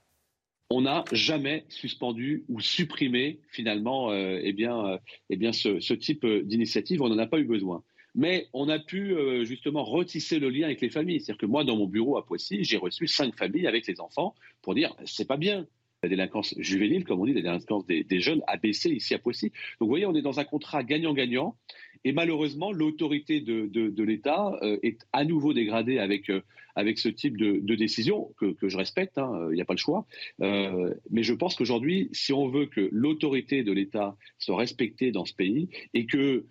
[0.69, 4.97] On n'a jamais suspendu ou supprimé finalement euh, eh bien, euh,
[5.29, 7.01] eh bien ce, type d'initiative.
[7.01, 7.83] On n'en a pas eu besoin.
[8.15, 11.21] Mais on a pu euh, justement retisser le lien avec les familles.
[11.21, 14.35] C'est-à-dire que moi, dans mon bureau à Poissy, j'ai reçu cinq familles avec les enfants
[14.61, 15.67] pour dire c'est pas bien.
[16.03, 19.19] La délinquance juvénile, comme on dit, la délinquance des, des, jeunes a baissé ici à
[19.19, 19.49] Poissy.
[19.79, 21.55] Donc vous voyez, on est dans un contrat gagnant-gagnant.
[22.03, 26.41] Et malheureusement, l'autorité de, l'État euh, est à nouveau dégradée avec, euh,
[26.75, 30.05] avec ce type de, décision, que, je respecte, hein, il n'y a pas le choix.
[30.41, 35.25] Euh, mais je pense qu'aujourd'hui, si on veut que l'autorité de l'État soit respectée dans
[35.25, 36.45] ce pays et que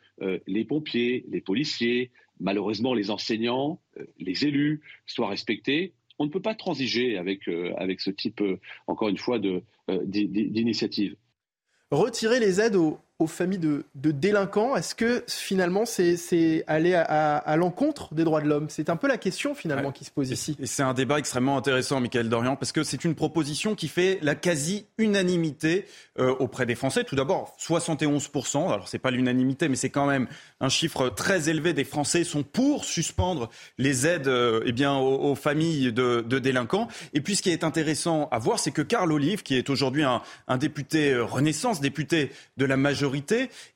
[0.46, 2.10] les pompiers, les policiers,
[2.40, 3.80] malheureusement les enseignants,
[4.18, 8.42] les élus soient respectés, on ne peut pas transiger avec, avec ce type,
[8.86, 9.38] encore une fois,
[9.88, 11.16] d'initiative.
[11.90, 14.76] Retirer les aides aux, aux familles de, délinquants.
[14.76, 18.66] Est-ce que finalement c'est aller à, l'encontre des droits de l'homme?
[18.68, 20.56] C'est un peu la question finalement qui se pose ici.
[20.60, 24.18] Et c'est un débat extrêmement intéressant, Michael Dorian, parce que c'est une proposition qui fait
[24.20, 25.86] la quasi-unanimité
[26.18, 27.04] euh, auprès des Français.
[27.04, 30.28] Tout d'abord, 71%, alors c'est pas l'unanimité, mais c'est quand même
[30.60, 33.48] un chiffre très élevé des Français sont pour suspendre
[33.78, 36.88] les aides euh, eh bien, aux, familles de, délinquants.
[37.14, 40.02] Et puis ce qui est intéressant à voir, c'est que Carl Olive, qui est aujourd'hui
[40.02, 43.05] un, un député euh, Renaissance, député de la majorité,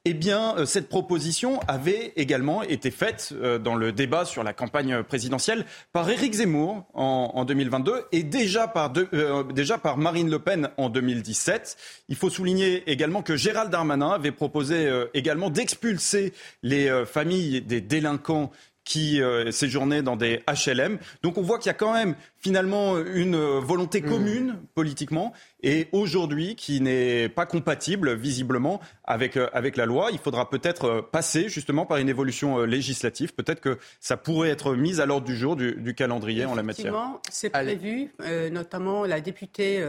[0.05, 4.52] eh bien, euh, cette proposition avait également été faite euh, dans le débat sur la
[4.52, 10.39] campagne présidentielle par Éric Zemmour en, 2022 et déjà par, euh, déjà par Marine Le
[10.39, 11.77] Pen en 2017.
[12.09, 16.32] Il faut souligner également que Gérald Darmanin avait proposé également d'expulser
[16.62, 18.51] les familles des délinquants
[18.90, 20.98] qui euh, séjournaient dans des HLM.
[21.22, 24.08] Donc on voit qu'il y a quand même finalement une volonté mmh.
[24.08, 30.08] commune politiquement et aujourd'hui qui n'est pas compatible visiblement avec, euh, avec la loi.
[30.10, 33.32] Il faudra peut-être euh, passer justement par une évolution législative.
[33.32, 36.92] Peut-être que ça pourrait être mis à l'ordre du jour du, calendrier en la matière.
[37.30, 38.12] C'est prévu,
[38.50, 39.84] notamment la députée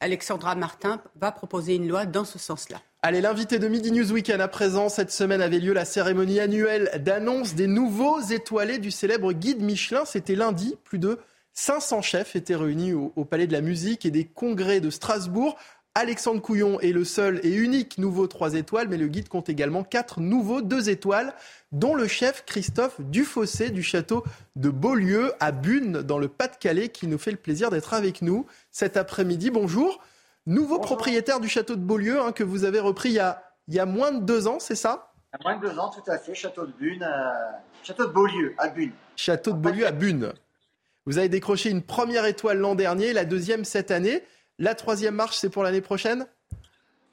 [0.00, 2.82] Alexandra Martin va proposer une loi dans ce sens-là.
[3.04, 4.88] Allez, l'invité de Midi News Weekend à présent.
[4.88, 10.04] Cette semaine avait lieu la cérémonie annuelle d'annonce des nouveaux étoilés du célèbre guide Michelin.
[10.04, 10.76] C'était lundi.
[10.84, 11.18] Plus de
[11.52, 15.58] 500 chefs étaient réunis au, Palais de la Musique et des congrès de Strasbourg.
[15.96, 19.82] Alexandre Couillon est le seul et unique nouveau 3 étoiles, mais le guide compte également
[19.82, 21.34] 4 nouveaux 2 étoiles,
[21.72, 24.22] dont le chef Christophe Dufossé du château
[24.54, 28.46] de Beaulieu à Bune, dans le Pas-de-Calais, qui nous fait le plaisir d'être avec nous
[28.70, 29.50] cet après-midi.
[29.50, 30.00] Bonjour.
[30.46, 33.74] Nouveau propriétaire du château de Beaulieu hein, que vous avez repris il y a, il
[33.74, 35.12] y a moins de deux ans, c'est ça?
[35.32, 36.34] Il y a moins de deux ans, tout à fait.
[36.34, 37.30] Château de Bune, euh,
[37.84, 38.92] château de Beaulieu à Bune.
[39.16, 40.32] Château de Beaulieu à Bune.
[41.06, 44.24] Vous avez décroché une première étoile l'an dernier, la deuxième cette année.
[44.58, 46.26] La troisième marche, c'est pour l'année prochaine?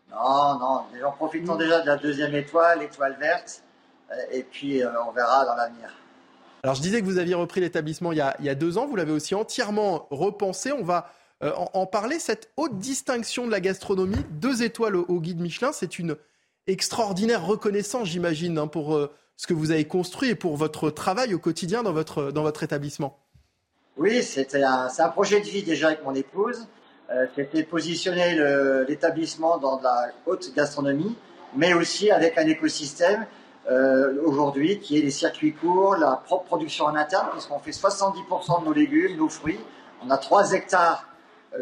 [0.10, 0.86] Non, non.
[1.06, 3.64] En profitons déjà de la deuxième étoile, l'étoile verte.
[4.12, 5.94] Euh, et puis, euh, on verra dans l'avenir.
[6.64, 8.88] Alors, je disais que vous aviez repris l'établissement il, y a deux ans.
[8.88, 10.72] Vous l'avez aussi entièrement repensé.
[10.72, 11.12] On va
[11.44, 12.20] euh, en, parler.
[12.20, 16.16] Cette haute distinction de la gastronomie, deux étoiles au, guide Michelin, c'est une
[16.68, 21.40] extraordinaire reconnaissance, j'imagine, hein, pour ce que vous avez construit et pour votre travail au
[21.40, 23.18] quotidien dans votre, établissement.
[23.98, 26.68] Oui, c'est un projet de vie déjà avec mon épouse.
[27.12, 28.38] Euh, c'était positionner
[28.88, 31.16] l'établissement dans de la haute gastronomie,
[31.56, 33.26] mais aussi avec un écosystème
[33.72, 38.62] euh, aujourd'hui qui est les circuits courts, la propre production en interne, puisqu'on fait 70%
[38.62, 39.60] de nos légumes, nos fruits.
[40.06, 41.09] On a 3 hectares euh,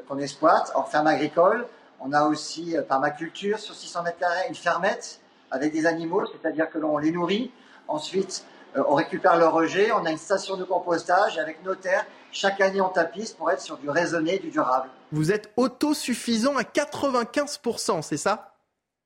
[0.08, 1.68] qu'on exploite en ferme agricole.
[2.00, 5.20] On a aussi permaculture sur 600 mètres carrés, une fermette
[5.52, 7.52] avec des animaux, c'est-à-dire que l'on les nourrit.
[7.88, 8.46] Ensuite,
[8.76, 12.82] on récupère le rejet, on a une station de compostage avec nos terres chaque année,
[12.82, 14.90] on tapisse pour être sur du raisonné, du durable.
[15.12, 18.54] Vous êtes autosuffisant à 95%, c'est ça?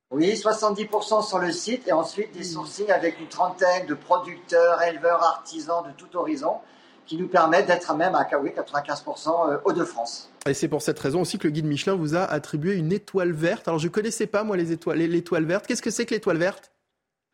[0.10, 5.24] Oui, 70% sur le site et ensuite des sourcings avec une trentaine de producteurs, éleveurs,
[5.24, 6.58] artisans de tout horizon
[7.06, 10.30] qui nous permettent d'être même à 95% Hauts-de-France.
[10.48, 13.32] Et c'est pour cette raison aussi que le guide Michelin vous a attribué une étoile
[13.32, 13.68] verte.
[13.68, 15.68] Alors je ne connaissais pas moi les étoiles, l'étoile verte.
[15.68, 16.72] Qu'est-ce que c'est que l'étoile verte?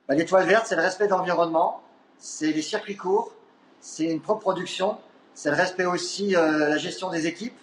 [0.07, 1.81] Bah, L'étoile verte, c'est le respect de l'environnement,
[2.18, 3.34] c'est les circuits courts,
[3.80, 4.98] c'est une propre production,
[5.34, 7.57] c'est le respect aussi euh, la gestion des équipes.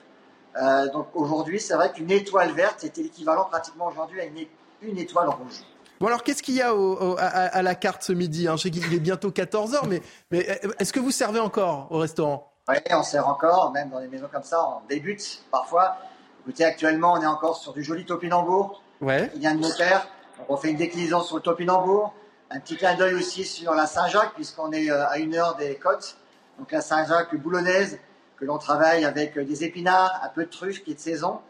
[0.62, 5.28] Euh, donc aujourd'hui, c'est vrai qu'une étoile verte était l'équivalent pratiquement aujourd'hui à une, étoile
[5.28, 5.62] rouge.
[6.01, 6.73] Bon alors qu'est-ce qu'il y a
[7.19, 8.57] à, la carte ce midi hein?
[8.57, 10.47] Je sais qu'il est bientôt 14h, mais, mais
[10.79, 12.53] est-ce que vous servez encore au restaurant?
[12.69, 15.97] Oui, on sert encore, même dans des maisons comme ça, on débute parfois.
[16.43, 18.83] Écoutez, actuellement, on est encore sur du joli topinambour.
[19.01, 19.31] Ouais.
[19.35, 20.09] Il vient de nous faire.
[20.39, 22.12] Donc on fait une déclinaison sur le topinambour.
[22.51, 25.77] Un petit clin d'œil aussi sur la Saint-Jacques, puisqu'on est euh, à une heure des
[25.77, 26.19] côtes
[26.59, 27.99] donc la Saint-Jacques boulonnaise,
[28.37, 31.41] que l'on travaille avec des épinards, un peu de truffe qui est de saison.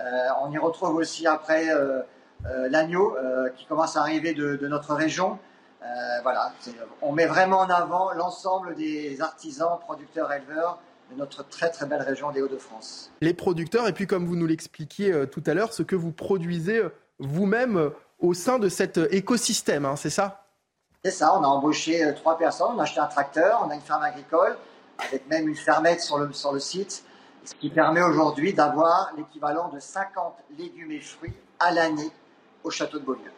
[0.00, 2.02] Euh, on y retrouve aussi après euh, euh,
[2.70, 3.16] l'agneau
[3.56, 5.38] qui commence à arriver de, notre région.
[6.22, 6.52] voilà,
[7.02, 10.78] on met vraiment en avant l'ensemble des artisans, producteurs, éleveurs
[11.10, 13.10] de notre très très belle région des Hauts-de-France.
[13.20, 16.82] Les producteurs, et puis comme vous nous l'expliquiez tout à l'heure, ce que vous produisez
[17.18, 20.44] vous-même au sein de cet écosystème, hein, c'est ça?
[21.04, 23.74] C'est ça, on a embauché euh, trois personnes, on a acheté un tracteur, on a
[23.74, 24.56] une ferme agricole,
[24.98, 27.04] avec même une fermette sur le, sur le site,
[27.44, 32.10] ce qui permet aujourd'hui d'avoir l'équivalent de 50 légumes et fruits à l'année
[32.64, 33.30] au château de Beaulieu.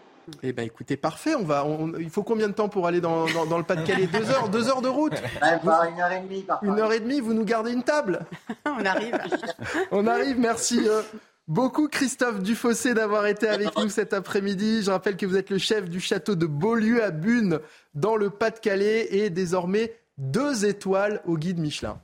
[0.42, 1.34] Eh bien, écoutez, parfait.
[1.34, 1.66] On va,
[1.98, 4.06] il faut combien de temps pour aller dans, dans, le Pas-de-Calais?
[4.06, 5.20] Deux heures Deux heures de route?
[5.40, 6.68] Pas une heure et demie, parfois.
[6.68, 8.20] Une heure et demie, vous nous gardez une table?
[8.64, 9.18] On arrive.
[9.90, 10.86] on arrive, merci.
[10.86, 11.02] Euh,
[11.48, 14.82] beaucoup, Christophe Dufossé, d'avoir été avec nous cet après-midi.
[14.82, 17.60] Je rappelle que vous êtes le chef du château de Beaulieu à Bune,
[17.94, 22.01] dans le Pas-de-Calais, et désormais deux étoiles au guide Michelin.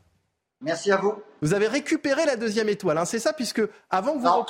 [0.63, 1.15] Merci à vous.
[1.43, 4.25] Vous avez récupéré la deuxième étoile, hein, c'est ça, puisque avant que vous.
[4.25, 4.47] Non.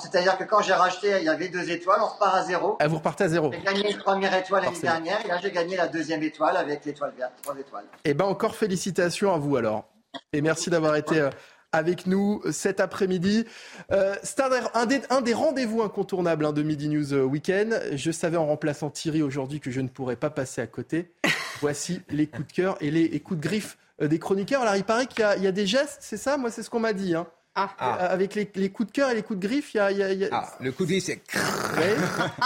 [0.00, 2.76] C'est-à-dire que quand j'ai racheté, il y avait deux étoiles, on repart à zéro.
[2.80, 3.50] Ah, vous repartez à zéro.
[3.52, 6.84] J'ai gagné une première étoile l'année dernière, et là j'ai gagné la deuxième étoile avec
[6.84, 7.84] l'étoile verte, trois étoiles.
[8.04, 9.84] Eh bien, encore félicitations à vous alors.
[10.32, 11.30] Et merci d'avoir été euh,
[11.72, 13.44] avec nous cet après-midi.
[13.90, 17.82] Euh, c'est un des, un des rendez-vous incontournables hein, de Midi News euh, Weekend.
[17.92, 21.12] Je savais en remplaçant Thierry aujourd'hui que je ne pourrais pas passer à côté.
[21.60, 24.62] Voici les coups de cœur et les, coups de griffe euh, des chroniqueurs.
[24.62, 26.36] Alors il paraît qu'il y, a des gestes, c'est ça?
[26.36, 27.14] Moi c'est ce qu'on m'a dit.
[27.14, 27.26] Hein.
[27.54, 27.68] Ah.
[27.82, 29.90] Euh, avec les, coups de cœur et les coups de griffe, il y a.
[29.90, 31.20] Y Ah, le coup de griffe, c'est.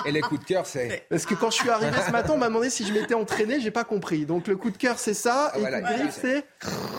[0.05, 1.07] et les coups de cœur, c'est.
[1.11, 3.61] Parce que quand je suis arrivé ce matin, on m'a demandé si je m'étais entraîné,
[3.61, 4.27] j'ai pas compris.
[4.27, 6.45] Donc le coup de cœur, c'est ça, ah, et le coup de griffe, c'est.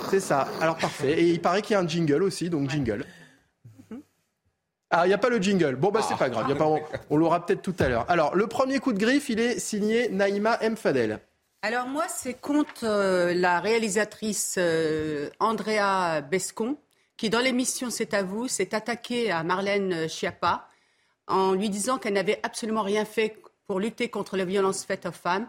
[0.09, 0.47] C'est ça.
[0.61, 1.19] Alors parfait.
[1.21, 3.05] Et il paraît qu'il y a un jingle aussi, donc jingle.
[4.89, 5.75] Ah, il n'y a pas le jingle.
[5.75, 6.79] Bon, bah, c'est pas grave.
[7.09, 8.05] on, l'aura peut-être tout à l'heure.
[8.07, 10.77] Alors, le premier coup de griffe, il est signé Naïma M.
[10.77, 11.19] Fadel.
[11.61, 16.77] Alors, moi, c'est contre euh, la réalisatrice euh, Andrea Bescon
[17.17, 20.69] qui, dans l'émission C'est à vous, s'est attaqué à Marlène Schiappa
[21.27, 25.11] en lui disant qu'elle n'avait absolument rien fait pour lutter contre les violences faites aux
[25.11, 25.47] femmes,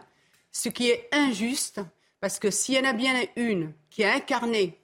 [0.51, 1.79] ce qui est injuste,
[2.19, 4.77] parce que s'il y en a bien une qui a incarné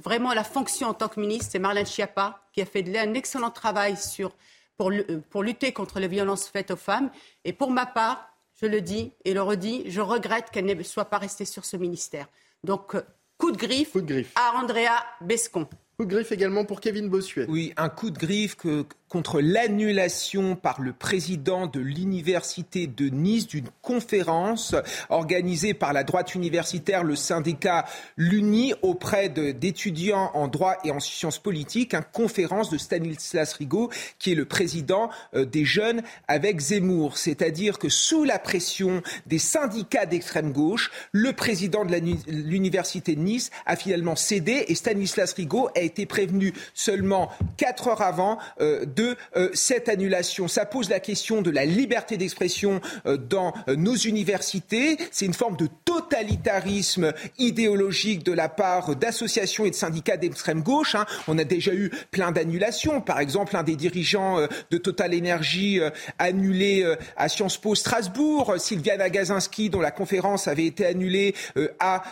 [0.00, 3.50] vraiment la fonction en tant que ministre, c'est Marlène Schiappa, qui a fait un excellent
[3.50, 4.36] travail sur,
[4.76, 4.92] pour,
[5.30, 7.10] pour lutter contre les violences faites aux femmes.
[7.44, 8.30] Et pour ma part,
[8.60, 11.76] je le dis et le redis, je regrette qu'elle ne soit pas restée sur ce
[11.76, 12.28] ministère.
[12.62, 12.94] Donc,
[13.36, 14.32] coup de griffe, coup de griffe.
[14.36, 15.66] à Andrea Bescon.
[16.00, 17.44] Coup de griffe également pour Kevin Bossuet.
[17.46, 23.48] Oui, un coup de griffe que, contre l'annulation par le président de l'université de Nice
[23.48, 24.76] d'une conférence
[25.08, 27.84] organisée par la droite universitaire, le syndicat
[28.16, 34.30] l'UNI, auprès d'étudiants en droit et en sciences politiques, une conférence de Stanislas Rigaud, qui
[34.32, 37.18] est le président euh, des jeunes avec Zemmour.
[37.18, 41.96] C'est-à-dire que sous la pression des syndicats d'extrême gauche, le président de
[42.28, 48.02] l'université de Nice a finalement cédé et Stanislas Rigaud a été prévenu seulement quatre heures
[48.02, 48.99] avant euh, de
[49.36, 50.48] euh, cette annulation.
[50.48, 54.96] Ça pose la question de la liberté d'expression euh, dans nos universités.
[55.10, 60.94] C'est une forme de totalitarisme idéologique de la part d'associations et de syndicats d'extrême gauche.
[60.94, 61.06] Hein.
[61.28, 63.00] On a déjà eu plein d'annulations.
[63.00, 64.38] Par exemple, un des dirigeants
[64.70, 65.80] de Total Energy
[66.18, 66.84] annulé
[67.16, 71.34] à Sciences Po Strasbourg, Sylviane Agazinski, dont la conférence avait été annulée
[71.78, 72.02] à,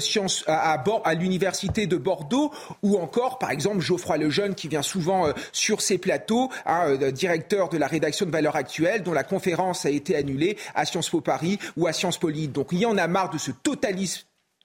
[0.00, 2.52] Sciences, à, à l'université de Bordeaux,
[2.82, 6.27] ou encore, par exemple, Geoffroy Lejeune, qui vient souvent sur ces plateaux,
[6.66, 10.56] un euh, directeur de la rédaction de Valeurs Actuelles, dont la conférence a été annulée
[10.74, 12.52] à Sciences Po Paris ou à Sciences Po Lille.
[12.52, 13.50] Donc il y en a marre de ce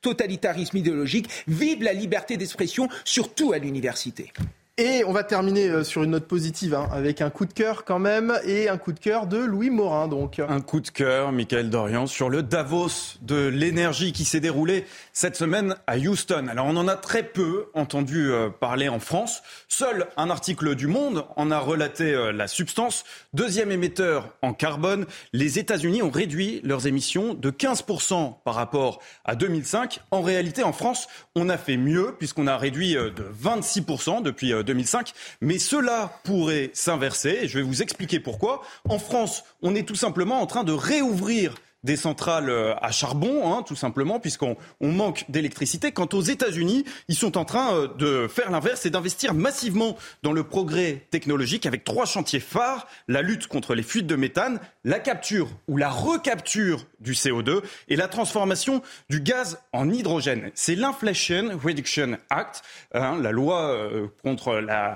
[0.02, 1.30] totalitarisme idéologique.
[1.48, 4.32] Vive la liberté d'expression, surtout à l'université.
[4.80, 7.86] Et on va terminer euh, sur une note positive, hein, avec un coup de cœur
[7.86, 10.08] quand même, et un coup de cœur de Louis Morin.
[10.08, 10.40] Donc.
[10.40, 15.36] Un coup de cœur, Michael Dorian, sur le Davos de l'énergie qui s'est déroulé cette
[15.36, 16.48] semaine à Houston.
[16.50, 19.44] Alors on en a très peu entendu euh, parler en France.
[19.68, 23.04] Seul un article du Monde en a relaté euh, la substance.
[23.36, 29.36] Deuxième émetteur en carbone, les États-Unis ont réduit leurs émissions de 15% par rapport à
[29.36, 30.00] 2005.
[30.10, 35.14] En réalité, en France, on a fait mieux puisqu'on a réduit de 26% depuis 2005.
[35.42, 38.64] Mais cela pourrait s'inverser je vais vous expliquer pourquoi.
[38.88, 43.54] En France, on est tout simplement en train de réouvrir des centrales euh, à charbon,
[43.54, 45.92] hein, tout simplement, puisqu'on on manque d'électricité.
[45.92, 50.32] Quant aux États-Unis, ils sont en train euh, de faire l'inverse et d'investir massivement dans
[50.32, 55.00] le progrès technologique avec trois chantiers phares la lutte contre les fuites de méthane, la
[55.00, 60.52] capture ou la recapture du CO2 et la transformation du gaz en hydrogène.
[60.56, 64.96] C'est l'Inflation Reduction Act, hein, la loi euh, contre la,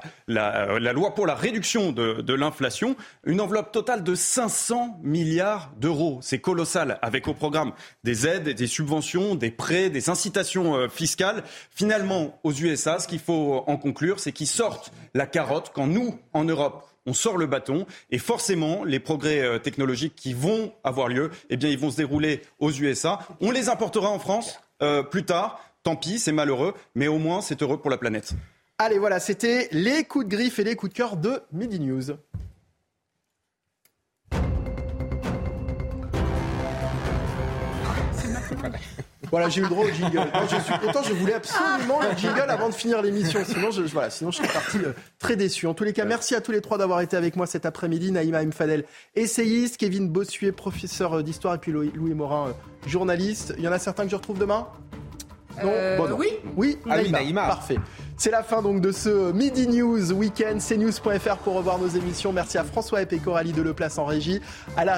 [0.93, 2.95] loi pour la réduction de l'inflation,
[3.26, 6.19] une enveloppe totale de 500 milliards d'euros.
[6.22, 7.73] C'est colossal, avec au programme
[8.03, 11.43] des aides, des subventions, des prêts, des incitations euh, fiscales.
[11.71, 16.19] Finalement, aux USA, ce qu'il faut en conclure, c'est qu'ils sortent la carotte quand nous,
[16.33, 21.07] en Europe, on sort le bâton et forcément les progrès euh, technologiques qui vont avoir
[21.07, 23.19] lieu, eh bien ils vont se dérouler aux USA.
[23.39, 25.59] On les importera en France euh, plus tard.
[25.83, 28.33] Tant pis, c'est malheureux, mais au moins c'est heureux pour la planète.
[28.77, 32.17] Allez, voilà, c'était les coups de griffe et les coups de cœur de Midi News.
[39.31, 40.31] Voilà, j'ai eu le droit au jingle.
[40.49, 43.39] je suis content, je voulais absolument le jingle avant de finir l'émission.
[43.45, 45.67] Sinon, je, voilà, sinon, je serais parti euh, très déçu.
[45.67, 48.11] En tous les cas, merci à tous les trois d'avoir été avec moi cet après-midi.
[48.11, 48.85] Naïma Mfadel,
[49.15, 53.53] essayiste, Kevin Bossuet, professeur d'histoire, et puis Louis Morin, euh, journaliste.
[53.57, 54.67] Il y en a certains que je retrouve demain?
[55.63, 56.27] Non, euh, bon, Oui.
[56.55, 57.47] Oui, ah Naïma.
[57.47, 57.77] Parfait.
[58.15, 60.59] C'est la fin donc de ce Midi News Weekend.
[60.59, 62.34] CNews.fr pour revoir nos émissions.
[62.34, 64.41] Merci à François et Coralie de Leplace en régie.
[64.75, 64.95] À la,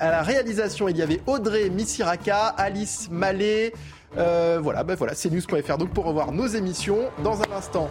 [0.00, 3.72] à la réalisation, il y avait Audrey Missiraka, Alice Mallet.
[4.16, 7.00] Euh, voilà, ben voilà, cnews.fr donc pour revoir nos émissions.
[7.22, 7.88] Dans un instant,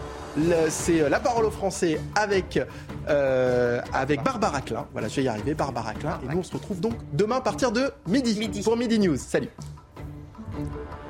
[0.69, 2.59] c'est la parole aux Français avec,
[3.09, 4.87] euh, avec Barbara Klein.
[4.93, 6.19] Voilà, je vais y arriver, Barbara Klein.
[6.23, 8.61] Et nous, on se retrouve donc demain à partir de midi, midi.
[8.61, 9.17] pour Midi News.
[9.17, 9.49] Salut.